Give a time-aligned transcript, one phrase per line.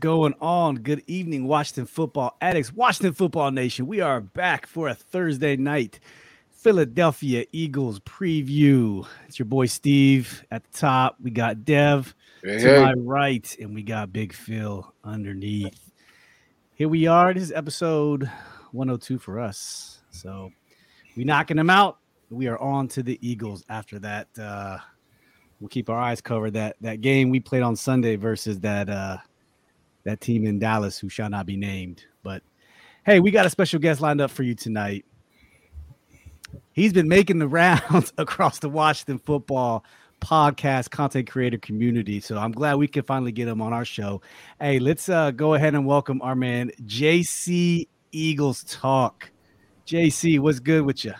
[0.00, 0.76] Going on?
[0.76, 3.86] Good evening, Washington football addicts, Washington football nation.
[3.86, 6.00] We are back for a Thursday night
[6.50, 9.06] Philadelphia Eagles preview.
[9.28, 11.16] It's your boy Steve at the top.
[11.22, 12.82] We got Dev Hey, to hey.
[12.82, 15.92] my right, and we got Big Phil underneath.
[16.74, 17.32] Here we are.
[17.32, 18.30] This is episode
[18.72, 20.02] 102 for us.
[20.10, 20.50] So
[21.16, 21.98] we knocking them out.
[22.28, 24.28] We are on to the Eagles after that.
[24.38, 24.78] Uh,
[25.60, 26.54] we'll keep our eyes covered.
[26.54, 29.18] That that game we played on Sunday versus that uh,
[30.06, 32.04] that team in Dallas who shall not be named.
[32.22, 32.42] But
[33.04, 35.04] hey, we got a special guest lined up for you tonight.
[36.72, 39.84] He's been making the rounds across the Washington football
[40.20, 42.20] podcast content creator community.
[42.20, 44.22] So I'm glad we can finally get him on our show.
[44.60, 49.30] Hey, let's uh, go ahead and welcome our man JC Eagles Talk.
[49.86, 51.14] JC, what's good with you?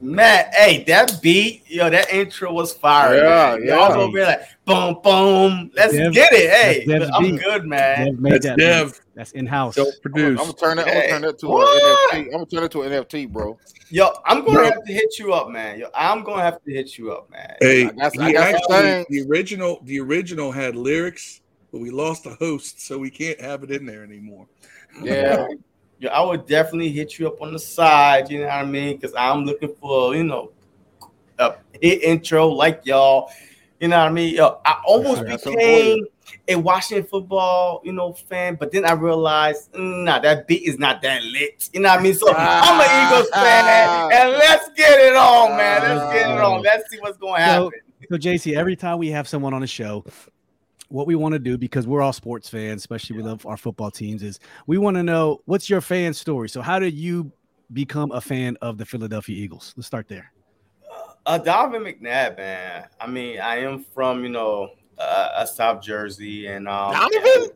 [0.00, 3.16] Matt, hey, that beat, yo, that intro was fire.
[3.16, 3.66] Yeah, man.
[3.66, 3.94] Y'all yeah.
[3.94, 5.70] gonna be like, boom, boom.
[5.74, 6.50] Let's Dev- get it.
[6.50, 7.42] Hey, I'm beat.
[7.42, 8.06] good, man.
[8.06, 8.58] Dev made That's that.
[8.58, 9.00] Dev.
[9.16, 9.74] That's in house.
[9.74, 10.86] Self I'm gonna, I'm gonna turn that.
[10.86, 12.12] I'm gonna turn that to What?
[12.12, 12.24] an NFT.
[12.26, 13.58] I'm gonna turn it to an NFT, bro.
[13.90, 14.64] Yo, I'm gonna Bro.
[14.64, 15.80] have to hit you up, man.
[15.80, 17.56] Yo, I'm gonna have to hit you up, man.
[17.60, 21.40] Hey, I got- I he got actually the original the original had lyrics,
[21.72, 24.46] but we lost the host, so we can't have it in there anymore.
[25.02, 25.48] Yeah,
[26.00, 28.96] Yo, I would definitely hit you up on the side, you know what I mean?
[28.96, 30.52] Because I'm looking for, you know,
[31.38, 33.30] a hit intro like y'all.
[33.80, 34.34] You know what I mean?
[34.34, 36.06] Yo, I almost became
[36.46, 40.78] a Washington football, you know, fan, but then I realized, mm, nah, that beat is
[40.78, 41.68] not that lit.
[41.72, 42.14] You know what I mean?
[42.14, 45.82] So I'm an Eagles fan, and let's get it on, man.
[45.82, 46.62] Let's get it on.
[46.62, 47.80] Let's see what's going to So, happen.
[48.10, 50.04] so JC, every time we have someone on the show,
[50.88, 53.90] what we want to do because we're all sports fans, especially we love our football
[53.90, 56.48] teams, is we want to know what's your fan story.
[56.48, 57.30] So, how did you
[57.72, 59.74] become a fan of the Philadelphia Eagles?
[59.76, 60.32] Let's start there.
[61.26, 62.88] Uh, Donovan McNabb, man.
[63.00, 67.50] I mean, I am from you know uh, uh, South Jersey, and um, Donovan?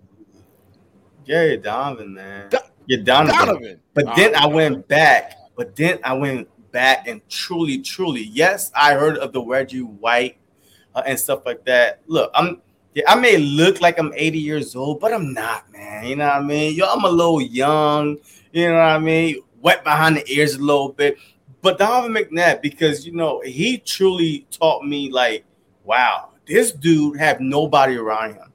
[1.24, 2.50] yeah, Donovan, man.
[2.50, 3.46] Do- yeah, Donovan.
[3.46, 3.80] Donovan.
[3.94, 5.38] But then I went back.
[5.56, 10.38] But then I went back and truly, truly, yes, I heard of the Reggie White
[10.94, 12.00] uh, and stuff like that.
[12.06, 12.60] Look, I'm.
[12.94, 16.04] Yeah, I may look like I'm 80 years old, but I'm not, man.
[16.04, 16.74] You know what I mean?
[16.74, 18.18] Yo, I'm a little young.
[18.52, 19.42] You know what I mean?
[19.62, 21.16] Wet behind the ears a little bit.
[21.62, 25.44] But Donovan McNabb, because you know, he truly taught me like,
[25.84, 28.52] wow, this dude have nobody around him,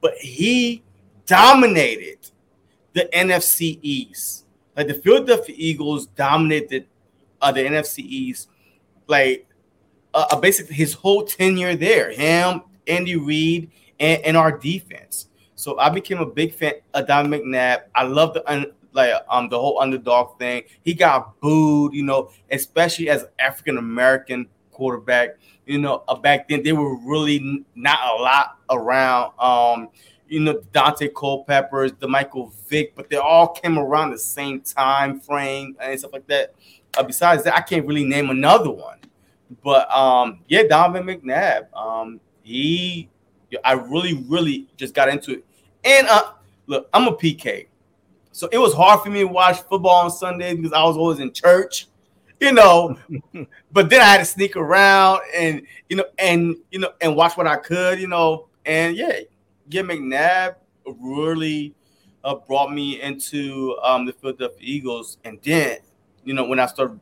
[0.00, 0.82] but he
[1.26, 2.18] dominated
[2.92, 4.46] the NFC East.
[4.76, 6.86] Like the Philadelphia Eagles dominated
[7.40, 8.48] uh, the NFC East,
[9.06, 9.46] like
[10.12, 12.10] uh, basically his whole tenure there.
[12.10, 15.26] Him, Andy Reid, and, and our defense.
[15.54, 17.82] So I became a big fan of Don McNabb.
[17.94, 20.62] I love the un, like um the whole underdog thing.
[20.82, 25.36] He got booed, you know, especially as African American quarterback.
[25.66, 29.32] You know, uh, back then they were really not a lot around.
[29.38, 29.88] Um,
[30.28, 35.20] you know, Daunte Culpeppers, the Michael Vick, but they all came around the same time
[35.20, 36.54] frame and stuff like that.
[36.96, 38.98] Uh, besides that, I can't really name another one.
[39.62, 41.72] But um, yeah, Donovan McNabb.
[41.74, 43.08] Um, he,
[43.64, 45.44] I really, really just got into it.
[45.84, 46.32] And uh,
[46.66, 47.66] look, I'm a PK,
[48.32, 51.18] so it was hard for me to watch football on Sundays because I was always
[51.18, 51.88] in church,
[52.40, 52.96] you know.
[53.72, 57.36] but then I had to sneak around and you know, and you know, and watch
[57.36, 58.48] what I could, you know.
[58.64, 59.20] And yeah,
[59.68, 60.56] yeah, McNabb
[61.00, 61.74] really
[62.24, 65.78] uh, brought me into um, the Philadelphia Eagles, and then
[66.24, 67.00] you know when I started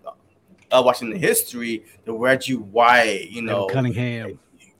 [0.70, 4.38] uh, watching the history, the Reggie White, you know, Cunningham.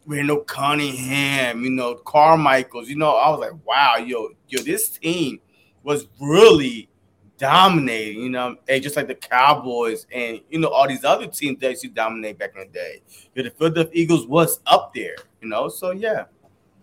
[0.09, 5.39] Randall Cunningham, you know, Carmichael's, you know, I was like, wow, yo, yo, this team
[5.83, 6.89] was really
[7.37, 11.61] dominating, you know, and just like the Cowboys and you know all these other teams
[11.61, 13.03] that used to dominate back in the day.
[13.35, 15.69] Yo, the Philadelphia Eagles was up there, you know.
[15.69, 16.25] So yeah,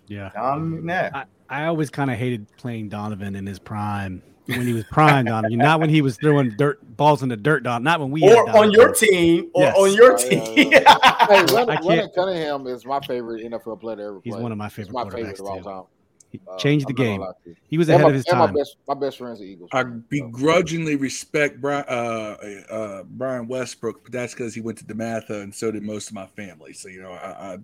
[0.08, 0.30] Yeah.
[0.32, 1.16] Donovan McNabb.
[1.16, 5.26] I, I always kind of hated playing Donovan in his prime when he was prime
[5.26, 7.84] Donovan, not when he was throwing dirt balls in the dirt, Don.
[7.84, 9.76] Not when we or on your team, or Yes.
[9.78, 10.72] on your team.
[10.72, 10.86] yeah, Hey,
[11.38, 14.32] I Leonard, can't- Leonard Cunningham is my favorite NFL player to ever play.
[14.32, 15.84] He's one of my He's favorite my quarterbacks favorite of all time.
[16.32, 17.22] He Uh, changed the I'm not gonna game.
[17.22, 17.56] lie to you.
[17.70, 18.56] He was ahead my, of his and my time.
[18.56, 19.70] best, my best friend's an Eagles.
[19.72, 22.36] I begrudgingly respect Brian, uh,
[22.70, 26.14] uh, Brian Westbrook, but that's because he went to DeMatha, and so did most of
[26.14, 26.74] my family.
[26.74, 27.58] So you know, I, I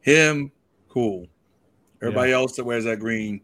[0.00, 0.52] him
[0.88, 1.26] cool.
[2.00, 3.40] Everybody else that wears that green,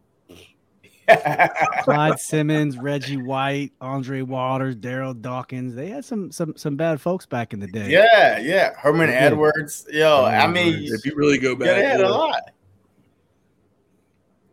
[1.82, 5.74] Clyde Simmons, Reggie White, Andre Waters, Daryl Dawkins.
[5.74, 7.90] They had some some some bad folks back in the day.
[7.90, 8.72] yeah, yeah.
[8.76, 9.16] Herman They.
[9.16, 9.86] Edwards.
[9.92, 10.92] Yo, Herman I mean, Edwards.
[10.92, 12.40] if you really go yeah, back, they had a yeah, lot.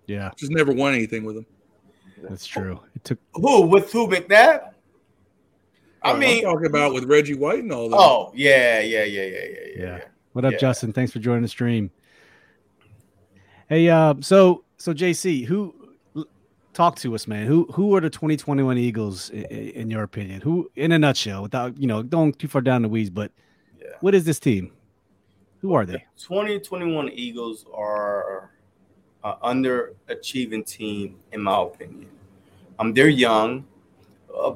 [0.07, 1.45] Yeah, just never won anything with them.
[2.23, 2.79] that's true.
[2.95, 4.73] It took Who with who McNabb?
[6.03, 7.95] I I'm mean, talking about with Reggie White and all that.
[7.97, 9.67] oh yeah, yeah, yeah, yeah, yeah, yeah.
[9.75, 9.97] Yeah.
[9.97, 10.03] yeah.
[10.33, 10.57] What up, Yeah.
[10.57, 10.91] Justin?
[10.93, 11.91] Thanks for joining the stream.
[13.69, 15.75] Hey, uh, so so JC, who
[16.73, 17.45] talk to us, man.
[17.47, 20.41] Who who are the 2021 Eagles in, in your opinion?
[20.41, 23.31] Who, in a nutshell, without you know, going too far down the weeds, but
[23.79, 23.87] Yeah.
[24.01, 24.71] what is this team?
[25.61, 26.03] Who are they?
[26.17, 28.49] 2021 Eagles are
[29.23, 32.09] an underachieving team, in my opinion.
[32.79, 33.65] Um, they're young,
[34.35, 34.55] uh,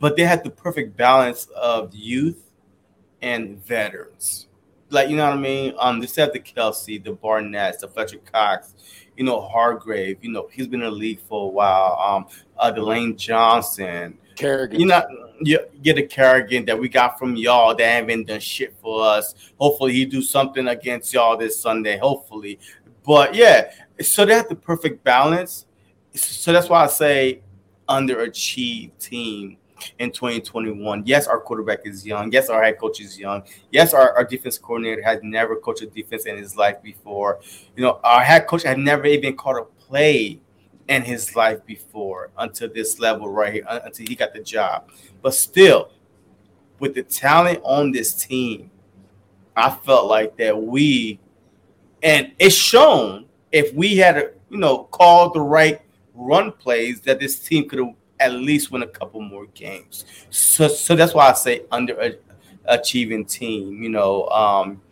[0.00, 2.50] but they have the perfect balance of youth
[3.22, 4.48] and veterans.
[4.90, 5.74] Like you know what I mean?
[5.78, 8.74] Um, they have the Kelce, the Barnett, the Fletcher Cox,
[9.16, 10.18] you know Hargrave.
[10.22, 11.98] You know he's been in the league for a while.
[11.98, 12.26] Um,
[12.58, 14.80] uh, the Lane Johnson, Kerrigan.
[14.80, 15.04] you know,
[15.40, 19.34] you get a Kerrigan that we got from y'all that haven't done shit for us.
[19.58, 21.98] Hopefully, he do something against y'all this Sunday.
[21.98, 22.58] Hopefully,
[23.04, 25.66] but yeah, so they have the perfect balance.
[26.14, 27.40] So that's why I say
[27.88, 29.58] underachieved team
[29.98, 31.02] in 2021.
[31.04, 32.32] Yes, our quarterback is young.
[32.32, 33.42] Yes, our head coach is young.
[33.70, 37.40] Yes, our, our defense coordinator has never coached a defense in his life before.
[37.76, 40.40] You know, our head coach had never even caught a play
[40.88, 44.88] in his life before until this level right here, until he got the job.
[45.22, 45.90] But still,
[46.78, 48.70] with the talent on this team,
[49.56, 51.18] I felt like that we,
[52.02, 55.80] and it's shown if we had, you know, called the right
[56.14, 60.04] run plays, that this team could have at least win a couple more games.
[60.30, 62.16] So, so that's why I say under
[62.64, 63.82] achieving team.
[63.82, 64.82] You know, um,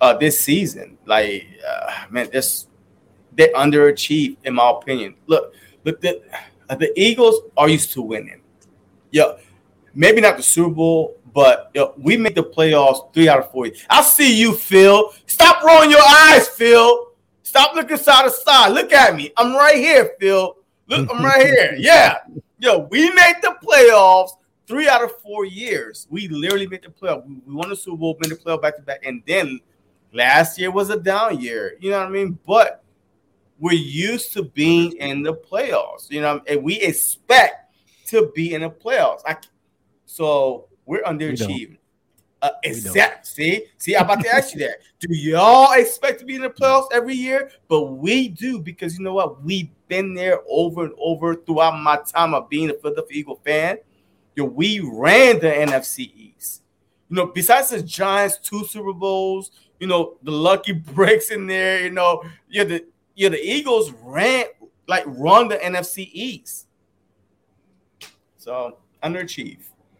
[0.00, 2.66] uh, this season, like uh, man, this
[3.34, 5.14] they underachieved in my opinion.
[5.26, 5.54] Look,
[5.84, 6.22] look, the
[6.68, 8.40] the Eagles are used to winning.
[9.10, 9.32] Yeah,
[9.94, 13.68] maybe not the Super Bowl, but yo, we make the playoffs three out of four.
[13.88, 15.12] I see you, Phil.
[15.26, 17.06] Stop rolling your eyes, Phil.
[17.42, 18.72] Stop looking side to side.
[18.72, 19.32] Look at me.
[19.36, 20.56] I'm right here, Phil.
[20.86, 21.74] Look, I'm right here.
[21.78, 22.18] Yeah.
[22.60, 24.30] Yo, we made the playoffs
[24.66, 26.06] three out of four years.
[26.10, 27.24] We literally made the playoff.
[27.24, 29.60] We won the Super Bowl, made the playoff back to back, and then
[30.12, 31.76] last year was a down year.
[31.80, 32.38] You know what I mean?
[32.46, 32.82] But
[33.60, 36.10] we're used to being in the playoffs.
[36.10, 37.74] You know, and we expect
[38.06, 39.20] to be in the playoffs.
[39.24, 39.36] I,
[40.06, 41.46] so we're underachieving.
[41.70, 41.78] We
[42.40, 42.72] Uh, don't.
[42.72, 43.26] exact.
[43.26, 44.78] See, see, I'm about to ask you that.
[45.00, 47.50] Do y'all expect to be in the playoffs every year?
[47.68, 49.42] But we do because you know what?
[49.42, 53.78] We've been there over and over throughout my time of being a Philadelphia Eagle fan.
[54.36, 56.62] Yo, we ran the NFC East.
[57.08, 59.50] You know, besides the Giants, two Super Bowls.
[59.80, 61.82] You know, the lucky breaks in there.
[61.82, 62.84] You know, yeah, the
[63.16, 64.46] yeah, the Eagles ran
[64.86, 66.66] like run the NFC East.
[68.36, 69.58] So underachieve.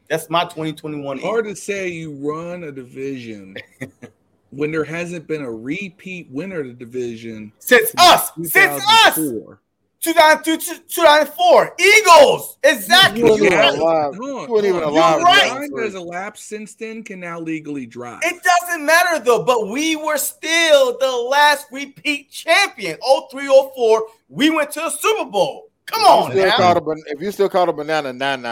[0.09, 1.19] That's my 2021.
[1.19, 1.59] Hard Eagles.
[1.59, 3.57] to say you run a division
[4.51, 9.61] when there hasn't been a repeat winner of the division Since us, since us, 2004.
[10.01, 12.57] 2002, 2004, Eagles.
[12.63, 13.19] Exactly.
[13.21, 14.15] You wasn't even alive.
[14.15, 15.19] Hold You weren't even hold on.
[15.19, 15.69] You're right.
[15.75, 17.03] There's a lapse since then.
[17.03, 18.21] Can now legally drive.
[18.23, 22.97] It doesn't matter though, but we were still the last repeat champion.
[23.03, 25.69] 0304, we went to a Super Bowl.
[25.87, 26.57] Come on If you still now.
[26.59, 28.43] called a ban- if you still called a banana nine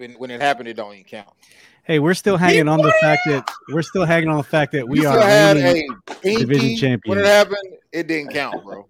[0.00, 1.28] nine when it happened, it don't even count.
[1.84, 4.86] Hey, we're still hanging on the fact that we're still hanging on the fact that
[4.88, 7.58] we you are had reigning- a pinky division when it happened.
[7.92, 8.86] It didn't count, bro.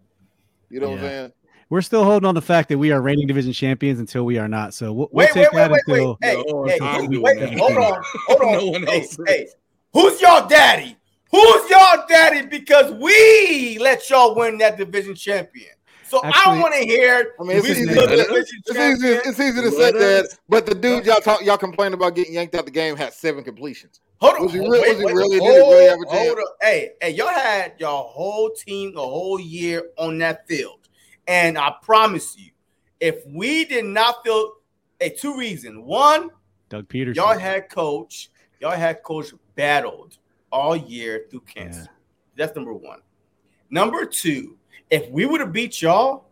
[0.68, 1.32] You know what I'm saying?
[1.70, 4.48] we're still holding on the fact that we are reigning division champions until we are
[4.48, 4.74] not.
[4.74, 6.00] So we'll, we'll Wait, take wait, wait, that wait, wait.
[6.00, 7.58] until Hey, No, hey, I'm who- doing wait, that.
[7.58, 8.52] hold on, hold on.
[8.58, 9.16] No one hey, else.
[9.26, 9.48] hey,
[9.92, 10.96] who's your daddy?
[11.30, 12.46] Who's your daddy?
[12.46, 15.70] Because we let y'all win that division champion.
[16.10, 19.20] So I don't want to hear I mean, it's easy, to- it's easy, champion.
[19.24, 22.54] it's easy to say that, but the dude y'all talk, y'all complain about getting yanked
[22.56, 24.00] out the game had seven completions.
[24.20, 24.42] Hold on.
[24.42, 26.04] Was he hold- real- wait, was he wait, really- hold, did he really have a
[26.06, 26.26] chance?
[26.26, 26.56] hold up.
[26.60, 30.88] Hey, hey, y'all had your whole team the whole year on that field.
[31.28, 32.50] And I promise you,
[32.98, 34.54] if we did not feel
[35.00, 35.78] a two reasons.
[35.84, 36.30] One,
[36.68, 37.16] Doug Pederson.
[37.16, 40.18] y'all had coach, y'all had coach battled
[40.52, 41.88] all year through cancer.
[42.36, 43.00] That's number one.
[43.70, 44.56] Number two,
[44.90, 46.26] if we would have beat y'all,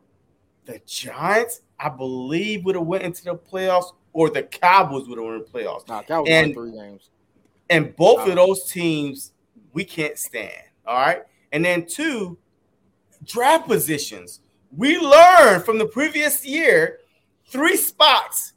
[0.64, 5.24] the Giants, I believe, would have went into the playoffs, or the Cowboys would have
[5.24, 5.86] won the playoffs.
[5.88, 7.10] Nah, Cowboys And- won three games.
[7.70, 9.32] And both of those teams
[9.74, 10.62] we can't stand.
[10.86, 11.22] All right.
[11.52, 12.38] And then two,
[13.24, 14.40] draft positions.
[14.76, 17.00] We learned from the previous year
[17.46, 18.54] three spots.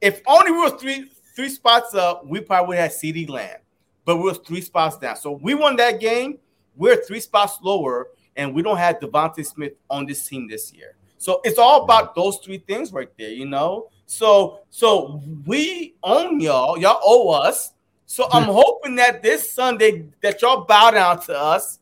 [0.00, 3.58] If only we were three three spots up, we probably would have CeeDee Lamb.
[4.04, 5.16] But we were three spots down.
[5.16, 6.38] So we won that game.
[6.76, 10.96] We're three spots lower, and we don't have DeVonta Smith on this team this year.
[11.18, 13.90] So it's all about those three things right there, you know.
[14.06, 16.78] So so we own y'all.
[16.78, 17.72] Y'all owe us.
[18.06, 21.78] So I'm hoping that this Sunday that y'all bow down to us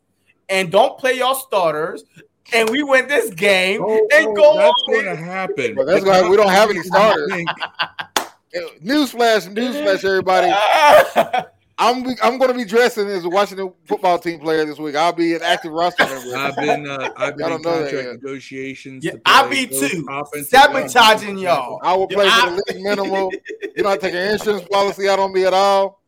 [0.48, 2.04] and don't play y'all starters,
[2.52, 5.74] and we win this game Oh, and oh, go that's going to happen.
[5.74, 7.30] But that's why we don't have any starters.
[8.82, 10.50] Newsflash, newsflash, everybody.
[11.80, 14.94] I'm I'm going to be dressing as a Washington football team player this week.
[14.96, 16.36] I'll be an active roster member.
[16.36, 18.12] I've been uh, I've been Y'all in don't know that contract yet.
[18.22, 19.04] negotiations.
[19.04, 20.42] Yeah, I'll be both too.
[20.44, 21.80] Sabotaging y'all.
[21.82, 23.32] I will play Yeah, for I- the league minimal.
[23.76, 25.99] You're not taking an insurance policy out on me at all.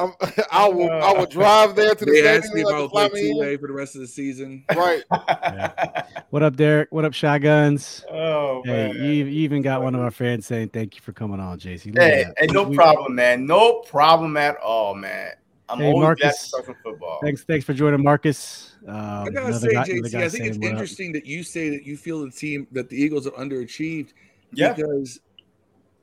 [0.00, 0.14] Um,
[0.52, 2.68] I will I will drive there to the They asked me stadium.
[2.68, 4.64] if I to would play two way for the rest of the season.
[4.76, 5.02] Right.
[6.30, 6.92] What up, Derek?
[6.92, 8.04] What up, Shotguns?
[8.08, 8.94] Oh Hey, man.
[8.96, 11.86] you, you even got one of our fans saying thank you for coming on, JC.
[11.86, 13.46] Look Hey, hey, no We- problem, man.
[13.46, 15.32] No problem at all, man.
[15.68, 16.76] I'm Hey, always glad to Marcus.
[16.84, 17.18] football.
[17.22, 18.76] Thanks, thanks for joining, Marcus.
[18.86, 20.70] Um, I gotta say, guy- JC, I think it's saying what up.
[20.72, 24.10] interesting that you say that you feel the team that the Eagles are underachieved
[24.52, 24.72] Yeah.
[24.72, 25.18] because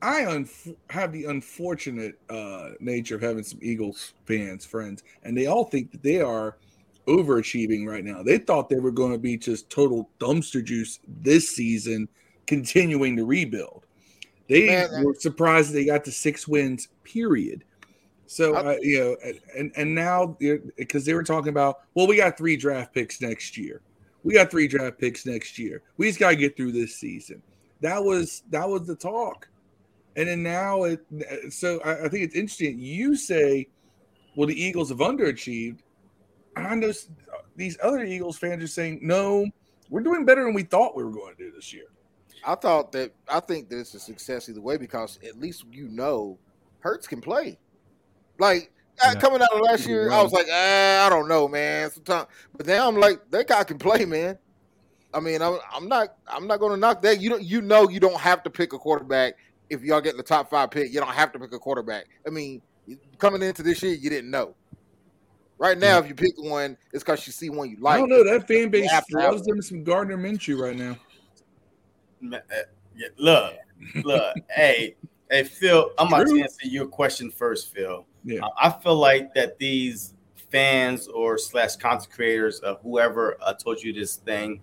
[0.00, 5.46] I unf- have the unfortunate uh, nature of having some Eagles fans, friends, and they
[5.46, 6.56] all think that they are
[7.06, 8.22] overachieving right now.
[8.22, 12.08] They thought they were going to be just total dumpster juice this season,
[12.46, 13.86] continuing to rebuild.
[14.48, 17.64] They Man, were surprised they got to six wins, period.
[18.26, 19.16] So, I- uh, you know,
[19.56, 20.36] and and now
[20.76, 23.80] because they were talking about, well, we got three draft picks next year.
[24.22, 25.82] We got three draft picks next year.
[25.96, 27.42] We just got to get through this season.
[27.80, 29.48] That was that was the talk,
[30.16, 31.00] and then now it.
[31.50, 32.78] So I, I think it's interesting.
[32.78, 33.68] You say,
[34.36, 35.80] well, the Eagles have underachieved.
[36.56, 36.92] And I know
[37.56, 39.46] these other Eagles fans are saying, no,
[39.90, 41.86] we're doing better than we thought we were going to do this year.
[42.44, 45.88] I thought that I think that it's a success either way because at least you
[45.88, 46.38] know
[46.80, 47.58] Hertz can play.
[48.38, 48.72] Like
[49.04, 49.20] uh, Yeah.
[49.20, 51.90] coming out of last year, I was like, ah, I don't know, man.
[51.90, 54.38] Sometimes, but now I'm like, that guy can play, man.
[55.12, 57.20] I mean, I'm, I'm not, I'm not going to knock that.
[57.20, 59.34] You don't, you know, you don't have to pick a quarterback
[59.70, 60.92] if y'all get the top five pick.
[60.92, 62.06] You don't have to pick a quarterback.
[62.26, 62.62] I mean,
[63.18, 64.54] coming into this year, you didn't know.
[65.58, 67.96] Right now, if you pick one, it's because you see one you like.
[67.96, 68.24] I don't know.
[68.24, 70.96] That fan base have to have loves them some Gardner Minshew right now.
[72.20, 72.62] Ma- uh,
[72.96, 73.54] yeah, look,
[74.04, 74.94] look, hey,
[75.30, 78.06] hey, Phil, I'm about to answer your question first, Phil.
[78.24, 78.40] Yeah.
[78.44, 80.14] Uh, I feel like that these
[80.50, 84.60] fans or slash content creators of whoever uh, told you this thing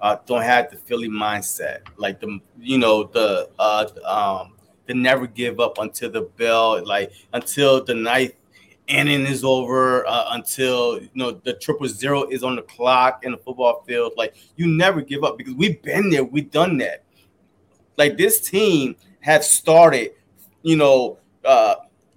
[0.00, 4.54] uh, don't have the Philly mindset, like the you know the uh, um
[4.86, 8.32] the never give up until the bell, like until the ninth
[8.86, 13.32] inning is over, uh, until you know the triple zero is on the clock in
[13.32, 14.12] the football field.
[14.16, 17.04] Like you never give up because we've been there, we've done that.
[17.96, 20.12] Like this team have started,
[20.62, 21.76] you know, uh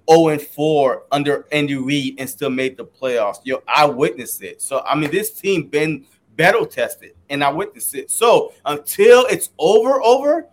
[0.10, 3.38] 0 and 4 under Andy Reid and still made the playoffs.
[3.44, 4.62] Yo, I witnessed it.
[4.62, 6.06] So I mean, this team been
[6.42, 8.10] battle tested, and I witnessed it.
[8.10, 10.48] So until it's over, over,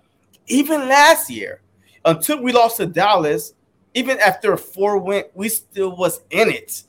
[0.47, 1.62] even last year,
[2.04, 3.54] until we lost to Dallas,
[3.95, 6.83] even after four win, we still was in it.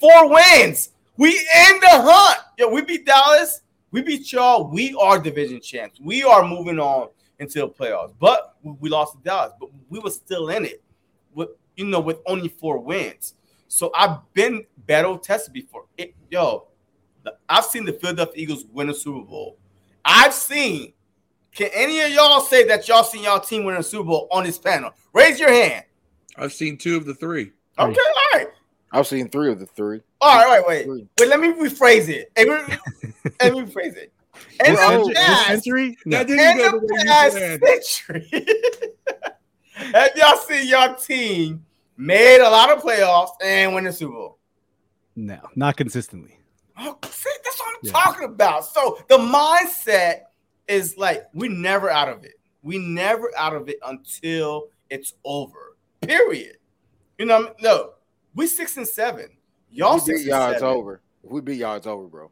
[0.00, 2.40] Four wins, we in the hunt.
[2.58, 3.60] Yo, we beat Dallas,
[3.92, 4.68] we beat y'all.
[4.68, 6.00] We are division champs.
[6.00, 8.14] We are moving on into the playoffs.
[8.18, 10.82] But we lost to Dallas, but we were still in it.
[11.34, 13.34] With you know, with only four wins.
[13.68, 15.84] So I've been battle tested before.
[15.96, 16.66] It, yo,
[17.48, 19.58] I've seen the Philadelphia Eagles win a Super Bowl.
[20.04, 20.92] I've seen.
[21.54, 24.44] Can any of y'all say that y'all seen y'all team win a Super Bowl on
[24.44, 24.92] this panel?
[25.12, 25.84] Raise your hand.
[26.36, 27.44] I've seen two of the three.
[27.44, 27.52] Three.
[27.78, 28.46] Okay, all right.
[28.92, 30.00] I've seen three of the three.
[30.20, 31.06] All right, wait, wait.
[31.18, 32.30] Wait, let me rephrase it.
[32.36, 32.76] Let me,
[33.42, 34.12] let me rephrase it.
[34.64, 35.98] And This, century, the this past, century?
[36.06, 36.18] No.
[36.18, 37.62] That didn't go the the you past planned.
[37.64, 38.46] century,
[39.92, 41.64] have y'all seen your team
[41.96, 44.38] made a lot of playoffs and win the Super Bowl?
[45.16, 46.38] no, not consistently.
[46.80, 47.92] Oh, see, that's what I'm Yeah.
[47.92, 48.64] talking about.
[48.66, 50.22] So the mindset
[50.68, 52.34] is like we're never out of it.
[52.62, 55.76] We never out of it until it's over.
[56.00, 56.56] Period.
[57.18, 57.52] You know, I mean?
[57.60, 57.90] no,
[58.34, 59.28] we six and seven.
[59.70, 60.76] Y'all if we six beat and y'all, it's seven.
[60.76, 61.00] over.
[61.22, 62.30] If we beat y'all, it's over, bro.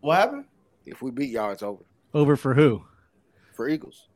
[0.00, 0.44] What happened?
[0.86, 1.82] If we beat y'all, it's over
[2.12, 2.84] Over for who?
[3.54, 4.08] for Eagles.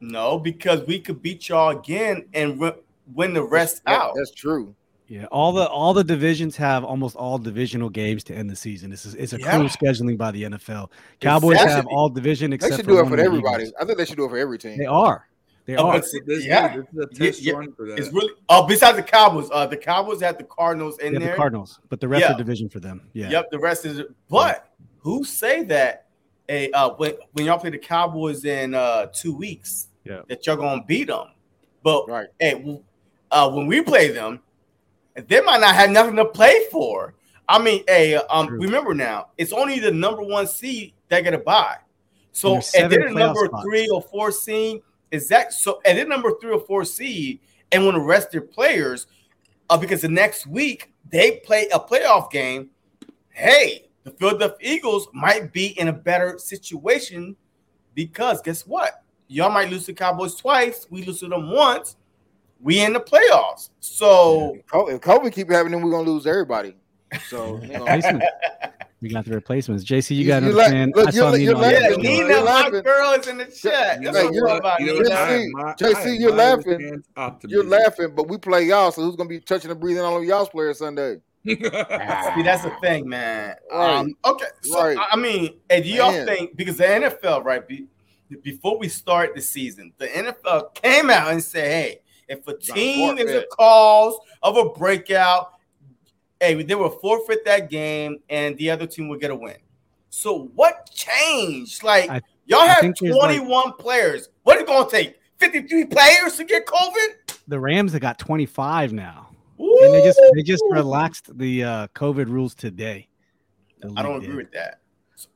[0.00, 2.76] No, because we could beat y'all again and wi-
[3.14, 4.14] win the rest That- out.
[4.16, 4.74] That's true.
[5.12, 8.88] Yeah, all the all the divisions have almost all divisional games to end the season.
[8.88, 9.50] This is it's a Yeah.
[9.50, 10.90] cruel scheduling by the NFL.
[11.20, 11.74] Cowboys Exactly.
[11.74, 13.64] have all division except They except should for do it for everybody.
[13.64, 13.74] Eagles.
[13.78, 14.78] I think they should do it for every team.
[14.78, 15.28] They are.
[15.66, 15.92] They Oh, are.
[16.00, 16.76] but- This, Yeah.
[16.76, 17.58] this is a test Yeah, yeah.
[17.58, 17.98] run for that.
[17.98, 21.22] It's really oh, besides the Cowboys, uh, the Cowboys have the Cardinals in They have
[21.22, 21.30] there.
[21.32, 22.32] the Cardinals, but the rest Yeah.
[22.32, 23.02] are division for them.
[23.12, 23.28] Yeah.
[23.28, 24.00] Yep, the rest is.
[24.30, 24.66] But
[25.00, 26.06] who say that?
[26.48, 30.22] A uh, when when y'all play the Cowboys in uh two weeks, Yeah.
[30.28, 31.26] that y'all gonna beat them.
[31.82, 32.28] But Right.
[32.40, 32.80] hey,
[33.30, 34.40] uh, when we play them,
[35.14, 37.14] they might not have nothing to play for.
[37.48, 38.60] I mean, hey, um, True.
[38.60, 41.76] remember now, it's only the number one seed that get a buy.
[42.32, 43.62] So And then the number spots.
[43.62, 47.40] three or four seed is that so and then number three or four seed
[47.70, 49.06] and want to rest their players
[49.68, 52.70] uh, because the next week they play a playoff game.
[53.28, 57.36] Hey, the Philadelphia Eagles might be in a better situation
[57.94, 59.02] because guess what?
[59.28, 60.86] Y'all might lose to Cowboys twice.
[60.90, 61.96] We lose to them once.
[62.62, 63.70] We in the playoffs.
[63.80, 66.76] So If COVID keep happening, we're gonna lose everybody.
[67.28, 68.20] So you know,
[69.00, 69.84] We got the replacements.
[69.84, 70.92] JC, you You- got to you like- understand.
[70.96, 72.34] look, I saw you- Nino you on like- that yeah, you're show.
[72.34, 74.00] Nina, my girl is in the chat.
[74.02, 74.80] You That's you're- I'm about.
[74.80, 75.14] You know, Nina.
[75.14, 77.02] I JC, admire- JC, you're laughing.
[77.48, 80.24] you're laughing, but we play y'all, so who's gonna be touching and breathing all of
[80.24, 81.16] y'all's players Sunday?
[81.44, 83.56] See, that's the thing, man.
[83.72, 84.96] Um, okay, so Right.
[84.96, 86.24] I I mean, and do y'all Man.
[86.24, 87.66] think because the NFL, right?
[87.66, 87.86] Be,
[88.44, 92.00] before we start the season, the NFL came out and said, "Hey,
[92.32, 95.52] if a team is a cause of a breakout,
[96.40, 99.56] hey, they will forfeit that game, and the other team will get a win."
[100.10, 101.82] So what changed?
[101.82, 104.28] Like I- y'all I have think there's, like- 21 players.
[104.42, 105.16] What is it going to take?
[105.38, 107.38] 53 players to get COVID?
[107.48, 112.26] The Rams have got 25 now, and they just they just relaxed the uh, COVID
[112.28, 113.08] rules today.
[113.96, 114.36] I don't league agree did.
[114.36, 114.78] with that.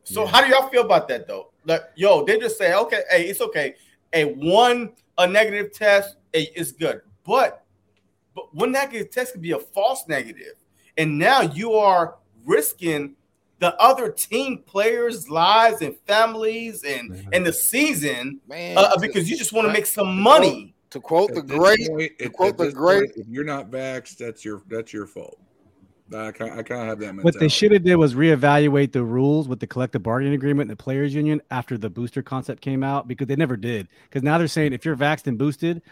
[0.04, 0.30] So Yeah.
[0.30, 1.50] how do y'all feel about that though?
[1.64, 3.74] Like, yo, they just say, okay, hey, it's okay.
[4.12, 7.64] A one a negative test hey, is good, but
[8.35, 10.55] but one negative test could be a false negative,
[10.99, 13.16] and now you are risking
[13.59, 17.28] the other team players' lives and families and Mhm.
[17.33, 20.75] and the season Man, uh, because you just want to make some to money.
[20.90, 24.45] to quote the great, point- to quote the great, point, if you're not vaxxed, that's
[24.45, 25.38] your that's your fault.
[26.14, 27.23] I kind I kind of have that mentality.
[27.25, 30.78] What they should have did was reevaluate the rules with the collective bargaining agreement and
[30.78, 33.88] the players union after the booster concept came out because they never did.
[34.05, 35.83] Because now they're saying if you're vaxxed and boosted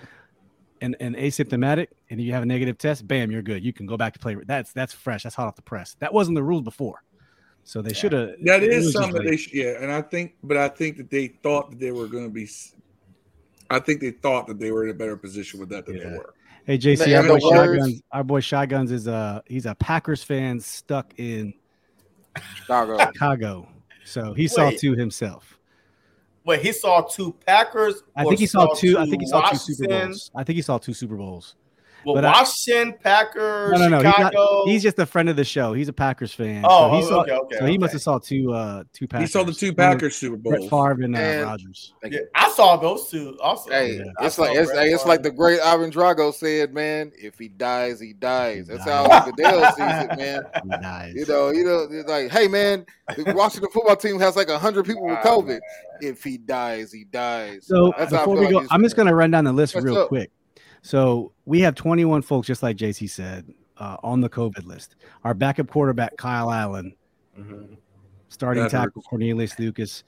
[0.81, 3.65] and, and asymptomatic and you have a negative test, bam, you're good.
[3.65, 4.37] You can go back to play.
[4.47, 5.23] That's that's fresh.
[5.23, 5.97] That's hot off the press.
[6.01, 7.03] That wasn't the rules before.
[7.65, 8.33] So they should have.
[8.43, 11.29] That is something that they should, yeah, and I think, but I think that they
[11.29, 12.47] thought that they were going to be.
[13.71, 16.05] I think they thought that they were in a better position with that than Yeah.
[16.11, 16.35] they were.
[16.67, 20.23] Hey JC, our boy other words- Shotguns, our boy Shotguns is a he's a Packers
[20.23, 21.53] fan stuck in
[22.57, 22.99] Chicago.
[22.99, 23.69] Chicago.
[24.05, 24.79] So he saw Wait.
[24.79, 25.54] two himself.
[26.45, 28.03] But he saw two Packers.
[28.15, 28.99] I think he saw two.
[28.99, 30.31] I think he saw two Super Bowls.
[30.35, 31.57] I think he saw two Super Bowls.
[32.05, 34.11] Well, But I- Washington, Packers, No, no, no.
[34.11, 34.35] He's, not,
[34.69, 35.73] he's just a friend of the show.
[35.73, 36.63] He's a Packers fan.
[36.67, 37.79] Oh, so he saw, okay, okay, So he okay.
[37.79, 39.29] must have saw two, uh, two Packers.
[39.29, 40.71] He saw the two Packers Super Brett Bowls.
[40.71, 41.95] Favre and uh, And- Rodgers.
[42.05, 43.71] Yeah, I saw those two also.
[43.71, 44.05] Hey, Yeah.
[44.21, 47.13] It's like it's, hey, it's like the great Ivan Drago said, man.
[47.17, 48.67] If he dies, he dies.
[48.69, 49.11] That's dies.
[49.11, 49.79] how Goodell sees
[50.11, 50.43] it, man.
[50.63, 51.13] He dies.
[51.15, 52.85] You know, you know, it's like, hey, man,
[53.17, 55.47] the Washington football team has like hundred people with COVID.
[55.49, 55.61] man.
[56.01, 57.67] If he dies, he dies.
[57.67, 59.45] So That's how I before feel we go, this I'm just going to run down
[59.45, 60.09] the list What's real up?
[60.09, 60.31] quick.
[60.85, 63.47] So we have 21 folks, just like JC said,
[63.79, 64.97] uh, on the COVID list.
[65.25, 66.95] Our backup quarterback Kyle Allen,
[67.39, 67.79] Mhm.
[68.29, 70.05] starting That tackle Cornelius Lucas.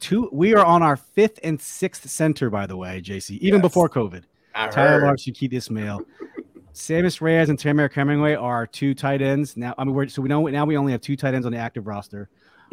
[0.00, 0.28] Two.
[0.30, 3.36] We are on our fifth and sixth center, by the way, JC.
[3.36, 3.62] Even Yes.
[3.62, 4.24] before COVID.
[4.54, 5.02] I Tyler heard.
[5.04, 6.02] Larsen, Keith Ismael.
[6.74, 9.56] Sammis Reyes and Temarrick Hemingway are our two tight ends.
[9.56, 11.52] Now, I mean, we're, so we know now we only have two tight ends on
[11.52, 12.28] the active roster.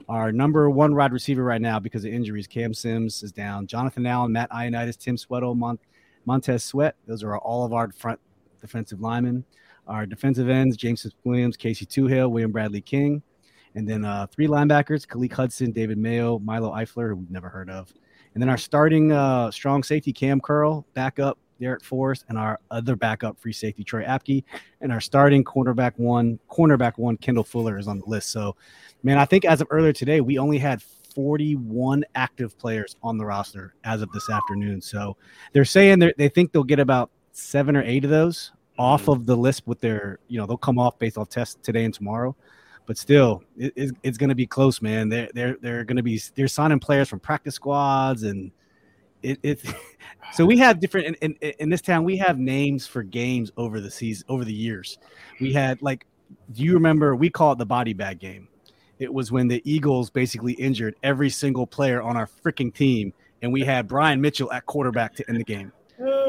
[0.10, 3.65] Our number one wide receiver right now because of injuries, Cam Sims is down.
[3.65, 5.80] Jonathan Allen, Matt Ioannidis, Tim Sweato, Mon-
[6.26, 6.96] Montez Sweat.
[7.08, 8.20] Those are all of our front
[8.62, 9.46] defensive linemen.
[9.88, 13.24] Our defensive ends, James Williams, Casey Toohill, William Bradley King.
[13.76, 17.70] And then uh, three linebackers, Khaleke Hudson, David Mayo, Milo Eifler, who we've never heard
[17.70, 17.92] of.
[18.34, 22.96] And then our starting uh, strong safety, Cam Curl, backup, Darrick Forrest, and our other
[22.96, 24.44] backup free safety, Troy Apke.
[24.82, 28.32] And our starting cornerback one, cornerback one, Kendall Fuller is on the list.
[28.32, 28.56] So,
[29.04, 30.82] man, I think as of earlier today, we only had
[31.15, 34.82] 41 active players on the roster as of this afternoon.
[34.82, 35.17] So
[35.54, 39.12] they're saying they they think they'll get about seven or eight of those off mm-hmm.
[39.12, 41.93] of the list with their, you know, they'll come off based on tests today and
[41.93, 42.36] tomorrow.
[42.86, 45.10] But still, it, it's, it's going to be close, man.
[45.10, 48.52] They're they're they're going to be they're signing players from practice squads and
[49.22, 49.62] it, it
[50.34, 53.80] so we have different in, in, in this town we have names for games over
[53.80, 54.98] the season over the years
[55.41, 56.06] we had like
[56.52, 58.48] do you remember we call it the body bag game
[59.00, 63.52] it was when the eagles basically injured every single player on our freaking team and
[63.52, 65.72] we had brian mitchell at quarterback to end the game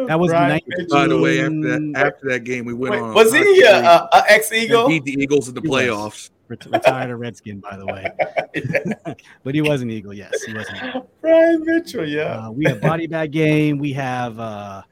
[0.08, 0.62] That was Brian nice.
[0.66, 0.86] Mitchell.
[0.88, 3.14] By the way, after that, after that game, we went Wait, on.
[3.14, 4.88] was he a, a, a ex Eagle?
[4.88, 6.30] beat the Eagles in the He playoffs?
[6.48, 10.66] Ret- retired a redskin by the way but he was an eagle yes he was
[10.70, 11.08] an eagle.
[11.20, 12.46] Brian Mitchell, yeah.
[12.46, 13.78] Uh, we have body bag game.
[13.78, 14.82] We have uh,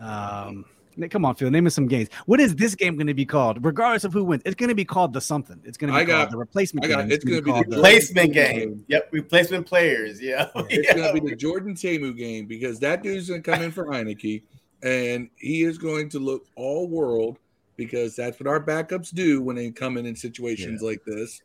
[0.00, 0.64] um,
[1.08, 1.50] come on, Phil.
[1.50, 2.08] Name us some games.
[2.26, 3.64] What is this game going to be called?
[3.64, 5.60] Regardless of who wins, it's going to be called the something.
[5.64, 7.12] It's going to be I got- called the replacement I got- game.
[7.12, 8.84] it's gonna be the Replacement game.
[8.88, 10.20] Yep, replacement players.
[10.20, 10.48] Yeah.
[10.68, 10.94] It's yeah.
[10.94, 13.86] going to be the Jordan Ta'amu game because that dude's going to come in for
[13.86, 14.42] Heinicke,
[14.82, 17.38] and he is going to look all world
[17.76, 21.40] because that's what our backups do when they come in in situations like this.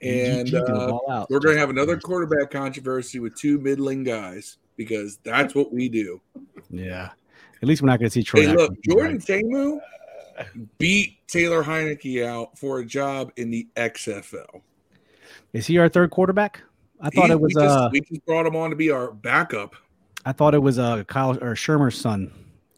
[0.00, 5.54] And uh, we're going to have another quarterback controversy with two middling guys because that's
[5.54, 6.20] what we do.
[6.70, 7.10] Yeah.
[7.62, 8.42] At least we're not going to see Troy.
[8.46, 8.74] Hey, look.
[8.82, 9.78] Jordan Ta'amu
[10.78, 14.62] beat Taylor Heinicke out for a job in the XFL.
[15.52, 16.62] Is he our third quarterback?
[17.00, 18.90] I thought He- it was we just, uh we just brought him on to be
[18.90, 19.74] our backup.
[20.24, 22.32] I thought it was uh Kyle or Shermer's son.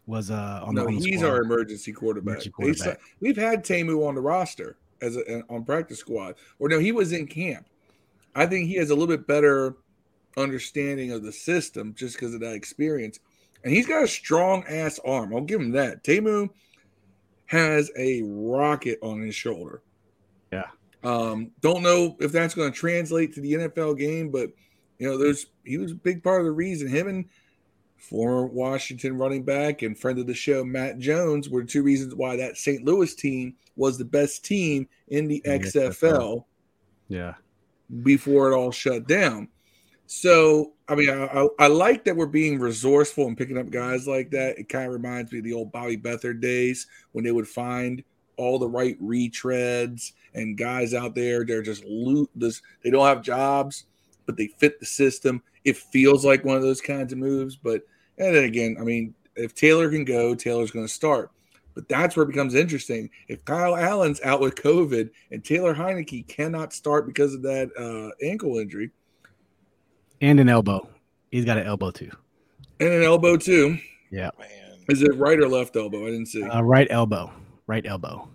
[0.06, 1.30] was uh on no, the the he's squad.
[1.30, 2.32] our emergency quarterback.
[2.46, 3.00] Emergency quarterback.
[3.20, 7.12] we've had Ta'amu on the roster as a, on practice squad, or no, he was
[7.12, 7.66] in camp.
[8.34, 9.76] I think he has a little bit better
[10.36, 13.20] understanding of the system just because of that experience,
[13.64, 15.34] and he's got a strong ass arm.
[15.34, 16.04] I'll give him that.
[16.04, 16.48] Ta'amu
[17.46, 19.82] has a rocket on his shoulder.
[20.52, 20.66] Yeah.
[21.02, 24.50] Um, don't know if that's going to translate to the NFL game, but
[24.98, 27.24] you know, there's he was a big part of the reason him and
[27.96, 32.36] former Washington running back and friend of the show Matt Jones were two reasons why
[32.36, 32.84] that St.
[32.84, 36.44] Louis team was the best team in the In the XFL
[37.08, 37.34] Yeah.
[38.02, 39.48] before it all shut down.
[40.16, 44.06] So, I mean, I, I, I like that we're being resourceful and picking up guys
[44.06, 44.56] like that.
[44.56, 48.02] It kind of reminds me of the old Bobby Beathard days when they would find
[48.36, 51.44] all the right retreads and guys out there.
[51.44, 52.30] They're just loot.
[52.36, 53.86] This they don't have jobs,
[54.24, 55.42] but they fit the system.
[55.64, 57.56] It feels like one of those kinds of moves.
[57.56, 57.82] But
[58.16, 61.32] and then again, I mean, if Taylor can go, Taylor's going to start.
[61.74, 63.10] But that's where it becomes interesting.
[63.26, 68.14] If Kyle Allen's out with COVID and Taylor Heinicke cannot start because of that uh,
[68.24, 68.92] ankle injury
[70.24, 70.88] And an elbow.
[71.30, 72.10] He's got an elbow too.
[72.80, 73.76] and an elbow too,
[74.10, 74.30] Man.
[74.88, 76.06] is it right or left elbow?
[76.06, 76.42] I didn't see.
[76.42, 77.30] Uh, right elbow.
[77.66, 78.26] Right elbow.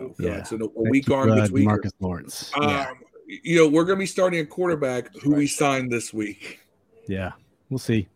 [0.00, 0.42] oh, yeah.
[0.42, 1.66] So a weak Becky arm gets weaker.
[1.68, 2.50] Marcus Lawrence.
[2.58, 2.88] yeah.
[2.88, 6.60] Um, you know, we're going to be starting a quarterback who we signed this week.
[7.08, 7.32] Yeah.
[7.68, 8.08] We'll see.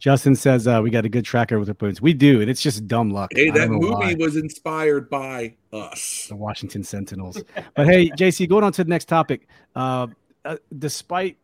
[0.00, 2.02] Justin says uh, we got a good tracker with our points.
[2.02, 3.30] We do, and it's just dumb luck.
[3.32, 4.14] Hey, that movie why.
[4.18, 6.26] was inspired by us.
[6.28, 7.40] the Washington Sentinels.
[7.76, 9.46] But hey, JC, going on to the next topic.
[9.76, 10.08] Uh,
[10.44, 11.36] uh, despite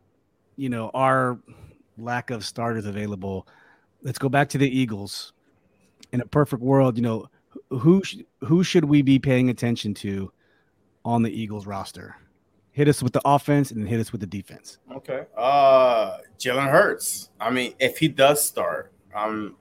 [0.56, 1.38] you know our
[1.98, 3.46] lack of starters available,
[4.02, 5.32] let's go back to the Eagles.
[6.12, 7.28] In a perfect world, you know
[7.70, 10.32] who sh- who should we be paying attention to
[11.04, 12.16] on the Eagles roster?
[12.72, 14.78] Hit us with the offense and hit us with the defense.
[14.92, 15.24] Okay.
[15.36, 17.30] Uh Jalen Hurts.
[17.40, 19.56] I mean, if he does start, um,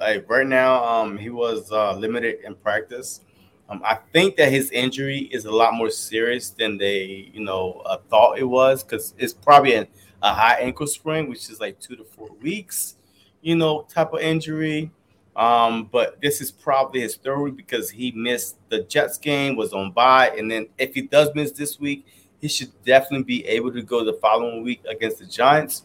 [0.00, 3.20] like right now, um, he was uh limited in practice.
[3.68, 7.82] Um, I think that his injury is a lot more serious than they, you know,
[7.84, 9.88] uh, thought it was because it's probably a,
[10.26, 12.96] a high ankle sprain, which is like two to four weeks,
[13.42, 14.90] you know, type of injury.
[15.36, 19.92] Um, but this is probably his third because he missed the Jets game, was on
[19.92, 22.06] bye, and then if he does miss this week,
[22.40, 25.84] he should definitely be able to go the following week against the Giants.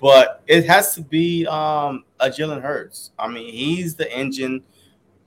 [0.00, 3.10] But it has to be um, a Jalen Hurts.
[3.18, 4.62] I mean, he's the engine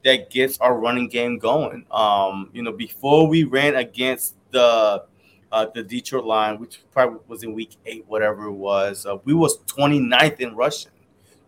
[0.04, 1.86] that gets our running game going.
[1.92, 5.06] Um, you know, before we ran against the
[5.52, 9.34] uh, the Detroit line, which probably was in week eight, whatever it was, uh, we
[9.34, 10.92] was 29th in rushing,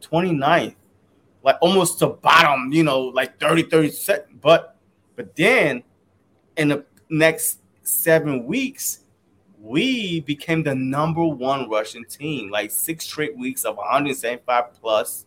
[0.01, 0.75] 29th,
[1.43, 4.41] like almost to bottom, you know, like 30, 30 second.
[4.41, 4.77] But
[5.15, 5.83] but then
[6.57, 8.99] in the next seven weeks,
[9.59, 15.25] we became the number one rushing team, like six straight weeks of 175 plus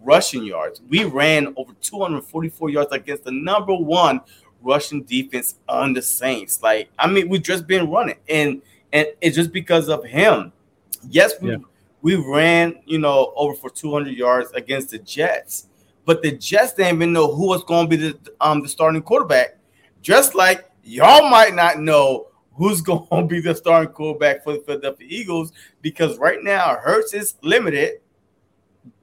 [0.00, 0.80] rushing yards.
[0.88, 4.20] We ran over 244 yards against the number one
[4.62, 6.62] rushing defense on the Saints.
[6.62, 10.52] Like, I mean, we've just been running, and and it's just because of him.
[11.08, 11.56] Yes, we Yeah.
[12.02, 15.68] we ran, you know, over for 200 yards against the Jets,
[16.04, 19.02] but the Jets didn't even know who was going to be the um the starting
[19.02, 19.58] quarterback.
[20.02, 24.60] Just like y'all might not know who's going to be the starting quarterback for the
[24.60, 28.00] Philadelphia Eagles because right now Hurts is limited,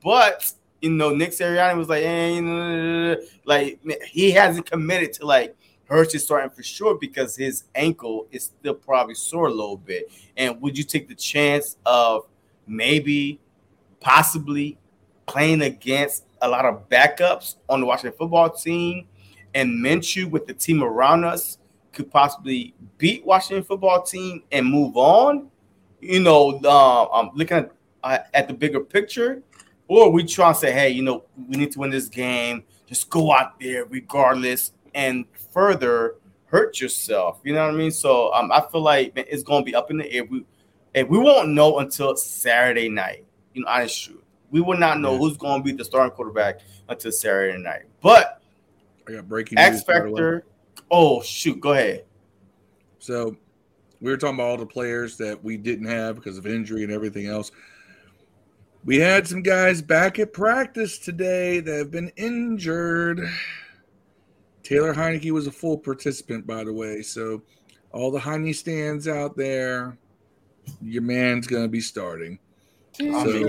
[0.04, 6.16] but you know Nick Sirianni was like, eh, like he hasn't committed to like Hurts
[6.16, 10.12] is starting for sure because his ankle is still probably sore a little bit.
[10.36, 12.24] And would you take the chance of
[12.66, 13.40] maybe,
[14.00, 14.78] possibly
[15.28, 19.08] playing against a lot of backups on the Washington football team
[19.54, 21.60] and Minshew with the team around us
[21.94, 25.50] could possibly beat Washington football team and move on?
[26.02, 27.72] You know, uh, I'm looking at,
[28.04, 29.44] uh, at the bigger picture,
[29.88, 32.64] or we try and say, hey, you know, we need to win this game.
[32.88, 37.40] Just go out there regardless and further hurt yourself.
[37.44, 37.92] You know what I mean?
[37.92, 40.24] So um, I feel like man, it's going to be up in the air.
[40.24, 40.46] We,
[40.94, 43.26] and we won't know until Saturday night.
[43.54, 44.22] You know, honest truth.
[44.52, 45.20] We will not know Yeah.
[45.20, 47.84] who's going to be the starting quarterback until Saturday night.
[48.02, 48.42] But
[49.08, 49.84] I got breaking X news.
[49.84, 50.12] by the way.
[50.12, 50.46] Factor.
[50.92, 52.06] Oh shoot, go ahead.
[53.00, 53.36] So
[54.02, 56.92] we were talking about all the players that we didn't have because of injury and
[56.92, 57.52] everything else.
[58.86, 63.20] We had some guys back at practice today that have been injured.
[64.62, 67.02] Taylor Heinicke was a full participant, by the way.
[67.02, 67.42] So
[67.92, 69.98] all the Heine stands out there,
[70.84, 72.38] your man's gonna be starting.
[73.00, 73.48] I mean,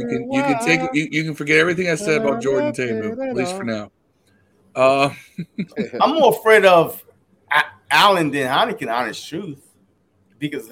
[0.00, 3.28] You can you can take you, you can forget everything I said about Jordan Ta'amu,
[3.30, 3.90] at least for now.
[4.74, 5.10] Uh
[6.00, 7.02] I'm more afraid of
[7.52, 9.62] A- Allen than Heineken, honest truth,
[10.38, 10.70] because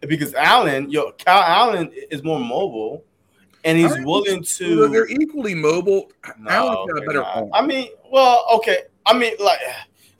[0.00, 3.04] because Allen, yo, Kyle Allen is more mobile,
[3.64, 4.88] and he's willing Look, to.
[4.88, 6.10] They're equally mobile.
[6.38, 7.50] No, Allen's got a better arm.
[7.52, 8.82] I mean, well, okay.
[9.06, 9.58] I mean, like,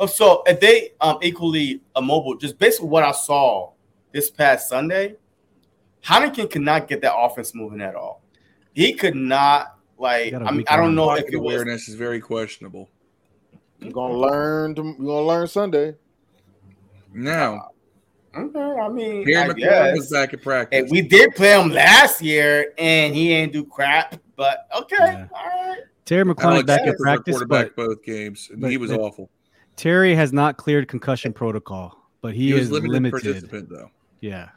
[0.01, 3.73] oh, so if they um equally uh, mobile, just basically what I saw
[4.13, 5.17] this past Sunday,
[6.05, 8.23] Heineken could not get that offense moving at all.
[8.75, 9.75] He could not.
[10.01, 11.55] Like, I mean, I don't know if it was.
[11.55, 12.89] awareness is very questionable.
[13.81, 14.75] You're gonna learn.
[14.77, 15.95] To, you're gonna learn Sunday.
[17.13, 17.71] Now,
[18.37, 20.81] Okay, I mean, Pierre I McLaurin was back at practice.
[20.83, 24.17] And we did play him last year, and he ain't do crap.
[24.37, 25.27] But okay, Yeah.
[25.33, 25.79] all right.
[26.05, 29.01] Terry McLaurin back Smith at practice, quarterback but both games, and but- he was but-
[29.01, 29.31] awful.
[29.77, 33.23] Terry has not cleared concussion protocol, but he, He, is limited, limited.
[33.23, 33.91] participant though.
[34.21, 34.49] Yeah,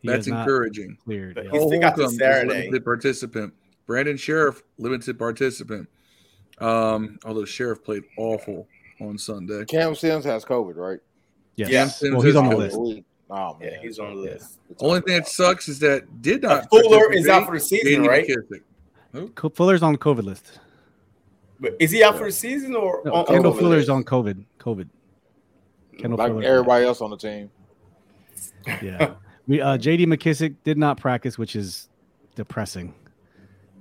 [0.00, 0.96] he That's encouraging.
[1.04, 1.34] cleared.
[1.34, 1.50] But yeah.
[1.52, 2.48] He Cole still got the Saturday.
[2.60, 3.54] limited participant.
[3.86, 5.88] Brandon Scherff limited participant.
[6.58, 8.68] Um, although Scherff played awful
[9.00, 9.64] on Sunday.
[9.64, 11.00] Cam Sims has COVID, right?
[11.56, 11.70] Yes.
[11.70, 11.86] Yeah.
[11.86, 12.78] Sims Well, he's on the list.
[12.80, 14.58] We- Oh man, Yeah, he's on the list.
[14.78, 16.68] Only thing that sucks is that did Uh, not.
[16.70, 18.26] Fuller is out for the season, right?
[18.28, 19.54] McKissic.
[19.56, 20.58] Fuller's on the COVID list.
[21.58, 24.04] But is he out for the season or No, on- Kendall on Fuller's the on
[24.04, 24.44] COVID.
[24.58, 24.86] COVID.
[25.98, 26.42] Kendall like Fuller.
[26.44, 27.50] everybody else on the team.
[28.82, 29.14] Yeah.
[29.46, 31.88] We uh JD McKissic did not practice, which is
[32.34, 32.92] depressing.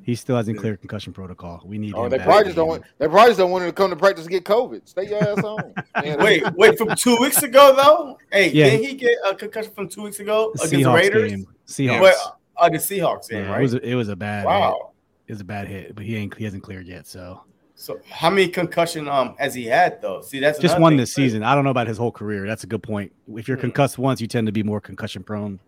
[0.03, 1.61] He still hasn't cleared concussion protocol.
[1.63, 2.83] We need Oh, him they back probably just don't want.
[2.97, 4.87] They probably just don't want him to come to practice and get COVID.
[4.87, 5.73] Stay your ass home.
[6.01, 8.17] Man, Wait, wait, from two weeks ago though.
[8.31, 8.71] Hey, Yeah.
[8.71, 11.29] did he get a concussion from two weeks ago The against the Seahawks Raiders?
[11.31, 11.45] game.
[11.67, 12.01] Seahawks.
[12.01, 13.59] Well, uh, the Seahawks game, yeah, right?
[13.59, 14.47] it was a, it was a bad hit.
[14.47, 14.91] wow.
[15.27, 17.05] It was a bad hit, but he ain't he hasn't cleared yet.
[17.07, 17.41] So
[17.75, 20.21] So how many concussion um has he had though?
[20.21, 21.21] See, that's just another one thing, this too.
[21.23, 21.43] season.
[21.43, 22.47] I don't know about his whole career.
[22.47, 23.11] That's a good point.
[23.35, 23.61] If you're Hmm.
[23.61, 25.59] concussed once, you tend to be more concussion prone.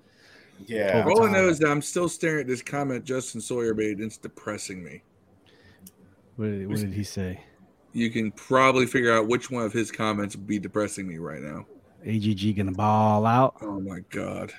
[0.65, 0.99] Yeah.
[1.05, 3.97] Over All I know is that I'm still staring at this comment Justin Sawyer made.
[3.97, 5.01] and It's depressing me.
[6.35, 7.41] What did, what did he say?
[7.93, 11.41] You can probably figure out which one of his comments would be depressing me right
[11.41, 11.65] now.
[12.05, 13.55] AGG gonna ball out.
[13.61, 14.51] Oh my god!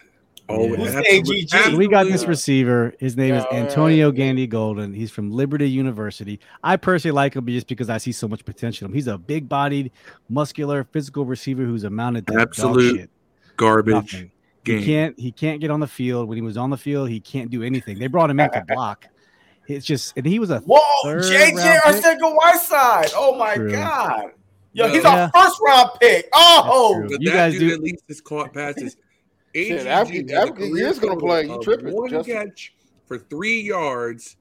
[0.48, 0.76] Oh, Yeah.
[0.76, 1.74] Who's absolute- AGG?
[1.76, 2.94] we got this receiver.
[3.00, 4.16] His name is Antonio alright.
[4.16, 4.92] Gandy Golden.
[4.94, 6.38] He's from Liberty University.
[6.62, 8.94] I personally like him just because I see so much potential in him.
[8.94, 9.90] He's a big-bodied,
[10.28, 13.10] muscular, physical receiver who's amounted to dog Absolute shit.
[13.56, 14.30] garbage Nothing.
[14.64, 15.18] He can't.
[15.18, 16.28] He can't get on the field.
[16.28, 17.98] When he was on the field, he can't do anything.
[17.98, 19.06] They brought him in to block.
[19.66, 22.04] It's just, and he was a Whoa, JJ round pick?
[22.04, 23.10] Arcega Whiteside.
[23.14, 23.72] Oh my True.
[23.72, 24.30] god.
[24.74, 25.30] Yo, he's Yeah.
[25.34, 26.28] our first round pick.
[26.34, 27.08] Oh, true.
[27.10, 28.96] But You that guys dude do- at least has caught passes.
[29.54, 31.44] Shit, AGG African- has African is gonna play.
[31.44, 32.34] You of tripping, One Justin.
[32.48, 32.74] catch
[33.06, 34.36] for three yards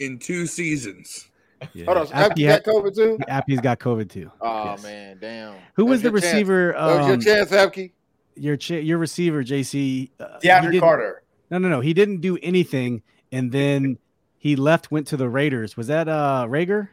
[0.00, 1.28] in two seasons.
[1.74, 1.84] yeah.
[1.84, 3.18] Hold on, Appy Appy got COVID too.
[3.28, 4.30] Appy's got COVID too.
[4.40, 4.82] Oh Yes.
[4.82, 5.54] man, damn.
[5.74, 6.32] Who That was the your chance.
[6.32, 6.72] receiver?
[6.72, 7.92] That was Um, your chance, Apke.
[8.36, 10.10] Your ch- your receiver, JC.
[10.20, 11.22] Uh, he DeAndre Carter.
[11.50, 11.80] No, no, no.
[11.80, 13.98] He didn't do anything, and then
[14.38, 15.76] he left, went to the Raiders.
[15.76, 16.88] Was that uh Reagor?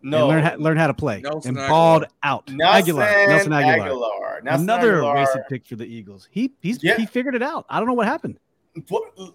[0.00, 1.68] No, learn how, learn how to play Nelson and Agholor.
[1.68, 2.48] balled out.
[2.50, 4.44] Nelson Agholor, Nelson Agholor, Agholor.
[4.44, 5.14] Nelson another Agholor.
[5.16, 6.28] wasted pick for the Eagles.
[6.30, 6.96] He he's Yeah.
[6.96, 7.66] he figured it out.
[7.68, 8.38] I don't know what happened.
[8.88, 9.34] What- Look,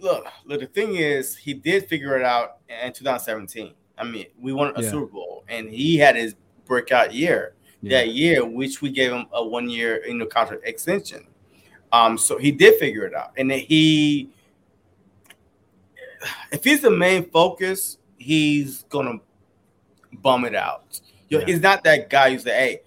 [0.00, 0.60] look, look.
[0.60, 3.74] The thing is, he did figure it out in 2017.
[3.98, 4.90] I mean, we won a Yeah.
[4.90, 7.54] Super Bowl, and he had his breakout year
[7.86, 7.98] Yeah.
[7.98, 11.26] that year, which we gave him a one year you know contract extension.
[11.92, 14.30] Um, so he did figure it out, and then he,
[16.50, 19.20] if he's the main focus, he's gonna
[20.12, 21.00] bum it out.
[21.28, 21.46] Yo, Yeah.
[21.46, 22.80] He's not that guy who's like, hey,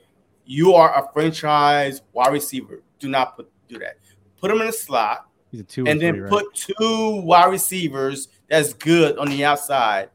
[0.46, 2.82] you are a franchise wide receiver.
[3.00, 3.98] Do not put do that.
[4.40, 6.30] Put him in a slot He's a two and or then right?
[6.30, 10.10] put two wide receivers that's good on the outside,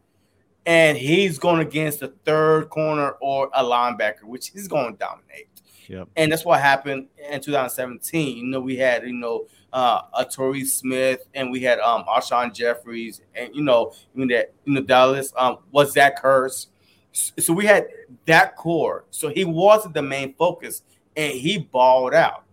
[0.67, 5.49] and he's going against the third corner or a linebacker, which he's going to dominate.
[5.89, 6.09] Yep.
[6.17, 8.37] And that's what happened in 2017.
[8.39, 12.55] You know, we had you know uh, a Torrey Smith, and we had um Alshon
[12.55, 16.71] Jeffries, and you know, even that you know Dallas um was Zach Hurst.
[17.13, 17.87] So we had
[18.27, 19.05] that core.
[19.11, 20.83] So he wasn't the main focus,
[21.17, 22.45] and he balled out.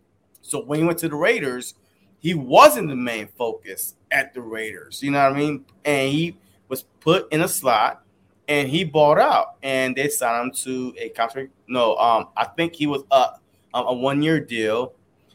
[0.41, 1.75] So when he went to the Raiders,
[2.19, 5.01] he wasn't the main focus at the Raiders.
[5.01, 5.65] You know what I mean?
[5.85, 6.37] And he
[6.71, 8.01] was put in a slot
[8.47, 11.51] and he bought out and they signed him to a contract.
[11.67, 13.33] No, um, I think he was a,
[13.75, 14.93] a one year deal.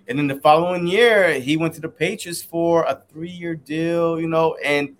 [0.08, 4.18] And then the following year, he went to the Patriots for a three year deal,
[4.18, 4.96] you know, and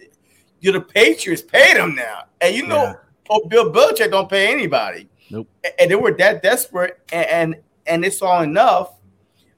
[0.60, 2.24] you the Patriots paid him now.
[2.40, 2.94] And you know, Yeah.
[3.30, 5.08] oh, Bill Belichick don't pay anybody.
[5.30, 5.48] Nope.
[5.78, 8.92] And they were that desperate and and, and they saw enough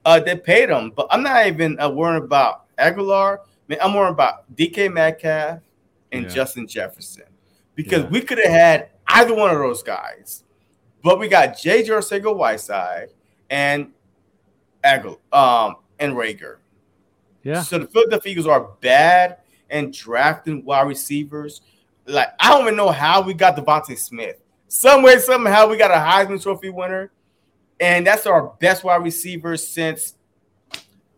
[0.05, 3.39] uh, they paid him, but I'm not even uh, worried about Agholor.
[3.67, 5.59] Man, I'm worrying about DK Metcalf
[6.11, 6.29] and Yeah.
[6.29, 7.23] Justin Jefferson
[7.75, 8.09] because Yeah.
[8.09, 10.43] we could have had either one of those guys,
[11.03, 13.09] but we got JJ Arcega Whiteside
[13.49, 13.91] and
[14.83, 16.57] Agholor um, and Reagor.
[17.43, 17.61] Yeah.
[17.61, 19.37] So the Philadelphia Eagles are bad
[19.69, 21.61] and drafting wide receivers.
[22.05, 24.37] Like I don't even know how we got DeVonta Smith.
[24.67, 27.11] Some way, somehow, we got a Heisman Trophy winner,
[27.79, 30.13] and that's our best wide receiver since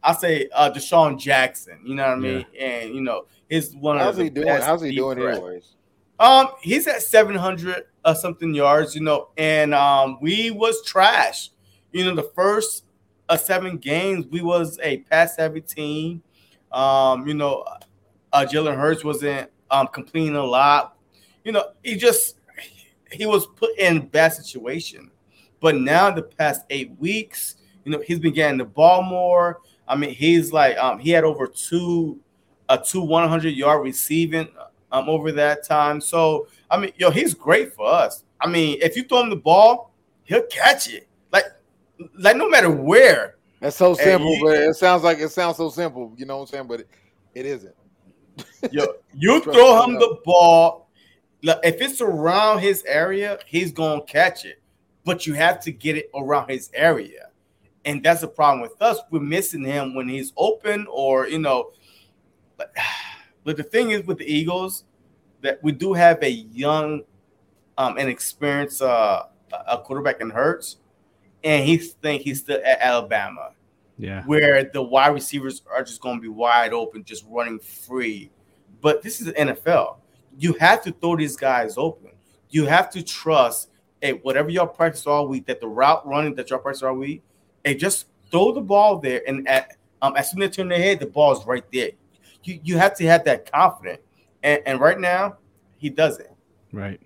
[0.03, 1.79] I say uh DeSean Jackson.
[1.83, 2.45] You know what I mean?
[2.53, 2.61] Yeah.
[2.65, 4.47] And you know, he's one How's of he doing?
[4.47, 5.35] How's he doing threat.
[5.35, 5.75] anyways?
[6.19, 11.49] Um, he's at 700 uh, something yards, you know, and um, we was trash.
[11.91, 12.85] You know, the first
[13.27, 16.23] uh, seven games, we was a pass heavy team.
[16.71, 17.65] Um, you know,
[18.31, 20.97] uh, Jalen Hurts wasn't um, completing a lot.
[21.43, 22.37] You know, he just
[23.11, 25.11] he was put in bad situation.
[25.59, 29.59] But now the past eight weeks, you know, he's been getting the ball more.
[29.87, 32.19] I mean, he's like um, he had over two
[32.71, 34.47] a two 100 yard receiving
[34.91, 36.01] um, over that time.
[36.01, 38.23] So I mean, yo, he's great for us.
[38.39, 41.07] I mean, if you throw him the ball, he'll catch it.
[41.31, 41.45] Like,
[42.17, 43.35] like no matter where.
[43.59, 46.13] That's so simple, but it sounds like it sounds so simple.
[46.17, 46.67] You know what I'm saying?
[46.67, 46.89] But it,
[47.35, 47.75] it isn't.
[48.71, 50.89] yo, you throw him the ball.
[51.43, 54.61] If it's around his area, he's gonna catch it.
[55.03, 57.27] But you have to get it around his area.
[57.85, 58.99] And that's the problem with us.
[59.11, 61.71] We're missing him when he's open, or you know,
[62.61, 62.73] but,
[63.43, 64.85] but the thing is with the Eagles,
[65.41, 67.01] that we do have a young
[67.77, 69.23] um, and experienced uh,
[69.67, 70.77] a quarterback in Hurts,
[71.43, 73.51] and he think he's still at Alabama.
[73.97, 78.31] Yeah, where the wide receivers are just going to be wide open, just running free.
[78.81, 79.97] But this is the NFL.
[80.39, 82.11] You have to throw these guys open.
[82.49, 83.69] You have to trust,
[84.01, 87.21] hey, whatever y'all practice all week, that the route running that y'all practice all week,
[87.63, 90.79] hey, just throw the ball there, and at, um, as soon as they turn their
[90.79, 91.91] head, the ball's right there.
[92.43, 94.01] You you have to have that confidence.
[94.43, 95.37] And, and right now,
[95.77, 96.29] he doesn't.
[96.71, 96.99] Right.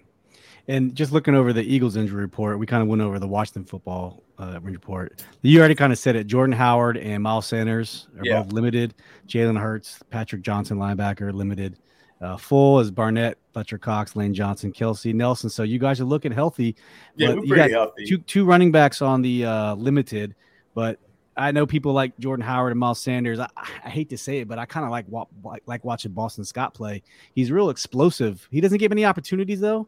[0.68, 3.66] And just looking over the Eagles injury report, we kind of went over the Washington
[3.66, 5.24] football uh, report.
[5.42, 6.26] You already kind of said it.
[6.26, 8.42] Jordan Howard and Miles Sanders are yeah.
[8.42, 8.96] both limited.
[9.28, 11.78] Jalen Hurts, Patrick Johnson, linebacker, limited.
[12.22, 15.50] Uh, full is Barnett, Fletcher Cox, Lane Johnson, Kelce Nelson.
[15.50, 16.76] So you guys are looking healthy.
[17.16, 18.06] Yeah, we're pretty healthy.
[18.06, 20.34] Two, two running backs on the uh, limited,
[20.74, 21.00] but
[21.38, 23.40] I know people like Jordan Howard and Miles Sanders.
[23.40, 25.06] I, I hate to say it, but I kind of like,
[25.44, 27.04] like like watching Boston Scott play.
[27.34, 28.48] He's real explosive.
[28.52, 29.88] He doesn't get any opportunities though.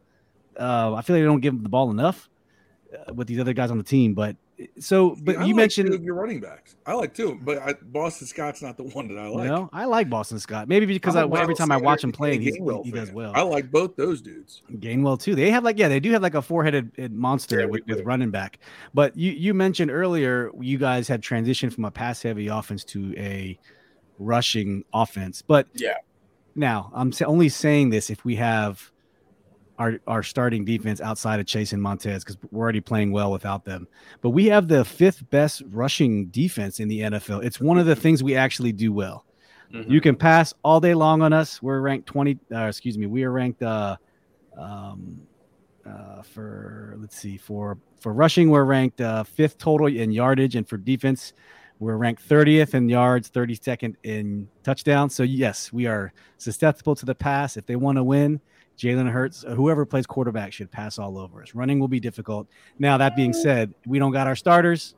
[0.58, 2.28] Uh, I feel like they don't give him the ball enough
[2.92, 4.14] uh, with these other guys on the team.
[4.14, 4.36] But
[4.78, 6.76] so, but you like mentioned your running backs.
[6.84, 9.46] I like too, but I, Boston Scott's not the one that I like.
[9.46, 10.68] Know, I like Boston Scott.
[10.68, 12.52] Maybe because I, every time I watch him play, he,
[12.84, 13.32] he does well.
[13.34, 14.62] I like both those dudes.
[14.72, 15.34] Gainwell too.
[15.34, 18.04] They have like yeah, they do have like a four-headed uh, monster yeah, with, with
[18.04, 18.58] running back.
[18.94, 23.58] But you you mentioned earlier you guys had transitioned from a pass-heavy offense to a
[24.18, 25.42] rushing offense.
[25.42, 25.98] But yeah,
[26.54, 28.90] now I'm only saying this if we have
[29.78, 33.64] our, our starting defense outside of Chase and Montez because we're already playing well without
[33.64, 33.86] them.
[34.20, 37.44] But we have the fifth best rushing defense in the NFL.
[37.44, 39.24] It's one of the things we actually do well.
[39.72, 39.90] Mm-hmm.
[39.90, 41.62] You can pass all day long on us.
[41.62, 43.96] We're ranked 20, uh, excuse me, we are ranked uh,
[44.56, 45.20] um,
[45.86, 50.56] uh, for, let's see, for, for rushing, we're ranked uh, fifth total in yardage.
[50.56, 51.34] And for defense,
[51.78, 55.14] we're ranked 30th in yards, 32nd in touchdowns.
[55.14, 57.56] So, yes, we are susceptible to the pass.
[57.56, 58.40] If they want to win,
[58.78, 61.54] Jalen Hurts, whoever plays quarterback should pass all over us.
[61.54, 62.46] Running will be difficult.
[62.78, 64.94] Now, that being said, we don't got our starters.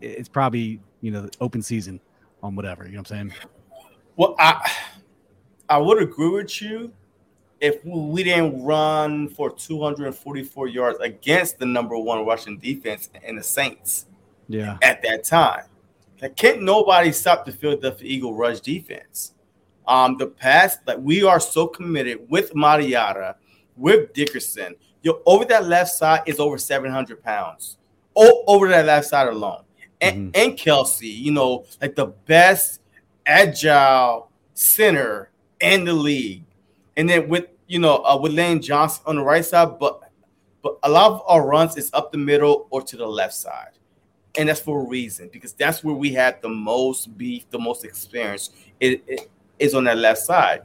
[0.00, 2.00] It's probably, you know, open season
[2.42, 2.84] on whatever.
[2.84, 3.34] You know what I'm saying?
[4.16, 4.70] Well, I
[5.68, 6.92] I would agree with you
[7.60, 13.42] if we didn't run for 244 yards against the number one rushing defense in the
[13.42, 14.06] Saints.
[14.48, 14.76] Yeah.
[14.82, 15.64] At that time.
[16.20, 19.32] Like, can't nobody stop the Philadelphia Eagle rush defense.
[19.86, 23.34] Um, the past, like we are so committed with Mailata,
[23.76, 24.74] with Dickerson.
[25.02, 27.76] Yo, over that left side is over 700 pounds.
[28.16, 29.62] Oh, over that left side alone.
[30.00, 30.50] And, mm-hmm.
[30.50, 32.80] and Kelce, you know, like the best
[33.26, 36.44] agile center in the league.
[36.96, 40.00] And then with you know, uh, with Lane Johnson on the right side, but
[40.62, 43.72] but a lot of our runs is up the middle or to the left side.
[44.36, 47.84] And that's for a reason because that's where we had the most beef, the most
[47.84, 48.50] experience.
[48.80, 50.62] It, it, is on that left side.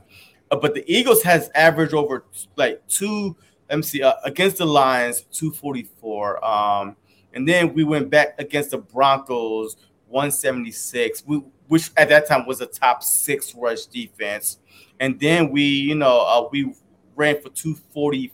[0.52, 2.26] Uh, but the Eagles has averaged over
[2.56, 3.36] like two.
[3.70, 6.44] Let me see uh, against the Lions, two forty four.
[6.44, 6.96] Um,
[7.34, 9.78] and then we went back against the Broncos,
[10.08, 11.24] one seventy six.
[11.26, 14.58] We which at that time was a top six rush defense.
[15.00, 16.74] And then we, you know, uh, we
[17.16, 18.34] ran for two forty,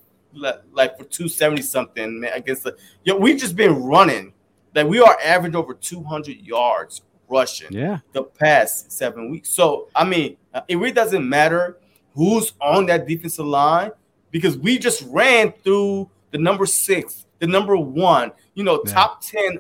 [0.72, 2.78] like for two seventy something against the.
[3.04, 4.34] Yo, we've just been running.
[4.74, 7.72] Like we are averaging over two hundred yards rushing.
[7.72, 8.00] Yeah.
[8.14, 9.50] The past seven weeks.
[9.50, 11.78] So I mean, uh, it really doesn't matter
[12.14, 13.92] who's on that defensive line
[14.32, 18.94] because we just ran through the number six, the number one, you know, yeah.
[18.94, 19.60] top ten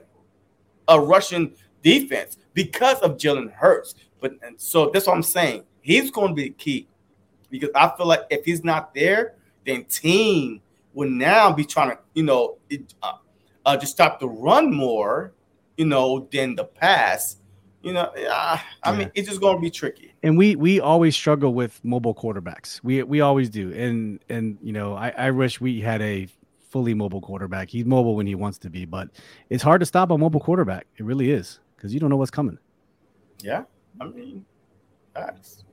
[0.89, 3.95] uh, Russian defense because of Jalen Hurts.
[4.19, 5.63] But so that's what I'm saying.
[5.81, 6.87] He's going to be the key
[7.49, 9.35] because I feel like if he's not there,
[9.65, 10.61] then team
[10.93, 13.13] will now be trying to, you know, it, uh,
[13.65, 15.33] uh, just stop the run more,
[15.77, 17.37] you know, than the pass
[17.85, 18.97] You know, yeah, I Yeah.
[18.97, 20.11] mean, it's just going to be tricky.
[20.23, 22.83] and we we always struggle with mobile quarterbacks.
[22.83, 23.71] We we always do.
[23.73, 26.27] And and you know, I, I wish we had a
[26.71, 27.69] fully mobile quarterback.
[27.69, 29.09] He's mobile when he wants to be, but
[29.51, 30.87] it's hard to stop a mobile quarterback.
[30.97, 32.57] It really is because you don't know what's coming.
[33.43, 33.65] Yeah,
[34.01, 34.43] I mean,
[35.13, 35.63] facts.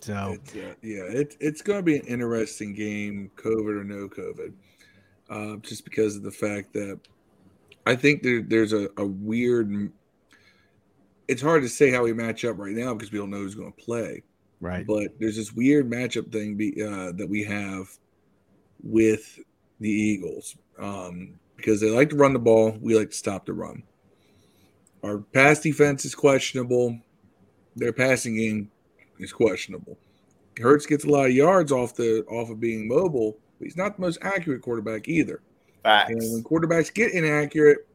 [0.00, 4.08] So It's, uh, yeah, it, it's going to be an interesting game, COVID or no
[4.08, 4.52] COVID,
[5.28, 6.98] uh, just because of the fact that
[7.84, 9.92] I think there, there's a, a weird.
[11.28, 13.54] It's hard to say how we match up right now because we don't know who's
[13.54, 14.22] going to play.
[14.60, 17.88] right, But there's this weird matchup thing be, uh, that we have
[18.82, 19.38] with
[19.80, 22.76] the Eagles um, because they like to run the ball.
[22.80, 23.82] We like to stop the run.
[25.02, 26.98] Our pass defense is questionable.
[27.76, 28.70] Their passing game
[29.18, 29.98] is questionable.
[30.58, 33.96] Hurts gets a lot of yards off the off of being mobile, but he's not
[33.96, 35.42] the most accurate quarterback either.
[35.82, 36.10] Facts.
[36.10, 37.86] And when quarterbacks get inaccurate,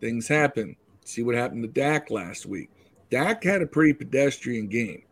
[0.00, 0.76] things happen.
[1.04, 2.70] See what happened to Dak last week.
[3.10, 5.02] Dak had a pretty pedestrian game,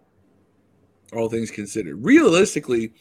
[1.13, 2.03] all things considered.
[2.05, 2.95] Realistically,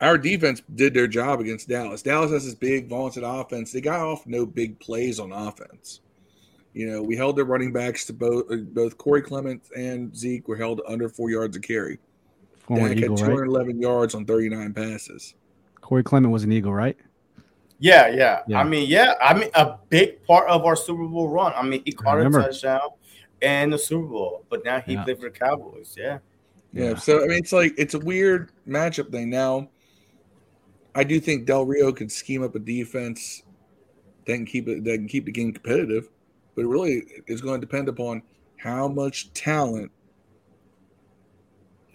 [0.00, 2.02] our defense did their job against Dallas.
[2.02, 3.72] Dallas has this big, vaunted offense.
[3.72, 6.00] They got off no big plays on offense.
[6.72, 10.46] You know, we held their running backs to both uh, both Corey Clement and Zeke
[10.46, 11.98] were held under four yards of carry.
[12.58, 13.34] former Dak Eagle, had right?
[13.34, 15.34] 211 yards on 39 passes.
[15.80, 16.96] Corey Clement was an Eagle, right?
[17.78, 18.60] Yeah, yeah, Yeah.
[18.60, 19.14] I mean, yeah.
[19.20, 21.52] I mean, a big part of our Super Bowl run.
[21.54, 22.80] I mean, he caught a touchdown
[23.42, 25.04] and the Super Bowl, but now he Yeah.
[25.04, 25.94] played for the Cowboys.
[25.96, 26.18] Yeah.
[26.72, 26.94] Yeah, Yeah.
[26.96, 29.28] so I mean, it's like it's a weird matchup thing.
[29.30, 29.68] Now,
[30.94, 33.42] I do think Del Rio could scheme up a defense
[34.26, 36.08] that can keep it that can keep the game competitive,
[36.54, 38.22] but it really is going to depend upon
[38.56, 39.92] how much talent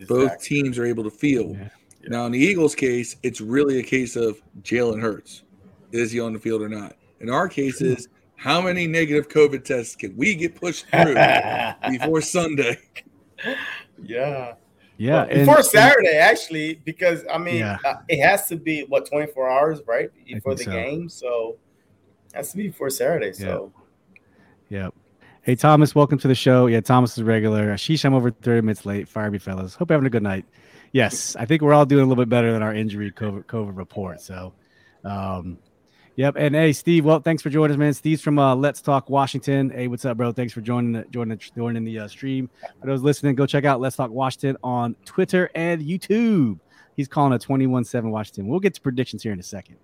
[0.08, 1.58] both teams are able to field.
[1.58, 1.70] Yeah.
[2.08, 5.44] Now, in the Eagles' case, it's really a case of Jalen Hurts.
[5.92, 6.96] Is he on the field or not?
[7.20, 11.16] In our cases, how many negative COVID tests can we get pushed through
[11.90, 12.78] before Sunday?
[14.02, 14.54] yeah.
[14.98, 17.78] Yeah, Well, before and- Saturday, actually, because I mean, Yeah.
[17.84, 20.72] uh, it has to be what 24 hours, right, before the so.
[20.72, 21.10] game.
[21.10, 21.58] So
[22.30, 23.34] it has to be before Saturday.
[23.34, 23.72] So
[24.70, 24.94] Yep.
[25.42, 26.68] Hey Thomas, welcome to the show.
[26.68, 27.74] Yeah, Thomas is regular.
[27.74, 29.08] Sheesh, I'm over 30 minutes late.
[29.10, 29.74] Fire me, fellas.
[29.74, 30.46] Hope you're having a good night.
[30.92, 33.76] Yes, I think we're all doing a little bit better than our injury COVID, COVID
[33.76, 34.22] report.
[34.22, 34.54] So,
[35.04, 35.58] um,
[36.22, 36.36] yep.
[36.38, 37.94] And hey, Steve, well, thanks for joining us, man.
[37.94, 39.72] Steve's from uh, Let's Talk Washington.
[39.72, 40.32] Hey, what's up, bro?
[40.32, 42.48] Thanks for joining the, joining the, joining the uh, stream.
[42.80, 46.60] For those listening, go check out Let's Talk Washington on Twitter and YouTube.
[46.96, 48.48] He's calling a 21-7 Washington.
[48.48, 49.78] We'll get to predictions here in a second,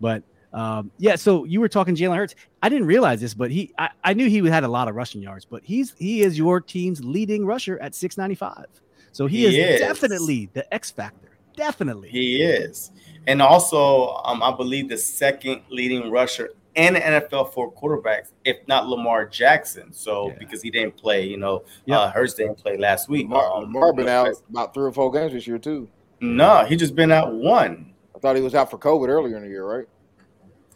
[0.00, 1.14] but um, yeah.
[1.16, 2.34] So you were talking Jalen Hurts.
[2.62, 5.20] I didn't realize this, but he I, I knew he had a lot of rushing
[5.22, 8.66] yards, but he's he is your team's leading rusher at 695.
[9.12, 9.80] So he, He is, is.
[9.80, 11.36] definitely the X factor.
[11.56, 12.08] Definitely.
[12.08, 12.90] he is,
[13.26, 18.56] and also, um, I believe the second leading rusher in the NFL for quarterbacks, if
[18.66, 19.92] not Lamar Jackson.
[19.92, 20.34] So Yeah.
[20.40, 21.98] because he didn't play, you know, Yep.
[21.98, 23.24] uh, Hurts didn't play last week.
[23.28, 25.88] Lamar, Um, Lamar been out about three or four games this year too.
[26.20, 27.92] No, he just been out one.
[28.14, 29.86] I thought he was out for COVID earlier in the year, right?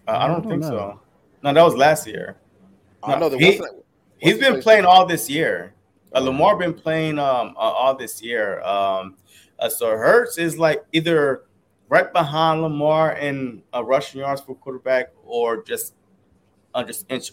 [0.07, 0.69] Uh, I I don't don't think know.
[0.69, 1.01] so.
[1.43, 2.37] No, that was last year.
[3.03, 3.85] I know that he- wasn't.
[4.19, 5.75] He's what's been playing all this year.
[6.15, 8.61] Uh, Lamar been playing um uh, all this year.
[8.63, 9.17] Um,
[9.59, 11.43] uh, so Hurts is like either
[11.89, 15.95] right behind Lamar in uh, rushing yards for quarterback, or just
[16.75, 17.33] uh, just inch.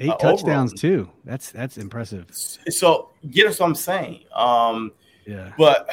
[0.00, 1.06] Eight uh, touchdowns overall.
[1.06, 1.10] too.
[1.24, 2.26] That's that's impressive.
[2.32, 4.24] So get us what I'm saying.
[4.34, 4.92] Um,
[5.24, 5.52] Yeah.
[5.56, 5.88] but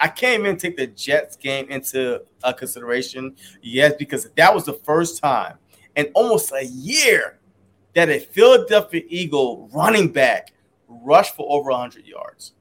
[0.00, 3.36] I can't even take the Jets game into uh, consideration.
[3.62, 5.58] Yes, because that was the first time
[5.94, 7.38] in almost a year
[7.94, 10.52] that a Philadelphia Eagle running back
[10.88, 12.54] rushed for over 100 yards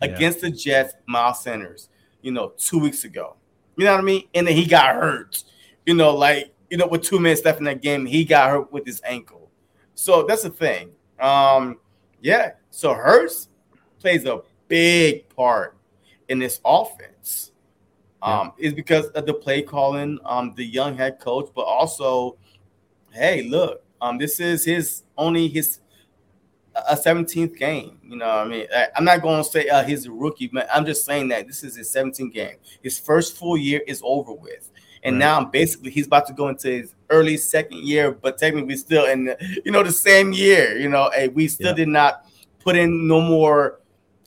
[0.00, 0.08] Yeah.
[0.14, 1.90] against the Jets, Miles Sanders,
[2.22, 3.36] you know, two weeks ago.
[3.76, 4.24] You know what I mean?
[4.34, 5.42] And then he got hurt.
[5.86, 8.72] You know, like, you know, with two minutes left in that game, he got hurt
[8.72, 9.50] with his ankle.
[9.94, 10.90] So that's the thing.
[11.20, 11.78] Um,
[12.20, 12.52] yeah.
[12.70, 13.48] So Hurts
[14.00, 15.76] plays a big part
[16.28, 17.50] in this offense.
[18.22, 22.36] Um, is because of the play calling, um, the young head coach, but also,
[23.10, 25.80] hey, look, um, this is his only his
[26.74, 27.98] a 17th game.
[28.02, 30.48] You know, what I mean, I, I'm not going to say uh, he's a rookie,
[30.48, 32.56] but I'm just saying that this is his 17th game.
[32.82, 34.70] His first full year is over with,
[35.02, 35.18] and Right.
[35.20, 39.24] now basically he's about to go into his early second year, but technically still in
[39.26, 40.78] the, you know the same year.
[40.78, 41.74] You know, hey, we still Yeah.
[41.74, 42.26] did not
[42.58, 43.80] put in no more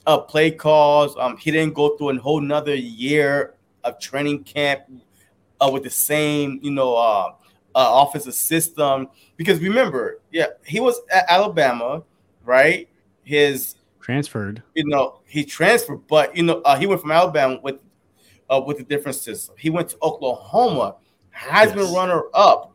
[0.06, 1.16] uh, play calls.
[1.18, 4.82] Um, he didn't go through a whole another year of training camp
[5.60, 7.32] uh, with the same, you know, uh,
[7.74, 9.08] uh, offensive system.
[9.36, 12.02] Because remember, yeah, he was at Alabama,
[12.46, 12.88] right?
[13.24, 14.62] His, Transferred.
[14.74, 17.76] you know, he transferred, but you know, uh, he went from Alabama with
[18.48, 19.56] uh, with a different system.
[19.58, 20.96] He went to Oklahoma,
[21.36, 21.94] Heisman Yes.
[21.94, 22.72] runner up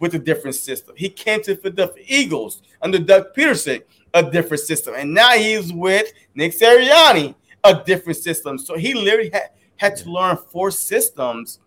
[0.00, 0.94] with a different system.
[0.96, 3.82] He came to for the Eagles under Doug Pederson,
[4.14, 8.58] a different system, and now he's with Nick Sirianni, a different system.
[8.58, 11.60] So he literally had, had to learn four systems,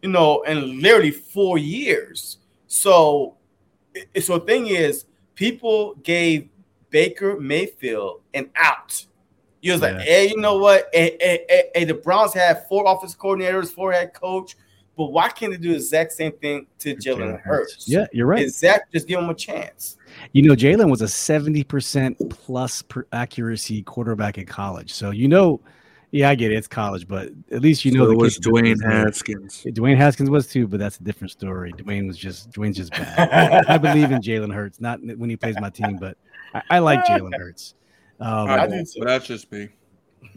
[0.00, 2.38] you know, in literally four years.
[2.66, 3.36] So,
[4.18, 6.48] so the thing is, people gave
[6.94, 9.04] Baker Mayfield and out.
[9.60, 10.88] He was like, hey, you know what?
[10.92, 14.56] Hey, hey, hey, hey, the Browns have four offense coordinators, four head coach,
[14.96, 17.88] but why can't they do the exact same thing to Jalen Hurts?
[17.88, 18.42] Yeah, you're right.
[18.42, 19.96] Is that just give him a chance?
[20.34, 24.92] You know, Jalen was a 70% plus per accuracy quarterback in college.
[24.92, 25.60] So, you know,
[26.12, 26.54] yeah, I get it.
[26.54, 29.04] It's college, but at least you know So the it was capabilities Dwayne there.
[29.06, 29.64] Haskins.
[29.66, 31.72] Dwayne Haskins was too, but that's a different story.
[31.72, 33.66] Dwayne was just Dwayne's just bad.
[33.66, 36.16] I believe in Jalen Hurts, not when he plays my team, but
[36.54, 37.74] I, I like Jalen Hurts.
[38.20, 39.68] Um, I I do, do but that's just me.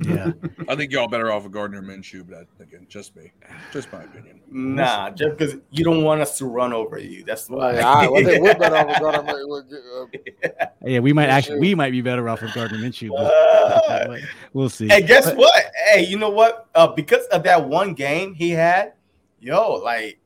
[0.03, 0.32] yeah,
[0.68, 3.32] I think y'all better off with Gardner Minshew, but that, again, just me,
[3.72, 4.41] just my opinion.
[4.49, 7.24] Nah, just because you don't want us to run over you.
[7.24, 7.74] That's why.
[7.74, 10.43] Like, all right, well, we're better off with Gardner Minshew.
[10.43, 11.32] Uh, yeah, we might Minshew.
[11.32, 14.22] actually we might be better off with Gardner Minshew, but, Uh, but
[14.53, 14.88] we'll see.
[14.88, 15.63] Hey, guess But- what?
[15.93, 16.68] Hey, you know what?
[16.76, 18.93] Uh, because of that one game he had,
[19.39, 20.20] yo, like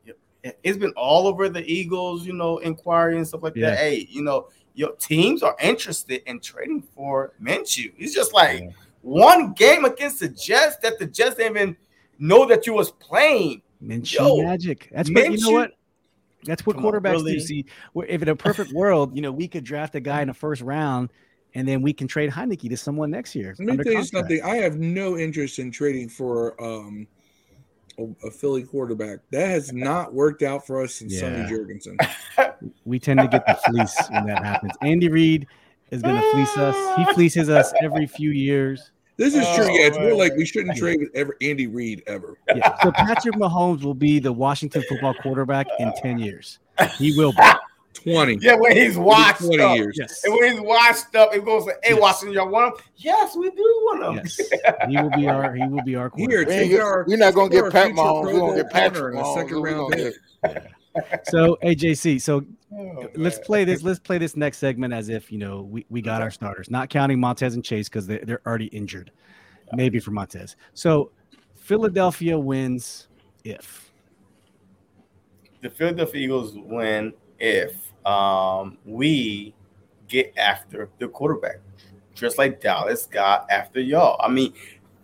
[0.64, 3.70] it's been all over the Eagles, you know, inquiry and stuff like Yeah.
[3.70, 3.78] that.
[3.78, 7.92] Hey, you know, your teams are interested in trading for Minshew.
[7.96, 8.70] He's just like Yeah.
[9.02, 11.76] one game against the Jets that the Jets didn't even
[12.18, 13.62] know that you was playing.
[13.82, 14.88] Minshew Yo, magic.
[14.92, 15.50] That's what you know.
[15.50, 15.72] What
[16.44, 17.34] that's what Come on, quarterbacks really?
[17.34, 17.40] do.
[17.40, 17.66] See,
[18.08, 20.62] if in a perfect world, you know, we could draft a guy in the first
[20.62, 21.10] round,
[21.54, 23.54] and then we can trade Heinicke to someone next year.
[23.58, 24.42] Let me under tell you something.
[24.42, 27.06] I have no interest in trading for um,
[27.98, 29.20] a, a Philly quarterback.
[29.30, 31.48] That has not worked out for us since Sonny Yeah.
[31.48, 31.96] Jurgensen.
[32.84, 34.72] We tend to get the fleece when that happens.
[34.82, 35.48] Andy Reid
[35.90, 36.76] is going to fleece us.
[36.96, 38.92] He fleeces us every few years.
[39.16, 39.64] This is true.
[39.64, 42.38] Oh, Yeah, it's more like we shouldn't trade with ever Andy Reid ever.
[42.54, 42.76] Yeah.
[42.82, 46.60] So Patrick Mahomes will be the Washington football quarterback in ten years.
[46.98, 47.42] He will be.
[48.02, 48.38] Twenty.
[48.40, 49.76] Yeah, when he's Maybe washed Twenty up.
[49.76, 49.96] years.
[49.98, 50.24] Yes.
[50.24, 52.00] And when he's washed up, it goes like, hey, Yes.
[52.00, 52.84] Washington, y'all want him?
[52.96, 54.24] Yes, we do want him.
[54.24, 54.40] Yes.
[54.88, 55.54] He will be our.
[55.54, 56.48] He will be our Here, quarterback.
[56.48, 58.24] we take ain't our- get, we're not gonna get Pat future Mahomes.
[58.24, 59.34] We're gonna get Patrick corner and a Mahomes.
[59.36, 60.14] second round gonna pick.
[60.94, 62.20] get- So AJC.
[62.20, 62.44] So
[62.74, 63.44] Oh, let's man.
[63.44, 63.82] play this.
[63.82, 66.88] Let's play this next segment as if you know we, we got our starters, not
[66.88, 69.10] counting Montez and Chase because they, they're already injured.
[69.74, 70.56] Maybe for Montez.
[70.74, 71.10] So
[71.54, 73.08] Philadelphia wins
[73.44, 73.90] if
[75.60, 79.54] the Philadelphia Eagles win if um, we
[80.08, 81.58] get after the quarterback,
[82.14, 84.20] just like Dallas got after y'all.
[84.22, 84.52] I mean,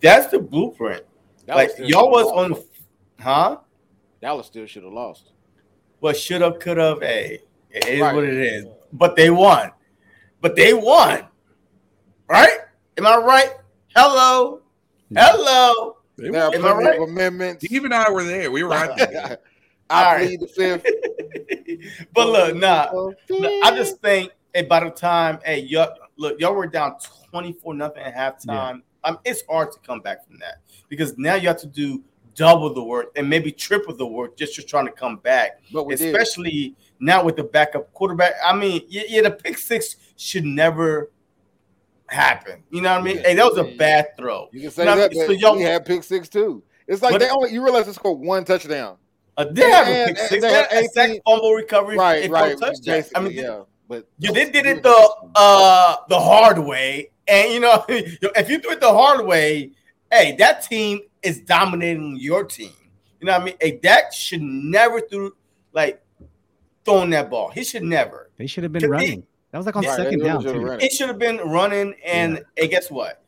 [0.01, 1.05] that's the blueprint.
[1.47, 2.67] Dallas like y'all was should've on, lost.
[3.21, 3.57] huh?
[4.21, 5.33] Dallas still should have lost.
[6.01, 7.01] But should have, could have.
[7.01, 7.41] Hey,
[7.71, 8.15] it is Right.
[8.15, 8.67] what it is.
[8.93, 9.73] But they won.
[10.41, 11.27] But they won.
[12.29, 12.59] Right?
[12.97, 13.51] Am I right?
[13.97, 14.61] Hello.
[15.17, 15.97] Hello.
[16.17, 17.01] They There are were- Am I right?
[17.01, 17.65] amendments.
[17.65, 18.51] Steve and I were there.
[18.51, 19.37] We were at the game.
[19.91, 20.27] I All right.
[20.27, 22.07] plead the fifth.
[22.15, 23.13] but look, nah.
[23.65, 26.97] I just think hey, by the time, hey, y'all look, y'all were down
[27.31, 28.83] 24 nothing at halftime.
[29.05, 32.03] Um, it's hard to come back from that because now you have to do
[32.35, 35.61] double the work and maybe triple the work just to trying to come back.
[35.73, 36.15] But we did.
[36.15, 38.35] Especially now with the backup quarterback.
[38.45, 41.11] I mean, yeah, yeah, the pick six should never
[42.09, 42.63] happen.
[42.71, 43.17] You know what I mean?
[43.17, 43.23] Yeah.
[43.23, 44.49] Hey, that was a bad throw.
[44.53, 46.63] You can say that, so but y'all- we had pick six too.
[46.87, 48.97] It's like they only you realize they scored one touchdown.
[49.39, 50.31] Uh, they have a pick six.
[50.31, 51.97] they They had had a sack fumble recovery.
[51.97, 52.59] Right, and right.
[52.59, 53.11] four touchdowns.
[53.15, 53.63] I mean, yeah.
[53.87, 58.59] But You did did it the uh the hard way, and you know if you
[58.59, 59.71] do it the hard way,
[60.13, 62.73] hey, that team is dominating your team.
[63.21, 63.55] You know what I mean?
[63.61, 65.35] Hey, Dak should never through
[65.73, 66.03] like
[66.85, 67.51] throwing that ball.
[67.51, 68.31] He should never.
[68.37, 69.27] they should have been Could be- running.
[69.53, 70.85] That was like on Right, second they down should've too.
[70.85, 71.95] It should have been running.
[72.05, 73.23] And hey, guess what?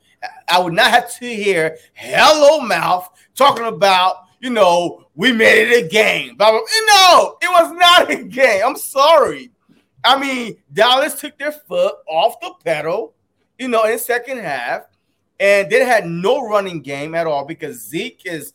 [0.48, 5.84] I would not have to hear hello mouth talking about you know we made it
[5.84, 6.36] a game.
[6.36, 6.86] Blah, blah, blah.
[6.86, 8.62] No, it was not a game.
[8.64, 9.50] I'm sorry.
[10.02, 13.14] I mean, Dallas took their foot off the pedal,
[13.58, 14.82] you know, in the second half,
[15.38, 18.54] and they had no running game at all because Zeke is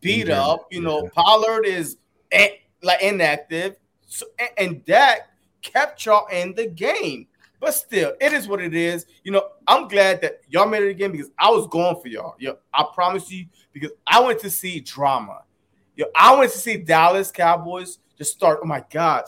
[0.00, 0.66] beat Injured, up.
[0.70, 1.08] You know.
[1.14, 1.96] Pollard is
[2.30, 2.50] in-
[2.82, 3.76] like inactive,
[4.06, 5.30] so, and, and Dak
[5.62, 7.26] kept y'all in the game.
[7.60, 9.06] But still, it is what it is.
[9.22, 12.34] You know, I'm glad that y'all made it again because I was going for y'all.
[12.38, 15.42] Yo, I promise you, because I went to see drama.
[15.96, 18.60] Yo, I went to see Dallas Cowboys just start.
[18.62, 19.24] Oh my God.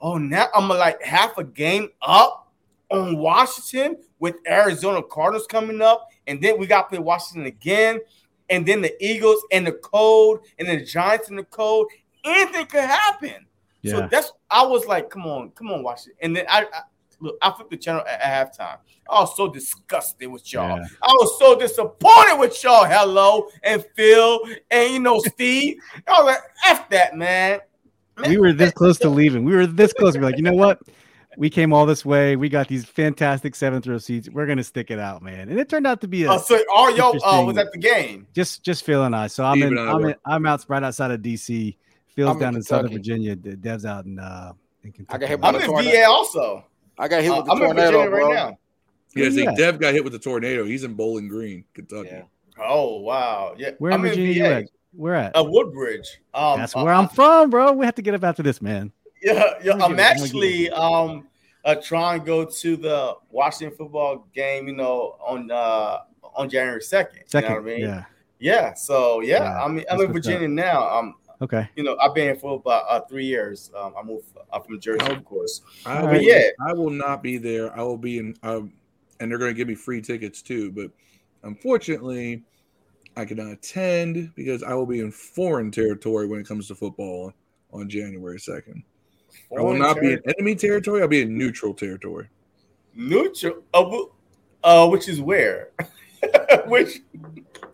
[0.00, 2.52] Oh, now I'm like half a game up
[2.90, 6.08] on Washington with Arizona Cardinals coming up.
[6.26, 8.00] And then we got to play Washington again.
[8.50, 11.90] And then the Eagles and the cold, and then the Giants and the cold.
[12.24, 13.46] Anything could happen.
[13.80, 13.92] Yeah.
[13.92, 16.16] So that's I was like, come on, come on, it.
[16.20, 16.82] And then I, I
[17.22, 18.78] look, I flipped the channel at, at halftime.
[19.08, 20.78] I was so disgusted with y'all.
[20.78, 20.86] Yeah.
[21.02, 22.84] I was so disappointed with y'all.
[22.84, 25.78] Hello and Phil and you know Steve.
[26.06, 27.60] I was like, F that man.
[28.26, 29.44] we were this close to leaving.
[29.44, 30.16] We were this close.
[30.16, 30.80] We're like, you know what?
[31.38, 32.36] We came all this way.
[32.36, 34.28] We got these fantastic seventh row seats.
[34.28, 35.48] We're gonna stick it out, man.
[35.48, 37.78] And it turned out to be a Oh, so all y'all uh, was at the
[37.78, 38.26] game.
[38.34, 39.28] just just Phil and I.
[39.28, 41.76] So I'm Steve in, I I'm in, I'm out right outside of DC.
[42.08, 43.34] Phil's I'm down in Southern Virginia.
[43.34, 44.52] Dev's out in uh
[44.84, 45.20] in Kentucky.
[45.20, 45.84] got hit by I'm in.
[45.84, 46.64] VA also.
[46.98, 48.26] I got hit Uh, with the I'm in tornado, Virginia bro.
[48.28, 48.58] right now.
[49.14, 49.54] Yeah, see, Yeah.
[49.54, 50.64] Dev got hit with the tornado.
[50.64, 52.08] He's in Bowling Green, Kentucky.
[52.12, 52.22] Yeah.
[52.58, 53.70] Oh wow, yeah.
[53.78, 54.54] Where in I'm Virginia you VA.
[54.56, 54.64] at?
[54.94, 55.36] Where at?
[55.36, 56.20] Uh, Woodbridge.
[56.34, 57.72] Um, That's uh, where I'm from, bro.
[57.72, 58.92] We have to get up after this, man.
[59.22, 59.72] Yeah, yeah.
[59.74, 59.82] I'm I'm get it.
[59.84, 61.28] I'm gonna actually um
[61.64, 64.66] uh, trying to go to the Washington football game.
[64.68, 65.98] You know, on uh
[66.34, 67.20] on January second.
[67.26, 67.80] Second, You know what I mean?
[67.86, 68.04] yeah.
[68.38, 68.74] Yeah.
[68.74, 70.88] So yeah, Yeah, I mean, I'm in what's Virginia now.
[70.98, 71.68] Um, Okay.
[71.74, 73.72] you know, I've been here for about uh, three years.
[73.76, 75.62] Um, I moved uh, from Jersey, of course.
[75.84, 76.22] I All will.
[76.22, 76.42] Yeah.
[76.64, 77.76] I will not be there.
[77.76, 78.72] I will be in, um,
[79.18, 80.70] and they're going to give me free tickets too.
[80.70, 80.92] But
[81.42, 82.44] unfortunately,
[83.16, 87.32] I cannot attend because I will be in foreign territory when it comes to football
[87.72, 88.84] on January second.
[89.50, 91.02] I will Foreign not be in enemy territory.
[91.02, 92.28] I'll be in neutral territory.
[92.94, 93.62] neutral.
[93.74, 94.04] Uh,
[94.62, 95.70] uh, which is where?
[96.66, 97.66] which I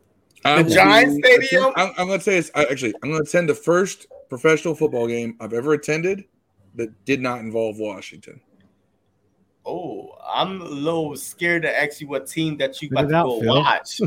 [0.45, 1.73] The will Giants be- Stadium?
[1.77, 2.95] I'm, I'm going to say it's I- actually.
[3.03, 6.25] I'm going to attend the first professional football game I've ever attended
[6.75, 8.41] that did not involve Washington.
[9.67, 13.29] Oh, I'm a little scared to ask you what team that you Let about it
[13.29, 13.55] to go Phil.
[13.63, 14.01] watch.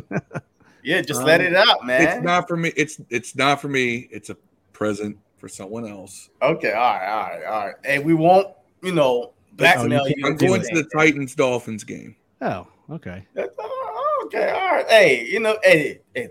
[0.84, 2.02] yeah, just Um, let it out, man.
[2.02, 2.72] It's not for me.
[2.76, 4.08] It's it's not for me.
[4.12, 4.38] It's a
[4.74, 6.30] present for someone else.
[6.42, 7.76] Okay, all right, all right, all right.
[7.84, 8.48] Hey, we won't,
[8.82, 10.26] you know, blackmail Oh, you you.
[10.28, 12.16] I'm going to the Titans Dolphins game.
[12.42, 13.26] Oh, okay.
[13.38, 14.01] Oh,
[14.34, 14.88] Okay, all right.
[14.88, 16.30] Hey, you know, hey, hey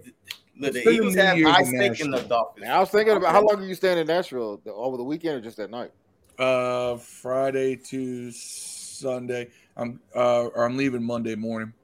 [0.56, 2.64] look, the Eagles have high in stake in the Dolphins.
[2.64, 5.36] Now I was thinking about how long are you staying in Nashville over the weekend
[5.36, 5.90] or just that night?
[6.38, 9.50] Uh, Friday to Sunday.
[9.76, 11.74] I'm uh, or I'm leaving Monday morning.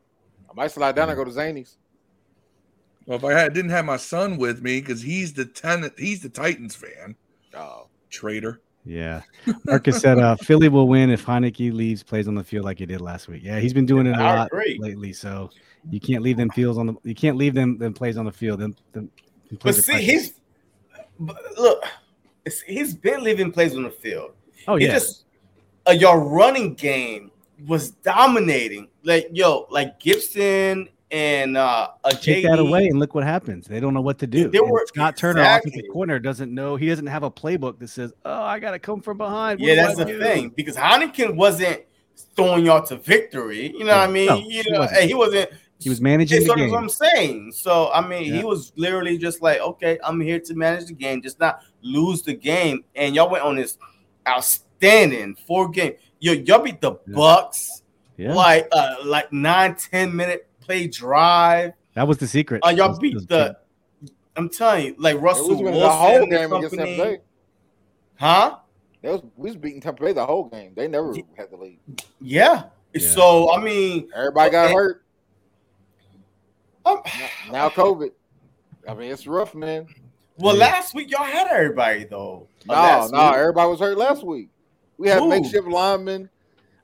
[0.49, 1.77] I might slide down and go to Zany's.
[3.05, 6.23] Well, if I had, didn't have my son with me because he's the tenant, he's
[6.23, 7.17] the Titans fan.
[7.55, 8.63] Oh, Traitor.
[8.87, 9.23] Yeah.
[9.65, 12.87] Marcus said uh Philly will win if Heinicke leaves, plays on the field like he
[12.87, 13.43] did last week.
[13.43, 14.79] Yeah, he's been doing it a I lot agree.
[14.81, 15.13] lately.
[15.13, 15.51] So
[15.91, 18.33] you can't leave them fields on the you can't leave them them plays on the
[18.33, 18.61] field.
[18.61, 19.11] Them, them,
[19.49, 20.35] them But see, he's
[21.19, 21.85] but look,
[22.45, 24.33] it's, he's been leaving plays on the field.
[24.69, 24.93] oh He yeah.
[24.93, 25.25] just
[25.89, 27.31] uh, your running game
[27.67, 28.89] was dominating.
[29.03, 33.67] Like yo, like Gibson and uh, a Take that away and look what happens.
[33.67, 34.51] They don't know what to do.
[34.53, 35.71] Were- Scott Turner, exactly.
[35.71, 36.77] offensive corner, doesn't know.
[36.77, 39.69] He doesn't have a playbook that says, "Oh, I got to come from behind." What
[39.69, 41.83] Yeah, that's I the do?" thing because Heinicke wasn't
[42.35, 43.69] throwing y'all to victory.
[43.73, 44.27] You know what I mean?
[44.27, 45.01] No, you he know, wasn't.
[45.01, 45.51] and he wasn't.
[45.79, 46.75] He was managing That's the what game.
[46.75, 47.53] I'm saying.
[47.53, 48.39] So I mean, Yeah.
[48.39, 52.23] he was literally just like, okay, I'm here to manage the game, just not lose
[52.23, 52.83] the game.
[52.95, 53.77] And y'all went on this
[54.27, 55.93] outstanding four game.
[56.21, 57.15] Yo, y'all beat the Yeah.
[57.15, 57.83] Bucks
[58.17, 61.73] Yeah, like uh like nine ten minute play drive.
[61.95, 62.63] that was the secret.
[62.65, 63.57] Uh, y'all beat was the.
[64.37, 67.19] I'm telling you, like Russell was Wilson, the whole and game against Tampa Bay.
[68.17, 68.57] huh?
[69.03, 70.73] They was, we was beating Tampa Bay the whole game.
[70.77, 71.79] They never had the lead.
[72.21, 72.65] Yeah.
[72.93, 73.09] Yeah.
[73.11, 74.75] So I mean, Everybody got Okay.
[74.75, 75.03] hurt.
[76.85, 76.99] um,
[77.51, 78.11] Now COVID.
[78.89, 79.87] I mean, it's rough, man.
[80.39, 80.67] well, Yeah.
[80.67, 82.47] last week y'all had everybody though.
[82.67, 83.35] No, last no, week.
[83.37, 84.51] everybody was hurt last week.
[84.99, 85.29] We had Who?
[85.29, 86.29] makeshift linemen.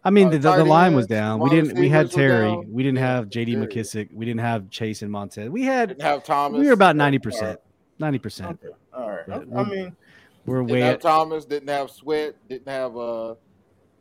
[0.05, 1.39] I mean, uh, the, the, the line was down.
[1.41, 1.79] We didn't.
[1.79, 2.57] We had Terry.
[2.69, 3.55] We didn't have J.D.
[3.55, 3.67] Terry.
[3.67, 4.13] McKissic.
[4.13, 5.49] We didn't have Chase and Montez.
[5.49, 5.91] We had.
[5.91, 6.59] Didn't have Thomas.
[6.61, 7.61] We were about ninety percent.
[7.99, 8.59] Ninety percent.
[8.65, 8.75] Okay.
[8.93, 9.27] All right.
[9.27, 9.97] But I mean,
[10.45, 10.81] We're Didn't way.
[10.81, 11.45] have At, Thomas.
[11.45, 12.35] Didn't have Sweat.
[12.49, 13.35] Didn't have uh,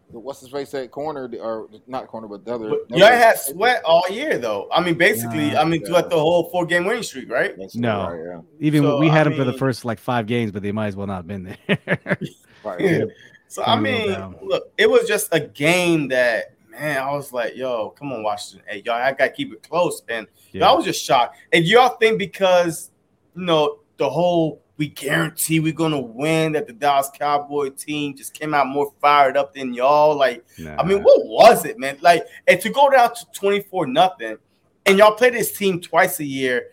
[0.10, 2.70] what's his face at corner or not corner, but the other.
[2.70, 4.68] but y'all had sweat all year though.
[4.74, 5.62] I mean, basically, Nah.
[5.62, 7.56] I mean, throughout the whole four game winning streak, right?
[7.58, 8.10] That's No.
[8.10, 10.72] right, even So, we had I him for the first like five games, but they
[10.72, 12.18] might as well not have been there.
[12.64, 13.06] Right, yeah.
[13.52, 17.12] So I Coming a little mean, look, it was just a game that man, I
[17.12, 18.66] was like, yo, come on, Washington.
[18.66, 20.02] Hey, y'all, I gotta keep it close.
[20.08, 20.68] And Yeah.
[20.68, 21.36] y'all was just shocked.
[21.52, 22.92] And y'all think because
[23.36, 28.34] you know the whole we guarantee we're gonna win that the Dallas Cowboy team just
[28.34, 30.16] came out more fired up than y'all.
[30.16, 30.46] Like,
[30.80, 31.98] I mean, what was it, man?
[32.00, 34.38] Like, and to go down to 24 nothing,
[34.86, 36.72] and y'all play this team twice a year,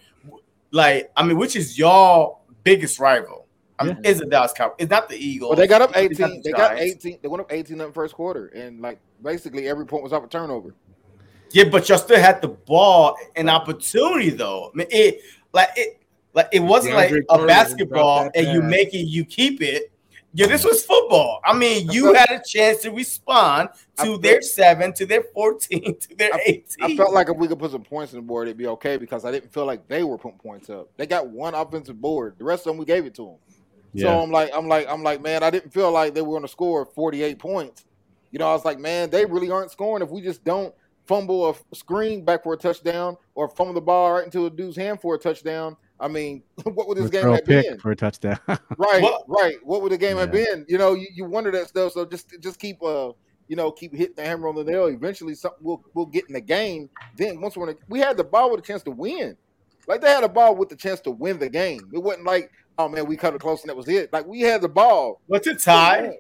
[0.71, 3.48] like, I mean, which is y'all biggest rival?
[3.79, 4.77] I mean, is the Dallas Cowboys.
[4.79, 5.51] It's not the Eagles.
[5.51, 6.17] Well, they got up 18.
[6.17, 7.19] the They got 18.
[7.23, 10.25] They went up 18 in the first quarter, and like basically every point was off
[10.25, 10.75] a turnover.
[11.53, 14.71] Yeah, but y'all still had the ball and opportunity though.
[14.73, 15.21] I mean, it
[15.53, 16.03] like it
[16.35, 19.63] like it wasn't like DeAndre a basketball dropped that and you make it, you keep
[19.63, 19.93] it.
[20.35, 21.41] Yeah, this was football.
[21.45, 25.99] I mean, you had a chance to respond to felt- their seven, to their 14,
[25.99, 26.65] to their 18.
[26.83, 28.99] I felt like if we could put some points on the board, it'd be okay
[28.99, 30.91] because I didn't feel like they were putting points up.
[30.99, 32.35] They got one offensive board.
[32.37, 33.37] The rest of them we gave it to them.
[34.03, 36.43] So I'm like, I'm like, I'm like, man, I didn't feel like they were going
[36.43, 37.85] to score 48 points.
[38.31, 40.75] You know, I was like, man, they really aren't scoring if we just don't
[41.07, 44.77] fumble a screen back for a touchdown or fumble the ball right into a dude's
[44.77, 45.77] hand for a touchdown.
[45.99, 47.79] I mean, what would this game have pick been?
[47.79, 48.39] for a touchdown.
[48.77, 49.57] Right, Well- right.
[49.65, 50.65] What would the game have been?
[50.69, 51.93] You know, you, you wonder that stuff.
[51.93, 53.13] So just just keep uh
[53.49, 54.87] you know keep hitting the hammer on the nail.
[54.87, 56.91] Eventually, something will we'll get in the game.
[57.17, 59.37] Then once we're in the, we had the ball with a chance to win.
[59.89, 61.81] Like they had a ball with the chance to win the game.
[61.95, 64.13] It wasn't like oh man we cut it close and that was it.
[64.13, 65.21] Like we had the ball.
[65.27, 66.13] What's a tie?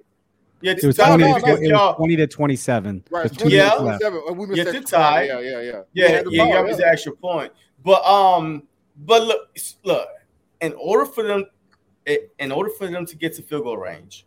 [0.60, 3.04] Yeah, It was, tie 20, no, it no, was 20 to 27.
[3.10, 3.70] Right, With two Yeah.
[3.76, 4.22] 27.
[4.36, 5.00] We missed Yeah, that to try.
[5.00, 5.22] tie.
[5.22, 5.60] Yeah, yeah, yeah.
[5.60, 7.52] We Yeah, had the yeah, you ball, got me the extra point.
[7.84, 8.64] But um,
[9.04, 10.08] but look, look,
[10.60, 11.44] in order for them,
[12.38, 14.26] in order for them to get to field goal range,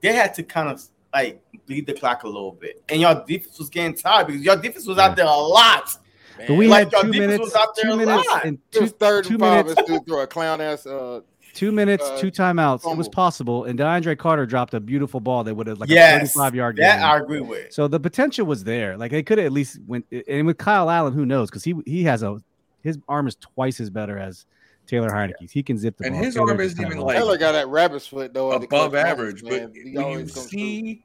[0.00, 3.58] they had to kind of like bleed the clock a little bit, and y'all defense
[3.58, 5.90] was getting tired because y'all defense was out there a lot.
[6.38, 8.44] But we Like, had two minutes, was out there two a minutes, lot.
[8.44, 9.64] and two, was two and five.
[9.66, 10.86] minutes, And dude throw a clown ass.
[10.86, 11.20] Uh,
[11.56, 12.90] two minutes, uh, two timeouts.
[12.90, 16.16] It was possible, and DeAndre Carter dropped a beautiful ball that would have like yes,
[16.16, 17.04] a 35 yard that gain.
[17.04, 17.72] I agree with.
[17.72, 18.96] So the potential was there.
[18.96, 20.06] Like they could have at least went.
[20.28, 21.50] And with Kyle Allen, who knows?
[21.50, 22.38] Because he he has a
[22.82, 24.46] his arm is twice as better as
[24.86, 25.50] Taylor Heinicke's.
[25.50, 26.06] He can zip the ball.
[26.06, 26.24] And ball.
[26.24, 28.52] his Taylor arm isn't kinda even like- Taylor got that rabbit's foot though.
[28.52, 29.42] above average.
[29.42, 30.58] moments, But when you always comes through.
[30.58, 31.04] see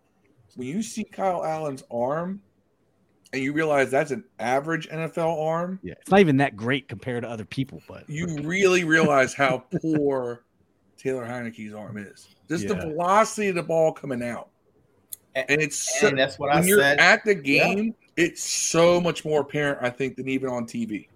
[0.56, 2.42] when you see Kyle Allen's arm
[3.34, 7.24] and you realize that's an average NFL arm, yeah, it's not even that great compared
[7.24, 10.44] to other people, but you really realize how poor
[10.98, 12.28] Taylor Heinicke's arm is.
[12.50, 14.50] Just the velocity of the ball coming out.
[15.36, 17.00] And- And it's so, And that's what I when you're said.
[17.00, 21.08] at the game, it's so much more apparent, I think, than even on TV.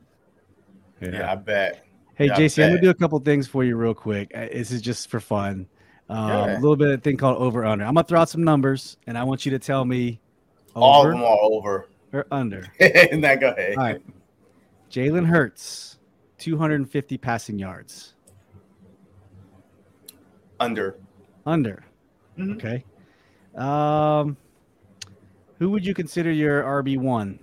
[1.02, 1.86] yeah, I bet.
[2.16, 4.32] Hey, Yeah, I JC, I'm gonna do a couple things for you real quick.
[4.34, 5.68] Uh, This is just for fun.
[6.10, 7.84] Um, A little bit of thing called over under.
[7.84, 10.22] I'm gonna throw out some numbers, and I want you to tell me
[10.76, 11.88] All of them are over.
[12.14, 12.64] Or under.
[13.14, 13.78] now go ahead.
[13.78, 14.02] All right.
[14.90, 15.98] Jalen Hurts,
[16.38, 18.14] 250 passing yards.
[20.60, 20.98] Under.
[21.46, 21.84] Under.
[22.38, 22.56] Mhm.
[22.56, 22.86] Okay.
[23.56, 24.38] Um,
[25.60, 27.40] who would you consider your RB one?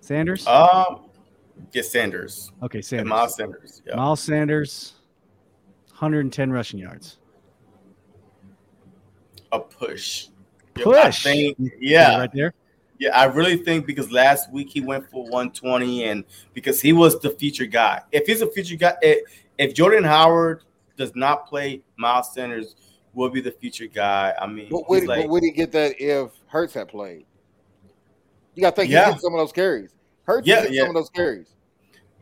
[0.00, 0.46] Sanders.
[0.46, 1.06] Um,
[1.72, 2.50] get Sanders.
[2.62, 3.08] okay, And Sanders.
[3.08, 3.82] Miles Sanders.
[3.86, 3.96] Yeah.
[3.96, 4.94] Miles Sanders,
[5.90, 7.18] 110 rushing yards.
[9.52, 10.28] A push.
[10.76, 11.22] I Push.
[11.24, 12.18] think- yeah.
[12.18, 12.54] right there.
[12.98, 17.20] Yeah, I really think because last week he went for 120 and because he was
[17.20, 18.00] the feature guy.
[18.10, 19.20] If he's a feature guy, if,
[19.56, 20.64] if Jordan Howard
[20.96, 22.74] does not play, Miles Sanders
[23.14, 24.34] will be the feature guy.
[24.40, 27.24] I mean, But would, he's like, but would he get that if Hurts had played?
[28.54, 29.06] You got to think Yeah.
[29.06, 29.94] he get some of those carries.
[30.24, 30.80] Hurts Yeah, get yeah.
[30.82, 31.54] some of those carries.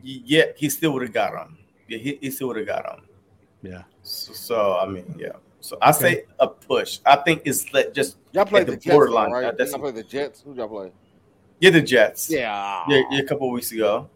[0.03, 1.57] yeah, he still would have got him.
[1.87, 3.05] Yeah, he, he still would have got him.
[3.63, 3.83] Yeah.
[4.03, 5.29] So, so, I mean, yeah.
[5.67, 6.99] So I say a push.
[7.05, 9.31] I think it's like just Y'all played the the, Jets, borderline.
[9.31, 9.41] right?
[9.57, 10.41] That's- y'all played the Jets.
[10.41, 10.91] Who y'all play?
[11.59, 12.29] Yeah, the Jets.
[12.29, 12.83] Yeah.
[12.87, 14.09] Yeah, yeah, a couple of weeks ago.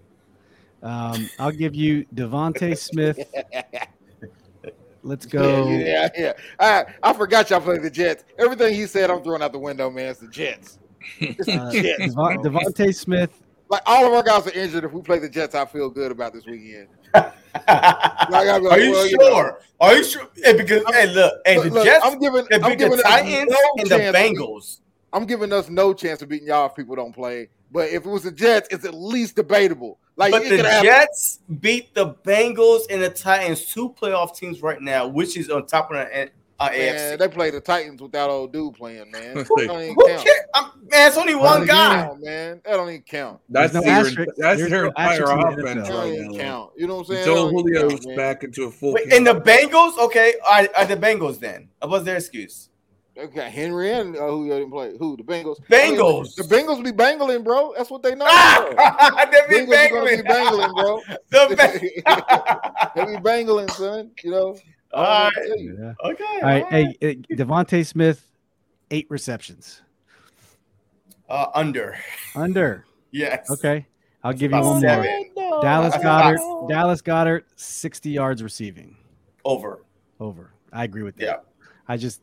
[0.82, 3.20] Um, I'll give you DeVonta Smith.
[5.04, 5.68] Let's go.
[5.68, 6.34] yeah, yeah.
[6.60, 8.24] I, I forgot y'all played the Jets.
[8.38, 10.10] Everything he said, I'm throwing out the window, man.
[10.12, 10.80] It's the Jets.
[11.20, 12.16] It's the Uh, Jets.
[12.16, 13.32] DeVonta Smith.
[13.70, 14.84] Like all of our guys are injured.
[14.84, 16.88] If we play the Jets, I feel good about this weekend.
[17.54, 19.30] Like, Are you well, you know.
[19.30, 19.62] sure?
[19.80, 20.28] Are you sure?
[20.36, 23.04] Hey, because hey, look, hey, Look, the look, Jets, I'm giving, the, I'm giving us
[23.04, 24.80] Titans, no and the chance Bengals.
[25.14, 27.50] I'm giving us no chance of beating y'all if people don't play.
[27.72, 30.00] But if it was the Jets, it's at least debatable.
[30.16, 30.58] Like But the.
[30.58, 35.66] Jets beat the Bengals and the Titans, two playoff teams right now, which is on
[35.66, 36.30] top of the
[36.62, 37.20] uh, Man, AFC.
[37.20, 39.36] they play the Titans without old dude playing, man.
[39.36, 40.24] That Who- don't even Who count.
[40.24, 40.40] cares?
[40.54, 42.04] I'm, man, it's only one guy.
[42.04, 42.62] Count, man.
[42.66, 43.40] That don't even count.
[43.50, 46.38] That's no their, that's There's their no entire asterisk offense That don't right even now.
[46.44, 46.72] count.
[46.78, 47.20] You know what I'm saying?
[47.20, 48.16] Until That don't Julio's count, man.
[48.18, 48.94] back into a full.
[48.94, 51.70] Wait, and the Bengals, okay, are, are the Bengals then?
[51.82, 52.68] What's their excuse?
[53.18, 54.98] Okay, Henry and uh, who didn't play?
[54.98, 55.58] Who the Bengals?
[55.70, 56.34] Bengals.
[56.36, 57.74] The Bengals be bangling, bro.
[57.76, 58.26] That's what they know.
[58.28, 60.24] Ah, they be Bengals gonna be bangling.
[60.24, 61.02] bangling, bro.
[61.30, 64.12] The Beng- they be bangling, son.
[64.24, 64.58] You know.
[64.94, 65.32] All I right.
[65.36, 65.78] don't know what to tell you.
[65.80, 66.10] Yeah.
[66.12, 66.24] Okay.
[66.36, 66.66] All right.
[66.68, 68.26] Hey, hey, DeVonta Smith,
[68.92, 69.82] eight receptions.
[71.30, 71.98] Uh, under.
[72.36, 72.86] Under.
[73.14, 73.52] Yes.
[73.52, 73.86] Okay.
[74.24, 74.90] I'll give you About one more.
[74.90, 75.32] seven.
[75.62, 76.36] Dallas Goedert.
[76.36, 78.96] about- Dallas Goedert, 60 yards receiving.
[79.44, 79.84] Over.
[80.22, 80.54] Over.
[80.72, 81.24] I agree with that.
[81.26, 81.36] Yeah.
[81.90, 82.22] I just,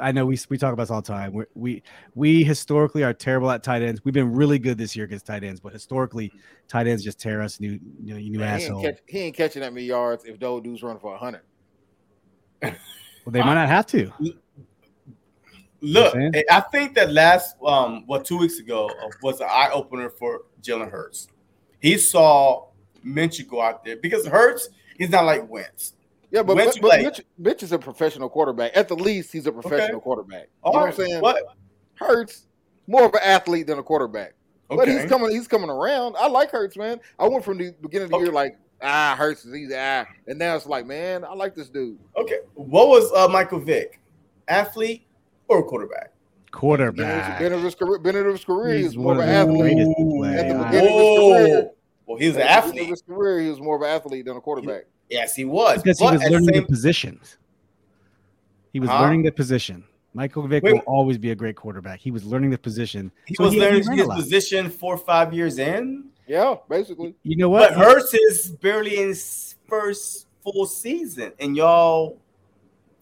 [0.00, 1.34] I know we we talk about this all the time.
[1.34, 1.82] We're, we
[2.14, 4.00] we historically are terrible at tight ends.
[4.02, 6.32] We've been really good this year against tight ends, but historically,
[6.68, 8.82] tight ends just tear us new, you know, you new Man, he, ain't asshole.
[8.82, 11.42] catch, he ain't catching that many yards if those dudes run for hundred.
[12.62, 14.12] Well, they might not have to.
[15.80, 16.32] Look, saying?
[16.50, 20.42] I think that last um what two weeks ago uh, was an eye opener for
[20.62, 21.28] Jalen Hurts.
[21.80, 22.68] He saw
[23.04, 25.94] Minshew go out there because Hurts he's not like Wentz.
[26.30, 27.02] Yeah, but, Wentz but, but.
[27.02, 28.76] Mitch, Mitch is a professional quarterback.
[28.76, 30.44] At the least, he's a professional quarterback.
[30.44, 31.20] You All know right, what I'm saying?
[31.20, 31.44] What?
[31.94, 32.46] Hurts
[32.86, 34.34] more of an athlete than a quarterback.
[34.68, 35.30] But he's coming.
[35.30, 36.16] He's coming around.
[36.18, 37.00] I like Hurts, man.
[37.18, 38.24] I went from the beginning of the Okay.
[38.24, 41.68] year like ah Hurts is he's ah, and now it's like man, I like this
[41.68, 41.98] dude.
[42.16, 42.38] Okay.
[42.54, 44.00] What was uh, Michael Vick?
[44.48, 45.06] Athlete
[45.48, 46.10] or quarterback?
[46.50, 47.38] quarterback.
[47.38, 49.60] Beginning of his career, beginning of his career, he He's more of an athlete.
[49.60, 51.70] greatest to At the I- beginning of his career,
[52.06, 52.88] Well, he was an at the of athlete.
[52.90, 54.82] his career, he was more of an athlete than a quarterback.
[55.08, 55.82] Yes, he was.
[55.82, 57.38] because he was at the learning the positions.
[58.72, 59.00] He was Huh?
[59.00, 59.84] learning the position.
[60.14, 60.74] Michael Vick Wait.
[60.74, 62.00] will always be a great quarterback.
[62.00, 63.10] He was learning the position.
[63.26, 66.10] he So was he- he learning ran his position four or five years in.
[66.26, 67.14] Yeah, basically.
[67.22, 67.70] You know what?
[67.74, 72.18] But Hurts is barely in his first full season, and y'all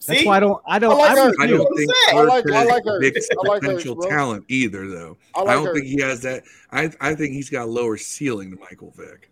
[0.07, 0.27] That's see.
[0.27, 0.63] why I don't.
[0.67, 0.93] I don't.
[0.93, 1.37] I like I'm Hurts.
[1.39, 2.19] with I don't think saying.
[2.19, 3.05] I like- Hurts I has like Hurts.
[3.05, 4.09] Vick's I like Hurts, potential bro.
[4.09, 5.17] talent either, though.
[5.35, 5.79] I I, don't Hurts.
[5.81, 6.45] think he has that.
[6.73, 9.31] I I think he's got a lower ceiling than Michael Vick.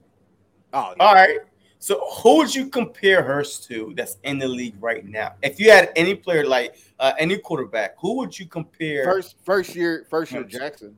[0.74, 1.02] Oh, yeah.
[1.04, 1.38] All right.
[1.80, 5.34] So who would you compare Hurts to that's in the league right now?
[5.42, 9.04] If you had any player like uh, any quarterback, who would you compare?
[9.04, 10.96] First, first year, first year Jackson,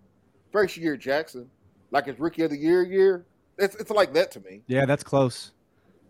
[0.51, 1.51] first year Jackson,
[1.91, 3.25] like his rookie of the year year.
[3.59, 4.63] It's it's like that to me.
[4.67, 5.53] Yeah, that's close.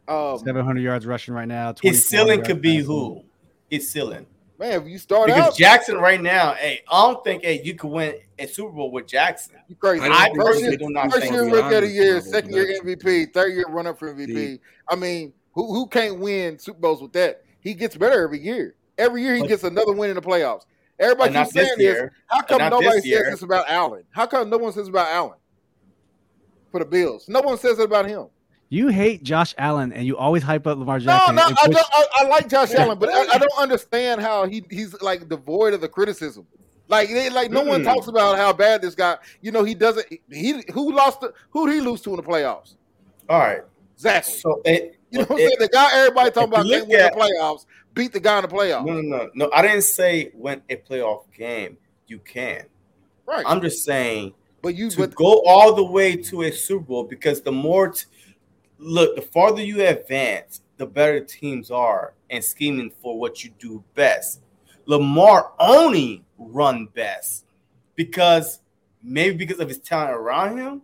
[0.09, 1.68] Um, 700 yards rushing right now.
[1.81, 2.87] His 24 ceiling yards could be passing.
[2.87, 3.24] who?
[3.70, 4.26] His ceiling.
[4.59, 7.74] man, if you start Because out, Jackson right now, hey, I don't think hey you
[7.74, 9.57] could win a Super Bowl with Jackson.
[9.68, 10.05] you crazy.
[10.05, 11.57] I don't I think first personally year, do not first think year so.
[11.62, 14.26] rookie of the year, second year MVP, third year run up for MVP.
[14.26, 14.61] Deep.
[14.89, 17.45] I mean, who who can't win Super Bowls with that?
[17.61, 18.74] He gets better every year.
[18.99, 20.64] Every year he But- gets another win in the playoffs.
[20.99, 21.83] Everybody keeps saying this this.
[21.85, 22.12] year.
[22.26, 24.03] How come nobody this says this about Allen?
[24.11, 25.39] How come no one says about Allen
[26.71, 27.29] for the Bills?
[27.29, 28.27] No one says it about him.
[28.68, 31.35] You hate Josh Allen, and you always hype up Lamar No, Jackson.
[31.35, 34.21] no, and I, push- don't, I, I like Josh Allen, but I, I don't understand
[34.21, 36.47] how he he's like devoid of the criticism.
[36.87, 37.85] Like, they, like no one Mm.
[37.85, 39.16] talks about how bad this guy.
[39.41, 40.07] You know, he doesn't.
[40.31, 41.21] He who lost?
[41.21, 42.75] The, who did he lose to in the playoffs?
[43.29, 43.61] All right.
[43.97, 44.35] Exactly.
[44.35, 45.57] So it, You know what I'm saying?
[45.59, 48.87] The guy everybody talking about can't win the playoffs beat the guy in the playoffs.
[48.87, 49.51] no, no, no, no.
[49.53, 51.77] I didn't say win a playoff game.
[52.07, 52.66] You can.
[53.27, 53.45] Right.
[53.47, 54.33] I'm just saying
[54.63, 57.89] but you to but go all the way to a Super Bowl because the more
[57.91, 58.05] t-
[58.79, 63.83] look, the farther you advance, the better teams are and scheming for what you do
[63.95, 64.41] best.
[64.87, 67.45] Lamar only run best
[67.95, 68.61] because
[69.03, 70.83] maybe because of his talent around him,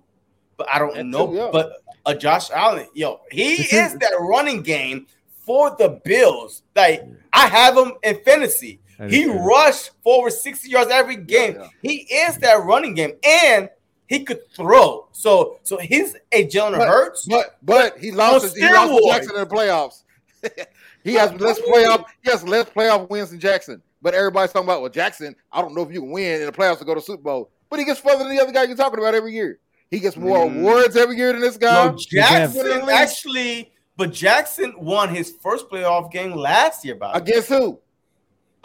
[0.56, 1.26] but I don't That know.
[1.28, 1.48] too, yeah.
[1.52, 5.06] But a Josh Allen, yo, he is is- that running game
[5.44, 6.62] for the Bills.
[6.74, 8.80] Like I have him in fantasy.
[8.98, 11.56] That is He rushed for over 60 yards every game.
[11.60, 11.68] Yeah.
[11.82, 13.68] He is that running game, and
[14.08, 15.08] he could throw.
[15.12, 17.26] So, so he's a Jalen But- Hurts.
[17.26, 18.44] but but he lost.
[18.44, 19.08] His- He lost to.
[19.12, 20.02] Jackson in the playoffs.
[21.04, 22.04] he has less playoff.
[22.22, 23.82] He has less playoff wins than Jackson.
[24.02, 25.34] But everybody's talking about well, Jackson.
[25.50, 27.50] I don't know if you can win in the playoffs to go to Super Bowl.
[27.68, 29.58] But he gets further than the other guy you're talking about every year.
[29.90, 30.60] He gets more Mm.
[30.60, 31.86] awards every year than this guy.
[31.86, 37.48] no, Jackson actually, but Jackson won his first playoff game last year, by the Against
[37.48, 37.80] who?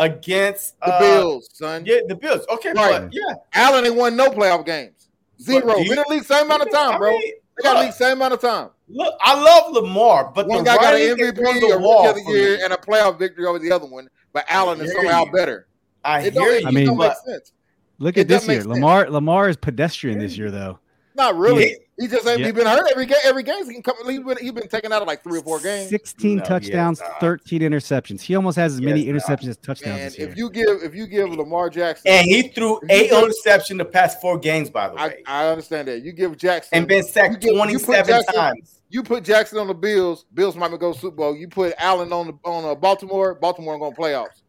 [0.02, 1.84] Against The uh, Bills, son.
[1.86, 2.46] Yeah, the Bills.
[2.50, 3.02] Okay, Right.
[3.04, 5.08] but yeah, Allen ain't won no playoff games.
[5.40, 5.62] Zero.
[5.66, 7.12] But do you- Been in the league same amount of time, I bro.
[7.12, 7.22] mean,
[7.58, 8.70] They got the look, league same amount of time.
[8.90, 11.84] look, I love Lamar, but One the guy got an MVP, on a the rookie
[11.84, 14.10] wall of the year, and a playoff victory over the other one.
[14.34, 15.32] But Allen is somehow you.
[15.32, 15.68] better.
[16.04, 16.68] I It hear don't, you.
[16.68, 17.52] I mean- don't make sense.
[18.00, 18.62] Look It at this year.
[18.62, 18.66] sense.
[18.68, 20.80] Lamar Lamar is pedestrian this year, though.
[21.16, 21.66] Not really.
[21.68, 22.40] He- He, just ain't.
[22.40, 22.48] Yeah.
[22.48, 23.18] He been hurt every game.
[23.24, 23.96] Every game he can come.
[24.10, 25.88] He been, he been taken out of like three or four games.
[25.90, 28.22] 16 No, touchdowns, 13 interceptions.
[28.22, 29.40] He almost has as He many has not.
[29.40, 30.30] interceptions as touchdowns And this year.
[30.30, 33.86] if you give if you give Lamar Jackson, and he threw eight give- interception the
[33.86, 36.02] past four games, by the way, I understand that.
[36.02, 38.82] You give Jackson and been you sacked you put 27 times.
[38.90, 40.26] You put Jackson on the Bills.
[40.34, 41.36] Bills might go Super Bowl.
[41.36, 43.36] You put Allen on the on uh, Baltimore.
[43.36, 44.41] Baltimore going to playoffs.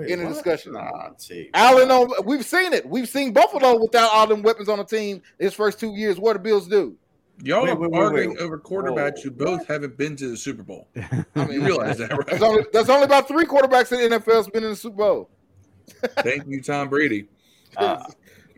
[0.00, 0.72] Wait, in the discussion.
[0.72, 1.50] Nah, T.
[1.54, 2.10] Allen on.
[2.24, 2.86] We've seen it.
[2.86, 5.22] We've seen Buffalo without all them weapons on the team.
[5.38, 6.18] His first two years.
[6.18, 6.96] What the Bills do?
[7.42, 8.38] Y'all Wait, are wait, wait, arguing wait.
[8.38, 9.22] over quarterbacks Whoa.
[9.22, 10.88] who both haven't been to the Super Bowl.
[11.34, 12.42] I You realize that, There's right?
[12.42, 15.30] only, there's only about three quarterbacks in the NFL that's been in the Super Bowl.
[16.18, 17.28] Thank you, Tom Brady.
[17.76, 18.02] Uh,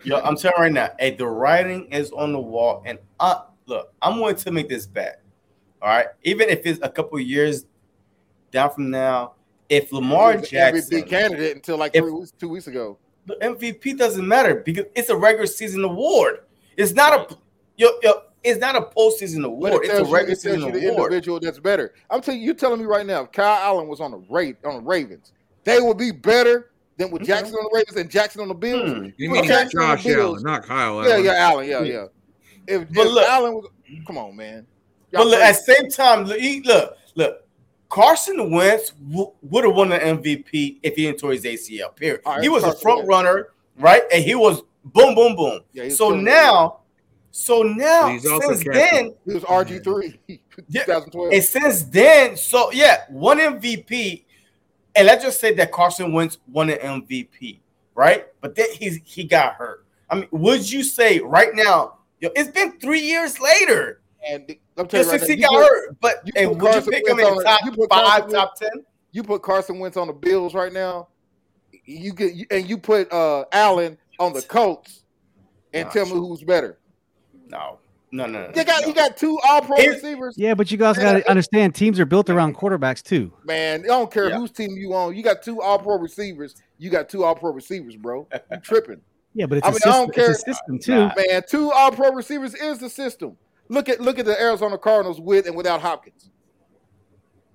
[0.05, 3.43] yo, I'm telling you right now, hey, the writing is on the wall, and uh,
[3.67, 5.23] look, I'm going to make this bet.
[5.81, 7.67] All right, even if it's a couple years
[8.51, 9.35] down from now,
[9.69, 12.67] if Lamar He was an Jackson, MVP candidate until like If- three weeks, two weeks
[12.67, 12.99] ago.
[13.27, 16.41] the MVP doesn't matter because it's a regular season award.
[16.77, 17.37] It's not a
[17.77, 19.73] yo, yo, it's not a postseason But award.
[19.73, 21.13] it It's a tells, you, regular it tells season you the award.
[21.13, 21.95] individual that's better.
[22.11, 24.57] I'm telling you, you telling me right now, if Kyle Allen was on the rate
[24.65, 25.33] on the Ravens,
[25.65, 27.33] they would be better than with Okay.
[27.33, 28.91] Jackson on the Ravens and Jackson on the Bills.
[28.91, 29.07] Hmm.
[29.17, 31.25] You mean Jackson Josh Allen, not Kyle Yeah, Allen.
[31.25, 32.05] yeah, yeah, Allen, yeah, yeah.
[32.67, 33.67] If, But if look- Allen was,
[34.07, 34.67] come on, man.
[35.13, 37.47] But Y'all look, at the same time, look, look, look,
[37.93, 41.95] Carson Wentz w- would have won the MVP if he didn't tore his ACL.
[41.95, 42.23] Period.
[42.25, 43.09] All right, he was a Carson front Wentz.
[43.11, 44.03] runner, right?
[44.13, 45.61] And he was boom, boom, boom.
[45.75, 46.79] Yeah, he was so now,
[47.33, 50.19] so now, since then, he was RG three,
[50.69, 50.85] Yeah.
[50.85, 51.33] 2012.
[51.33, 54.25] and since then, so yeah, one MVP,
[54.97, 57.59] and let's just say that Carson Wentz won an MVP,
[57.95, 58.27] right?
[58.41, 59.85] But then he's he got hurt.
[60.09, 61.99] I mean, would you say right now?
[62.21, 64.02] Yo, it's been three years later.
[64.29, 66.33] And I'm telling Just you right since he now, got you, put, hurt, but you
[66.37, 68.31] and put would you Carson pick him Wentz in on- top you put five, Carson
[68.31, 68.71] top ten?
[69.13, 71.09] you put Carson Wentz on the Bills right now.
[71.85, 75.03] you get and you put uh Allen on the Colts
[75.75, 76.79] and Nah, tell me who's better.
[77.49, 77.79] No,
[78.13, 78.53] no, no, no.
[78.55, 78.89] You got no.
[78.89, 80.35] you got two all pro receivers.
[80.39, 83.33] Yeah, but you guys got to understand teams are built around quarterbacks too.
[83.45, 84.39] Man, I don't care Yeah.
[84.39, 85.17] whose team you on.
[85.17, 86.55] You got two all pro receivers.
[86.79, 88.29] You got two all pro receivers, bro.
[88.51, 89.01] You tripping.
[89.35, 90.31] Yeah, but it's, I a, mean, I don't it's care.
[90.31, 90.95] a system too.
[90.95, 91.13] Nah.
[91.17, 93.39] Man, two all pro receivers is the system.
[93.69, 96.31] Look at look at the Arizona Cardinals with and without Hopkins.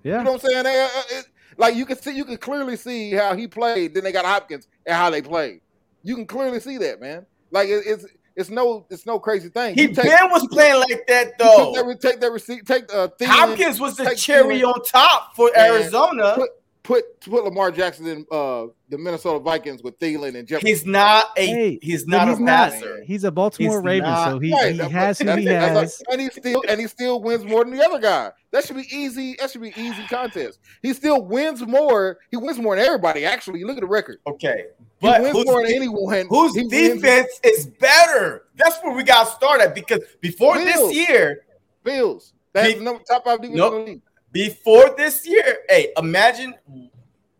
[0.02, 0.64] Yeah, You know what I'm saying?
[0.64, 0.88] They, uh,
[1.18, 3.92] it- like you can see, you can clearly see how he played.
[3.94, 5.60] Then they got Hopkins and how they played.
[6.04, 7.26] You can clearly see that, man.
[7.50, 8.06] Like it, it's
[8.36, 9.74] it's no it's no crazy thing.
[9.74, 11.72] He take- Ben was playing like that though.
[11.74, 12.64] Take that, take that receipt.
[12.66, 14.72] Take uh, Thielen, Hopkins was the cherry Thielen.
[14.74, 16.34] on top for Man, Arizona.
[16.36, 16.50] Put
[16.88, 20.66] put put Lamar Jackson in uh, the Minnesota Vikings with Thielen and Jefferson.
[20.66, 22.70] He's not a Hey, he's not he's a not.
[22.72, 23.04] passer.
[23.04, 25.82] He's a Baltimore He's Raven, not- so he, Right, he has who he that's like-
[25.82, 26.02] has.
[26.10, 28.30] and he still and he still wins more than the other guy.
[28.50, 29.36] That should be easy.
[29.38, 30.58] That should be easy contest.
[30.82, 32.18] He still wins more.
[32.30, 33.26] He wins more than everybody.
[33.26, 34.18] Actually, look at the record.
[34.26, 34.64] Okay,
[35.00, 36.26] He but wins whose, more than de- anyone.
[36.30, 38.44] whose He wins- defense is better?
[38.56, 40.90] That's where we got to start at because before Bills.
[40.94, 41.42] this year,
[41.84, 42.32] Bills.
[42.54, 43.74] That's the number top five defense Nope.
[43.74, 44.02] in the league.
[44.32, 46.54] Before this year, hey, imagine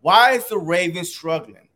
[0.01, 1.67] why is the Ravens struggling?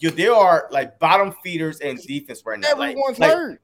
[0.00, 2.76] You, they are like bottom feeders in defense right now.
[2.76, 3.60] Like- Everyone's like, hurt.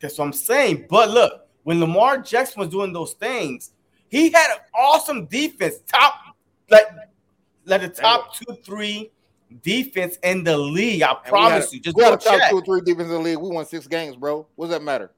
[0.00, 0.86] That's what I'm saying.
[0.88, 3.72] But look, when Lamar Jackson was doing those things,
[4.08, 6.14] he had an awesome defense, top
[6.70, 6.86] like
[7.66, 9.10] like the top two, three
[9.62, 11.02] defense in the league.
[11.02, 11.80] I And promise had- you.
[11.80, 12.50] Just we go had a top check.
[12.50, 13.38] two or three defense in the league.
[13.38, 14.46] We won six games, bro.
[14.56, 15.12] What does that matter?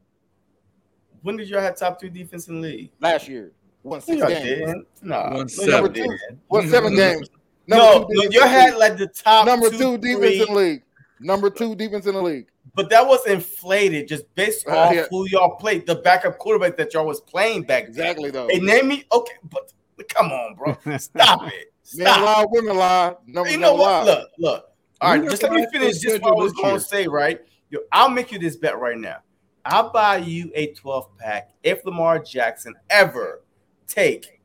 [1.23, 2.91] When did y'all have top two defense in the league?
[2.99, 4.85] Last year, we won six No, games.
[5.03, 5.93] No, Won seven.
[5.93, 6.21] didn't.
[6.49, 7.29] Won seven games.
[7.67, 9.99] No, Number no, two defense you in the had like the top number two, two
[9.99, 10.83] defense in the league.
[11.21, 12.47] Number two defense in the league.
[12.75, 15.05] but that was inflated just based Uh, off yeah.
[15.11, 17.91] who y'all played, the backup quarterback that y'all was playing back then.
[17.91, 18.49] Exactly though.
[18.49, 19.05] Hey, name me.
[19.13, 19.73] Okay, but
[20.09, 20.77] come on, bro.
[20.99, 21.73] Stop it.
[21.95, 22.25] Men Stop.
[22.25, 23.15] lie, women lie.
[23.27, 24.05] Numbers You know what?
[24.07, 24.13] lie.
[24.15, 24.65] Look, look.
[25.01, 27.41] All right, just let me finish just what I was going to say, right?
[27.71, 29.17] Yo, I'll make you this bet right now.
[29.65, 33.43] I'll buy you a 12 pack if Lamar Jackson ever
[33.87, 34.41] take.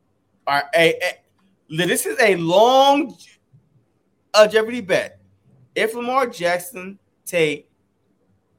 [0.46, 3.14] All right, a, a- this is a long
[4.34, 5.20] uh, Jeopardy bet.
[5.74, 7.70] If Lamar Jackson take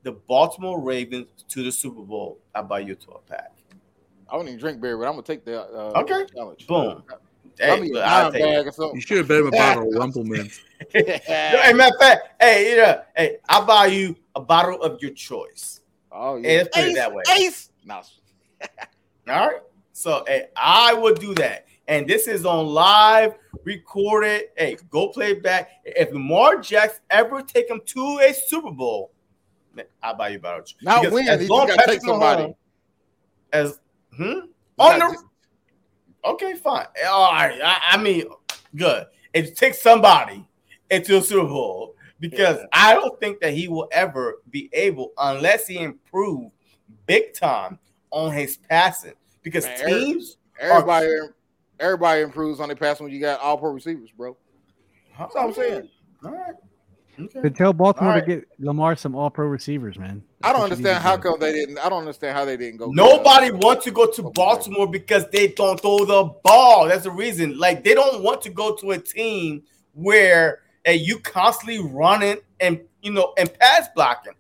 [0.04, 3.52] the Baltimore Ravens to the Super Bowl, I'll buy you a 12 pack.
[4.30, 6.26] I don't even drink beer, but I'm gonna take the uh, Okay.
[6.36, 6.68] challenge.
[6.68, 7.04] Boom.
[7.60, 8.66] Hey, Hey, look, a I'll dime take it.
[8.66, 10.60] bag or You should have bet him a bottle of Rumplemans.
[10.94, 15.82] Hey, matter of fact, hey, yeah, hey, I'll buy you a bottle of your choice.
[16.12, 16.58] oh Hey, yeah.
[16.60, 17.24] let's put it that way.
[17.40, 17.72] Ace.
[17.84, 18.02] No.
[19.28, 19.62] All right.
[20.00, 21.66] So hey, I would do that.
[21.90, 23.34] And this is on live,
[23.66, 24.44] recorded.
[24.56, 25.72] Hey, go play it back.
[25.84, 29.12] If Lamar Jackson ever take him to a Super Bowl,
[30.02, 30.64] I'll buy you a bottle.
[30.82, 31.28] Not Because win.
[31.28, 32.44] as long gotta Patrick take somebody.
[32.44, 32.56] Mahomes-
[33.52, 33.80] As
[34.16, 34.24] hmm?
[34.24, 35.18] You On the
[36.30, 36.86] okay, fine.
[37.06, 37.60] All right.
[37.62, 38.24] I, I mean,
[38.78, 39.06] good.
[39.34, 40.48] If It takes somebody
[40.90, 45.68] into a Super Bowl because I don't think that he will ever be able unless
[45.68, 46.52] he improve
[47.06, 47.80] big time
[48.12, 49.16] on his passing.
[49.42, 51.08] Because Man, teams, everybody,
[51.80, 54.38] everybody improves on their passing when you got all pro receivers, bro.
[55.18, 55.90] That's all I'm saying.
[56.24, 56.54] All right.
[57.20, 57.40] Okay.
[57.42, 58.26] But tell Baltimore All right.
[58.26, 60.24] to get Lamar some All Pro receivers, man.
[60.42, 61.78] I don't That's what you need understand how come they didn't.
[61.80, 62.88] I don't understand how they didn't go.
[62.88, 66.88] get, Nobody uh, wants to go to Baltimore because they don't throw the ball.
[66.88, 67.58] That's the reason.
[67.58, 69.64] Like they don't want to go to a team
[69.94, 74.34] where uh, you constantly running and you know and pass blocking.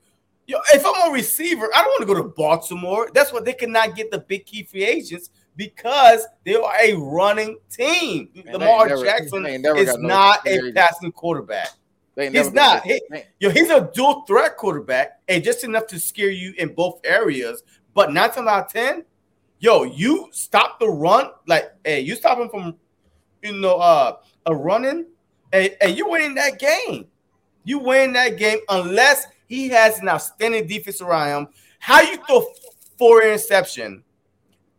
[0.49, 3.11] Yo, if I'm a receiver, I don't want to go to Baltimore.
[3.13, 7.59] That's why they cannot get the big key free agents because they are a running
[7.69, 8.29] team.
[8.33, 11.69] Man, Lamar never- Jackson they ain't never is no not a passing quarterback.
[12.17, 12.83] He's not.
[12.83, 12.99] He-
[13.39, 17.61] Yo, he's a dual threat quarterback, and just enough to scare you in both areas.
[17.93, 19.05] But nine times out of ten,
[19.59, 22.75] yo, you stop the run, like, hey, you stop him from,
[23.43, 25.05] you know, uh, a running,
[25.53, 27.05] and, and you winning that game.
[27.65, 31.47] You win that game unless he has an outstanding defense around him.
[31.79, 32.45] How you throw
[32.97, 34.03] four interception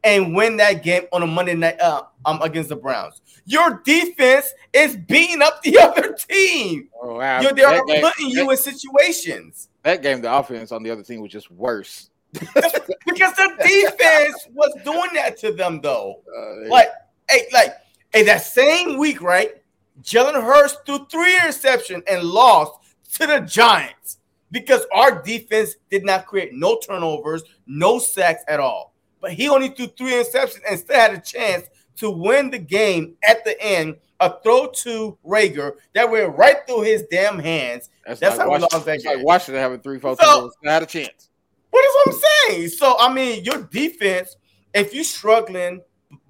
[0.02, 3.20] and win that game on a Monday night uh, um against the Browns?
[3.44, 6.88] Your defense is beating up the other team.
[7.02, 7.40] Oh, wow.
[7.40, 10.90] Yo, they are that, game, putting you in situations that game, the offense on the
[10.90, 12.10] other team was just worse.
[12.32, 16.20] because the defense was doing that to them, though.
[16.36, 16.88] Uh, Like,
[17.28, 17.74] hey, like,
[18.12, 19.62] hey, that same week, right?
[20.02, 22.72] Jalen Hurts threw three interception and lost
[23.14, 24.18] to the Giants
[24.50, 28.94] because our defense did not create no turnovers, no sacks at all.
[29.20, 33.14] But he only threw three interceptions and still had a chance to win the game
[33.22, 33.96] at the end.
[34.22, 37.88] A throw to Reagor that went right through his damn hands.
[38.06, 39.24] That's like how we lost that it's like game.
[39.24, 41.30] Washington having three, four, So- so, I had a chance.
[41.70, 42.20] What is what I'm
[42.50, 42.68] saying?
[42.68, 44.36] So I mean, your defense,
[44.74, 45.80] if you're struggling,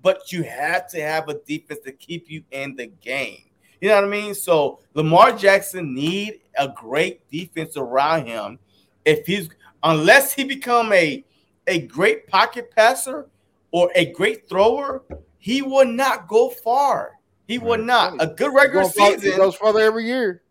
[0.02, 3.42] but you have to have a defense to keep you in the game.
[3.80, 4.34] You know what I mean?
[4.34, 8.58] So Lamar Jackson need a great defense around him.
[9.04, 9.48] If he's
[9.82, 11.24] unless he become a
[11.66, 13.26] a great pocket passer
[13.72, 15.02] or a great thrower,
[15.38, 17.12] he will not go far.
[17.48, 18.14] He will not.
[18.22, 19.32] A good regular season.
[19.32, 20.42] He goes further every year.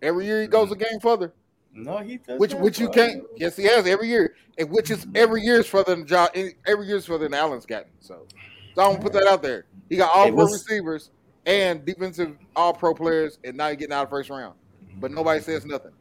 [0.00, 0.84] Every year he goes a mm-hmm.
[0.84, 1.34] game further.
[1.74, 2.38] No, he does.
[2.38, 3.24] Which which you can't.
[3.36, 5.16] Yes, he has every year, and which is mm-hmm.
[5.16, 6.28] every year is further than John.
[6.66, 7.90] Every year is further than Allen's gotten.
[8.00, 8.26] So,
[8.74, 9.66] so I'm gonna put that out there.
[9.90, 11.10] He got all pro receivers
[11.44, 14.54] and defensive all pro players, and now you're getting out of first round.
[14.96, 15.92] But nobody says nothing.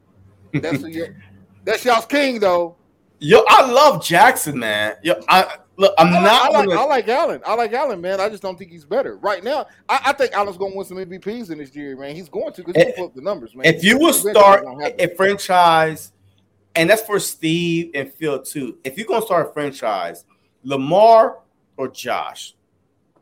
[0.54, 1.16] That's your,
[1.64, 2.78] that's y'all's king though.
[3.20, 4.96] Yo, I love Jackson, man.
[5.02, 5.94] Yo, I look.
[5.98, 6.42] I'm I like, not.
[6.42, 6.80] I like, gonna...
[6.80, 7.42] I like Allen.
[7.46, 8.20] I like Allen, man.
[8.20, 9.68] I just don't think he's better right now.
[9.88, 12.16] I, I think Allen's going to win some MVPs in this year, man.
[12.16, 13.66] He's going to because he eh, put the numbers, man.
[13.66, 16.12] If you will start a franchise,
[16.76, 18.78] and that's for Steve and Phil too.
[18.84, 20.26] If you're going to start a franchise,
[20.64, 21.40] Lamar
[21.78, 22.54] or Josh,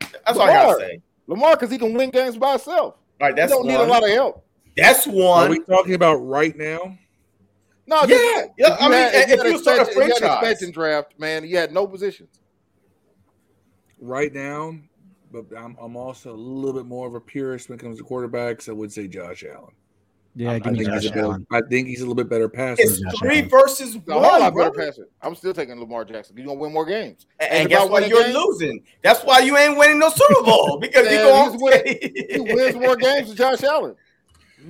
[0.00, 0.42] that's Lamar.
[0.42, 1.02] all I gotta say.
[1.26, 2.96] Lamar, because he can win games by himself.
[3.20, 3.74] All right, that's he don't one.
[3.74, 4.43] need a lot of help.
[4.76, 5.46] That's one.
[5.46, 6.98] Are we talking about right now?
[7.86, 8.44] No, yeah, yeah.
[8.56, 8.76] yeah.
[8.80, 11.56] I mean, had, if, if you, start a franchise, you had expansion draft, man, you
[11.56, 12.40] had no positions.
[14.00, 14.74] Right now,
[15.30, 18.04] but I'm, I'm also a little bit more of a purist when it comes to
[18.04, 18.68] quarterbacks.
[18.68, 19.72] I would say Josh Allen.
[20.36, 21.46] Yeah, I, I, think, Josh Allen.
[21.52, 22.82] I think he's a little bit better passer.
[22.82, 23.48] It's three Allen.
[23.50, 24.42] versus no, one.
[24.42, 25.08] I'm better passer.
[25.22, 26.36] I'm still taking Lamar Jackson.
[26.36, 28.84] You're gonna win more games, and, and guess why you're games, losing?
[29.02, 31.82] That's why you ain't winning no Super Bowl because you go win,
[32.30, 33.94] he wins more games than Josh Allen.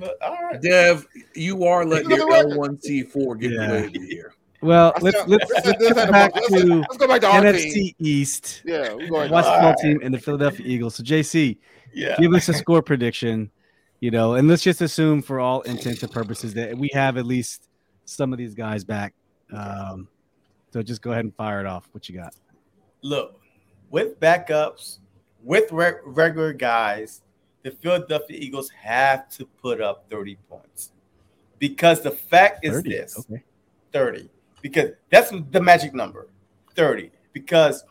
[0.01, 0.61] All right.
[0.61, 3.67] Dev, you are letting your L1C4 get yeah.
[3.67, 4.33] away here.
[4.61, 7.95] Well, let's let's, let's, let's, go back to, let's go back to NFC team.
[7.99, 8.63] East.
[8.65, 9.77] Yeah, we're going basketball right.
[9.77, 10.95] team and the Philadelphia Eagles.
[10.95, 11.57] So, JC,
[11.93, 12.15] yeah.
[12.19, 13.51] give us a score prediction.
[13.99, 17.25] You know, and let's just assume, for all intents and purposes, that we have at
[17.25, 17.69] least
[18.05, 19.13] some of these guys back.
[19.53, 20.07] Um,
[20.71, 21.87] so, just go ahead and fire it off.
[21.91, 22.33] What you got?
[23.03, 23.39] Look,
[23.91, 24.97] with backups,
[25.43, 27.21] with re- regular guys,
[27.65, 30.91] the Philadelphia Eagles have to put up 30 points.
[31.57, 33.43] Because the fact is 30, this okay.
[33.91, 34.29] 30.
[34.61, 36.27] Because that's the magic number
[36.75, 37.09] 30.
[37.33, 37.83] Because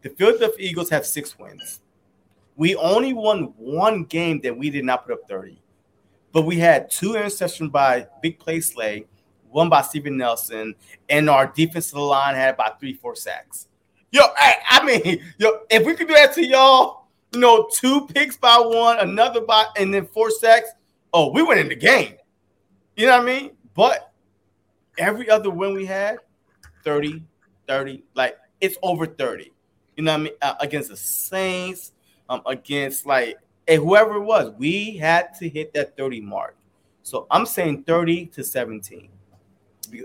[0.00, 1.82] the Philadelphia Eagles have six wins.
[2.56, 5.60] We only won one game that we did not put up 30.
[6.32, 9.04] But we had two interceptions by Big Play Slay,
[9.50, 10.74] one by Steven Nelson,
[11.10, 13.68] and our defensive line had about three, four sacks.
[14.10, 18.06] Yo, I, I mean, yo, if we could do that to y'all, you know, two
[18.06, 20.70] picks by one, another by, and then four sacks.
[21.12, 22.14] Oh, we went in the game.
[22.96, 23.50] You know what I mean?
[23.74, 24.12] But
[24.98, 26.18] every other win we had,
[26.84, 27.22] 30,
[27.66, 29.52] 30, like it's over 30.
[29.96, 30.32] You know what I mean?
[30.42, 31.92] Uh, against the Saints,
[32.28, 36.56] um, against like hey, whoever it was, we had to hit that 30 mark.
[37.02, 39.10] So I'm saying 30 to 17.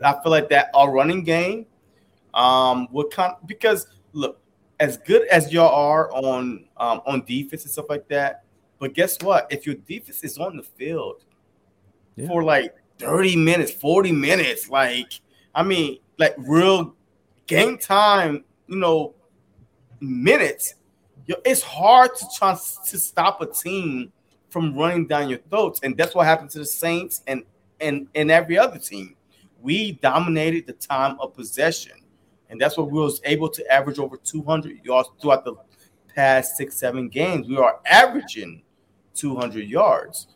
[0.04, 1.66] I feel like that our running game
[2.34, 4.40] um would come because look,
[4.80, 8.44] as good as y'all are on um, on defense and stuff like that,
[8.80, 9.48] but guess what?
[9.50, 11.24] If your defense is on the field
[12.16, 12.28] yeah.
[12.28, 15.22] for like 30 minutes, 40 minutes, like
[15.56, 16.96] I mean, like real
[17.48, 19.14] game time, you know,
[20.00, 20.76] minutes,
[21.28, 24.12] it's hard to try to stop a team
[24.50, 27.44] from running down your throats, and that's what happened to the Saints and
[27.80, 29.16] and and every other team.
[29.62, 32.03] We dominated the time of possession
[32.50, 35.56] and that's what we was able to average over 200 yards throughout the
[36.16, 37.48] past six, seven games.
[37.48, 38.64] We are averaging
[39.16, 40.28] 200 yards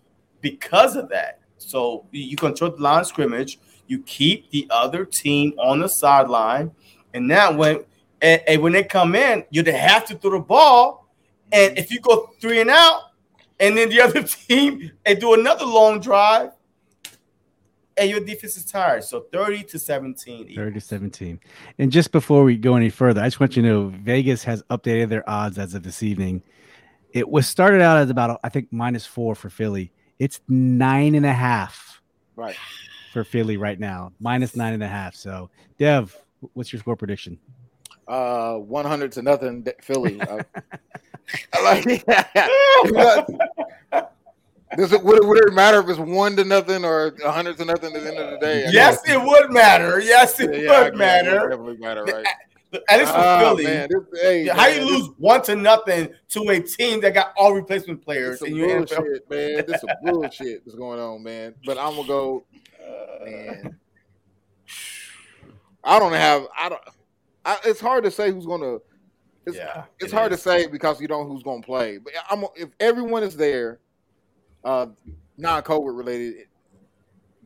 [0.41, 1.39] because of that.
[1.57, 6.71] So you control the line of scrimmage, you keep the other team on the sideline,
[7.13, 7.83] and now when
[8.21, 11.07] and, and when they come in, you have to throw the ball,
[11.51, 11.77] and mm-hmm.
[11.77, 13.01] if you go three and out,
[13.59, 16.51] and then the other team and do another long drive,
[17.97, 19.03] and your defense is tired.
[19.03, 20.55] So 30 to 17.
[20.55, 21.39] 30 to 17.
[21.79, 24.63] And just before we go any further, I just want you to know Vegas has
[24.63, 26.43] updated their odds as of this evening.
[27.11, 29.91] It was started out as about, I think, minus four for Philly.
[30.19, 32.01] It's nine and a half.
[32.35, 32.55] Right.
[33.13, 35.15] For Philly right now, minus nine and a half.
[35.15, 35.49] So,
[35.79, 36.15] Dev,
[36.53, 37.39] what's your score prediction?
[38.07, 40.21] Uh, 100 to nothing, Philly.
[40.21, 40.41] I,
[41.53, 42.05] I like
[44.75, 47.57] Does it would, it would it matter if it's one to nothing or a hundred
[47.57, 48.65] to nothing at the end of the uh, day?
[48.71, 49.99] yes, it would matter.
[49.99, 51.47] Yes, it yeah, would matter.
[51.47, 52.25] It definitely matter, right?
[52.89, 56.09] At least for oh, Philly, man, this, hey, how man, you lose one to nothing
[56.29, 58.39] to a team that got all replacement players?
[58.39, 59.63] Some bullshit, man.
[59.65, 61.55] This is bullshit that's going on, man.
[61.65, 62.45] But I'm gonna go,
[63.23, 63.79] man.
[65.81, 66.47] I don't have.
[66.59, 66.81] I don't.
[67.45, 68.79] I, it's hard to say who's gonna.
[69.45, 70.39] It's, yeah, it's it hard is.
[70.39, 71.99] to say because you don't know who's gonna play.
[71.99, 73.79] But I'm if everyone is there
[74.63, 74.87] uh,
[75.37, 76.47] non-COVID related,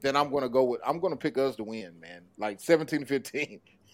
[0.02, 2.24] then I'm going to go with I'm going to pick us to win, man.
[2.38, 3.62] Like 17 15.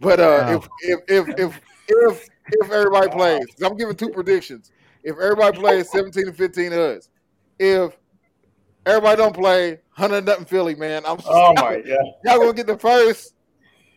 [0.00, 0.54] but uh, wow.
[0.54, 4.70] if, if, if if if if everybody plays, I'm giving two predictions.
[5.02, 7.08] If everybody plays 17 to 15 us,
[7.58, 7.96] if
[8.84, 9.80] Everybody don't play.
[9.90, 11.04] Hundred nothing Philly, man.
[11.06, 11.84] I'm Oh my god.
[12.24, 13.34] y'all gonna get the first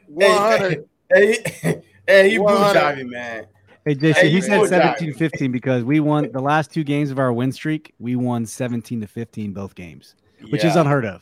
[0.08, 0.86] one hundred.
[1.12, 2.80] Hey, hey, hey, he blue 100.
[2.80, 3.48] jiving, man.
[3.86, 4.98] Hey, JC, Hey, he said know that.
[4.98, 7.94] 17 15 because we won the last two games of our win streak.
[8.00, 10.16] We won 17 to 15 both games,
[10.50, 11.22] which is unheard of.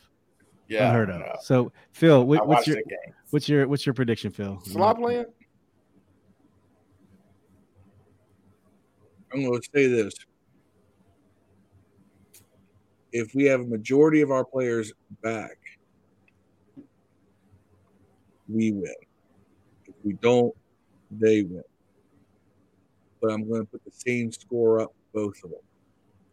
[0.70, 1.20] yeah, unheard of.
[1.20, 1.36] no.
[1.42, 2.78] So, Phil, I what, what's your
[3.32, 4.62] what's your what's your prediction, Phil?
[4.64, 5.26] Slot playing.
[9.34, 10.14] I'm going to say this.
[13.12, 15.58] If we have a majority of our players back,
[18.48, 18.94] we win.
[19.86, 20.56] If we don't,
[21.12, 21.64] they win.
[23.24, 25.60] But I'm going to put the same score up, both of them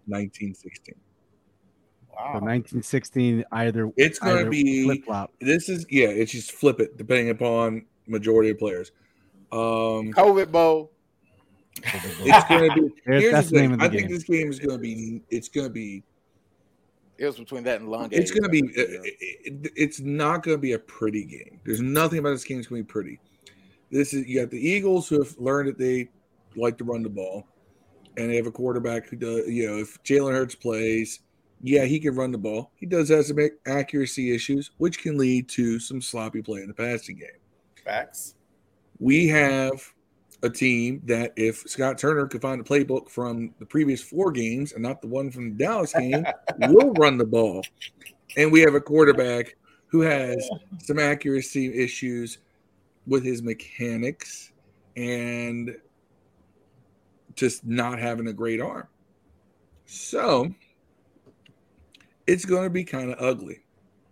[0.09, 0.95] 19 16.
[0.95, 1.01] So
[2.17, 2.33] Wow.
[2.41, 5.33] 1916 either It's going to be flip flop.
[5.41, 8.91] this is yeah, it's just flip it depending upon majority of players.
[9.53, 10.91] Um, COVID bowl.
[11.77, 12.89] it's going to be.
[13.07, 13.75] Here's that's the the name thing.
[13.75, 15.23] of the I think this game is going to be.
[15.31, 16.03] It's going to be.
[17.17, 18.09] It was between that and long.
[18.11, 18.63] It's going to be.
[18.63, 21.61] uh, it- it's not going to be a pretty game.
[21.65, 23.21] There's nothing about this game that's going to be pretty.
[23.91, 26.09] This is you got the Eagles who have learned that they
[26.57, 27.47] like to run the ball,
[28.17, 29.49] and they have a quarterback who does.
[29.49, 31.21] You know, if Jalen Hurts plays,
[31.63, 32.73] yeah, he can run the ball.
[32.77, 36.75] He does have some accuracy issues, which can lead to some sloppy play in the
[36.75, 37.29] passing game.
[37.85, 38.35] Facts.
[38.99, 39.81] we have
[40.43, 44.73] a team that if Scott Turner could find a playbook from the previous four games
[44.73, 46.25] and not the one from the Dallas game,
[46.69, 47.63] will run the ball.
[48.37, 49.57] And we have a quarterback
[49.87, 50.49] who has
[50.79, 52.39] some accuracy issues
[53.07, 54.53] with his mechanics
[54.97, 55.77] and
[57.35, 58.87] just not having a great arm.
[59.87, 60.53] So
[62.27, 63.61] it's going to be kind of ugly.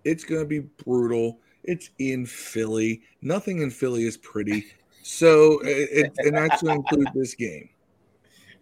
[0.04, 1.38] It's going to be brutal.
[1.64, 3.02] It's in Philly.
[3.22, 4.66] Nothing in Philly is pretty.
[5.02, 7.68] So, it, it, and that's to include this game.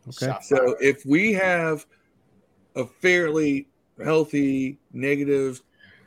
[0.09, 0.37] Okay.
[0.43, 1.87] So, if we have
[2.77, 3.69] a fairly
[4.05, 5.63] healthy, negative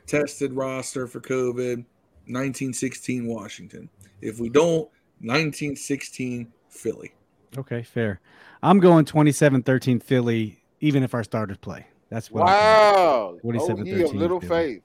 [0.06, 1.84] tested roster for COVID,
[2.26, 3.88] 1916 Washington.
[4.20, 4.88] If we don't,
[5.20, 7.12] 1916 Philly.
[7.58, 8.20] Okay, fair.
[8.62, 11.86] I'm going 27 13 Philly, even if our starters play.
[12.10, 12.46] That's what I'm.
[12.48, 13.38] Wow.
[13.42, 14.74] 47, Oh, you 13 little Philly.
[14.74, 14.82] faith.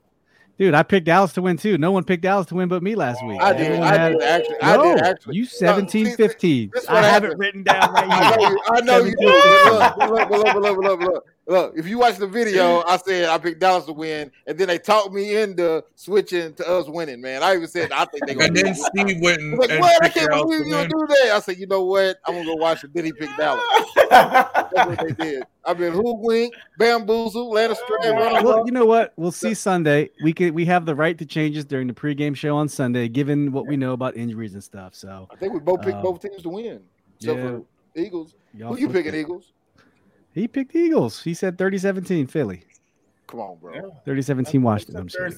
[0.58, 1.78] Dude, I picked Dallas to win too.
[1.78, 3.42] No one picked Dallas to win but me last week.
[3.42, 3.64] I did.
[3.68, 4.56] Everyone I had- did actually.
[4.62, 5.36] I No, did actually.
[5.36, 6.72] you No, see, 17 see, 15.
[6.88, 8.50] I what have it written down right I know here.
[8.50, 8.62] you.
[8.72, 11.74] I know you Look, look, look, look, look, look, look.
[11.78, 14.78] If you watch the video, I said I picked Dallas to win, and then they
[14.78, 17.22] talked me into switching to us winning.
[17.22, 18.48] Man, I even said I think they're gonna.
[18.48, 18.78] And do then it.
[18.78, 20.04] Steve went and, He's like, and what?
[20.04, 20.90] I can't believe you win.
[20.90, 21.32] do that.
[21.36, 22.18] I said, you know what?
[22.26, 22.94] I'm gonna go watch it.
[22.94, 23.64] Then he picked Dallas.
[24.10, 25.44] That's what they did.
[25.68, 29.14] I've been hoodwinked, bamboozled, led astray, run Well, you know what?
[29.16, 30.12] We'll see Sunday.
[30.24, 33.52] We could we have the right to changes during the pregame show on Sunday, given
[33.52, 34.94] what we know about injuries and stuff.
[34.94, 36.82] So I think we both picked Um, both teams to win,
[37.20, 37.64] except yeah, for
[37.96, 38.36] Eagles.
[38.54, 39.20] y'all Who you picking, it.
[39.22, 39.54] Eagles?
[40.36, 41.24] He picked Eagles.
[41.24, 42.64] He said 30-17 Philly.
[43.26, 43.96] Come on, bro.
[44.06, 44.98] 30-17 Washington.
[44.98, 45.32] I'm sure.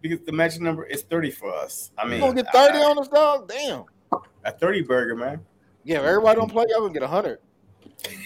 [0.00, 1.90] because the magic number is 30 for us.
[1.98, 3.48] I mean, You mean, gonna get 30 on us, dog?
[3.48, 3.84] Damn.
[4.44, 5.40] a 30 burger, man.
[5.82, 7.40] Yeah, if everybody don't play, y'all gonna get 100.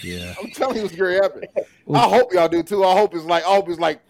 [0.02, 0.35] Yeah.
[0.40, 1.44] I'm telling you, what's gonna happen.
[1.93, 2.85] I hope y'all do too.
[2.85, 4.01] I hope it's like, I hope it's like,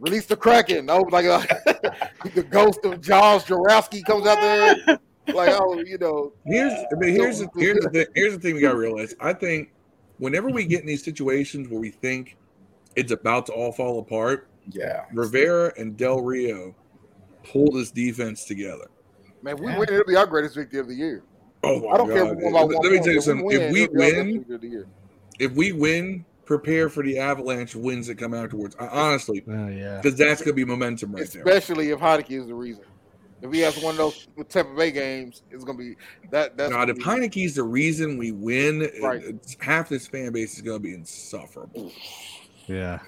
[0.00, 0.90] release the Kraken.
[0.90, 1.40] I hope like uh,
[2.34, 4.98] the ghost of Jaws Jaworski comes out there.
[5.34, 8.54] Like, oh, you know, Here's I mean, here's the, here's the thing, here's the thing
[8.54, 9.14] we got to realize.
[9.20, 9.72] I think
[10.18, 12.36] whenever we get in these situations where we think
[12.96, 15.04] it's about to all fall apart, Yeah.
[15.12, 16.74] Rivera and Del Rio
[17.44, 18.86] pull this defense together.
[19.42, 19.78] man, if we Yeah.
[19.78, 21.22] win, it'll be our greatest victory of the year.
[21.62, 22.32] Oh my I don't care god!
[22.32, 23.46] if we win one Let me tell you If something.
[23.46, 24.86] we If win, we it'll be win, victory of the year.
[25.38, 28.74] if we win, prepare for the avalanche of wins that come afterwards.
[28.80, 30.00] I, honestly, Oh yeah.
[30.00, 31.42] because that's gonna be momentum right there.
[31.42, 32.84] Especially if Heinicke is the reason.
[33.40, 35.94] If he has one of those Tampa Bay games, it's gonna be
[36.30, 36.56] that.
[36.56, 39.22] That's God, gonna if be- Heinicke's the reason we win, Right.
[39.60, 41.92] half this fan base is gonna be insufferable.
[42.66, 42.98] Yeah.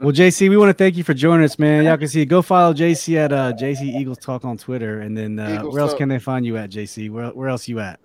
[0.00, 1.84] Well, JC, we want to thank you for joining us, man.
[1.84, 5.38] Y'all can see go follow JC at uh, JC Eagles Talk on Twitter, and then
[5.38, 7.10] uh, where else can they find you at JC?
[7.10, 7.98] Where where else you at?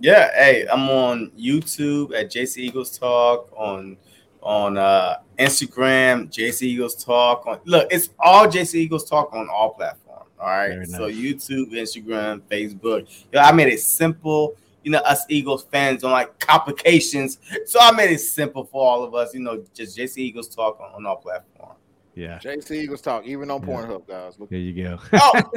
[0.00, 3.96] Yeah, hey, I'm on YouTube at JC Eagles Talk on
[4.42, 9.70] on uh Instagram, JC Eagles Talk on look, it's all JC Eagles Talk on all
[9.70, 10.00] platforms.
[10.40, 10.68] All right.
[10.68, 11.14] Very So nice.
[11.16, 13.06] YouTube, Instagram, Facebook.
[13.32, 14.56] Yeah, I made it simple.
[14.82, 17.38] You know, us Eagles fans don't like complications.
[17.66, 20.78] So I made it simple for all of us, you know, just JC Eagles Talk
[20.80, 21.78] on, on all platforms.
[22.16, 23.66] Yeah, JC Eagles talk, even on Yeah.
[23.66, 24.38] Pornhub, guys.
[24.38, 24.48] Look.
[24.48, 24.98] there you go.
[25.14, 25.32] Oh,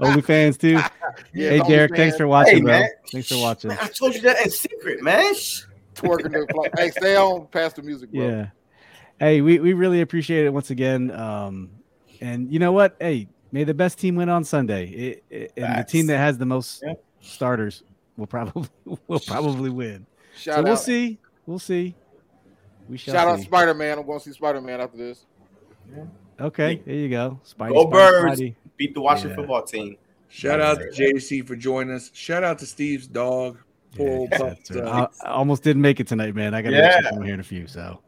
[0.00, 0.80] OnlyFans too.
[1.32, 2.72] Yeah, hey, Derek, thanks for watching, Hey, bro.
[2.80, 2.88] man.
[3.12, 3.68] Thanks for watching.
[3.68, 5.32] man, I told you that in secret, man.
[5.36, 5.62] Shh.
[5.94, 8.26] twerking the fly- Hey, stay on past the music, bro.
[8.28, 8.46] Yeah.
[9.20, 11.12] Hey, we, we really appreciate it once again.
[11.12, 11.70] Um,
[12.20, 12.96] and you know what?
[13.00, 14.86] Hey, may the best team win on Sunday.
[14.88, 16.94] It, it- and the team that has the most Yeah.
[17.20, 17.82] starters
[18.16, 18.68] will probably
[19.08, 20.06] will probably win.
[20.36, 21.18] Shout so we'll see.
[21.46, 21.94] We'll see.
[22.88, 23.40] We shall Shout out.
[23.40, 23.98] Spider Man.
[23.98, 25.24] I'm going to see Spider Man after this.
[26.40, 27.40] Okay, there you go.
[27.46, 28.40] Spidey, Go Spidey, Birds.
[28.40, 28.54] Spidey.
[28.76, 29.36] Beat the Washington Yeah.
[29.36, 29.96] football team.
[30.28, 32.10] Shout out to JC for joining us.
[32.12, 33.58] Shout out to Steve's dog.
[33.96, 34.80] Poor Yeah, old right.
[34.88, 36.52] I, I almost didn't make it tonight, man.
[36.54, 37.00] I got to Yeah.
[37.02, 37.68] check from here in a few.
[37.68, 38.00] So,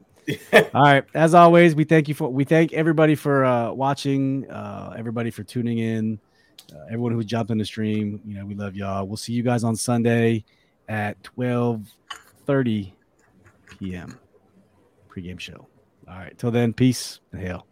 [0.53, 1.05] all right.
[1.15, 5.43] As always, we thank you for we thank everybody for uh, watching, uh, everybody for
[5.43, 6.19] tuning in,
[6.75, 8.21] uh, everyone who jumped in the stream.
[8.27, 9.07] You know, we love y'all.
[9.07, 10.45] We'll see you guys on Sunday
[10.89, 11.87] at twelve
[12.47, 12.95] thirty
[13.79, 14.19] p.m.
[15.09, 15.67] pregame show.
[16.09, 16.37] All right.
[16.39, 17.67] Till then, peace and hail.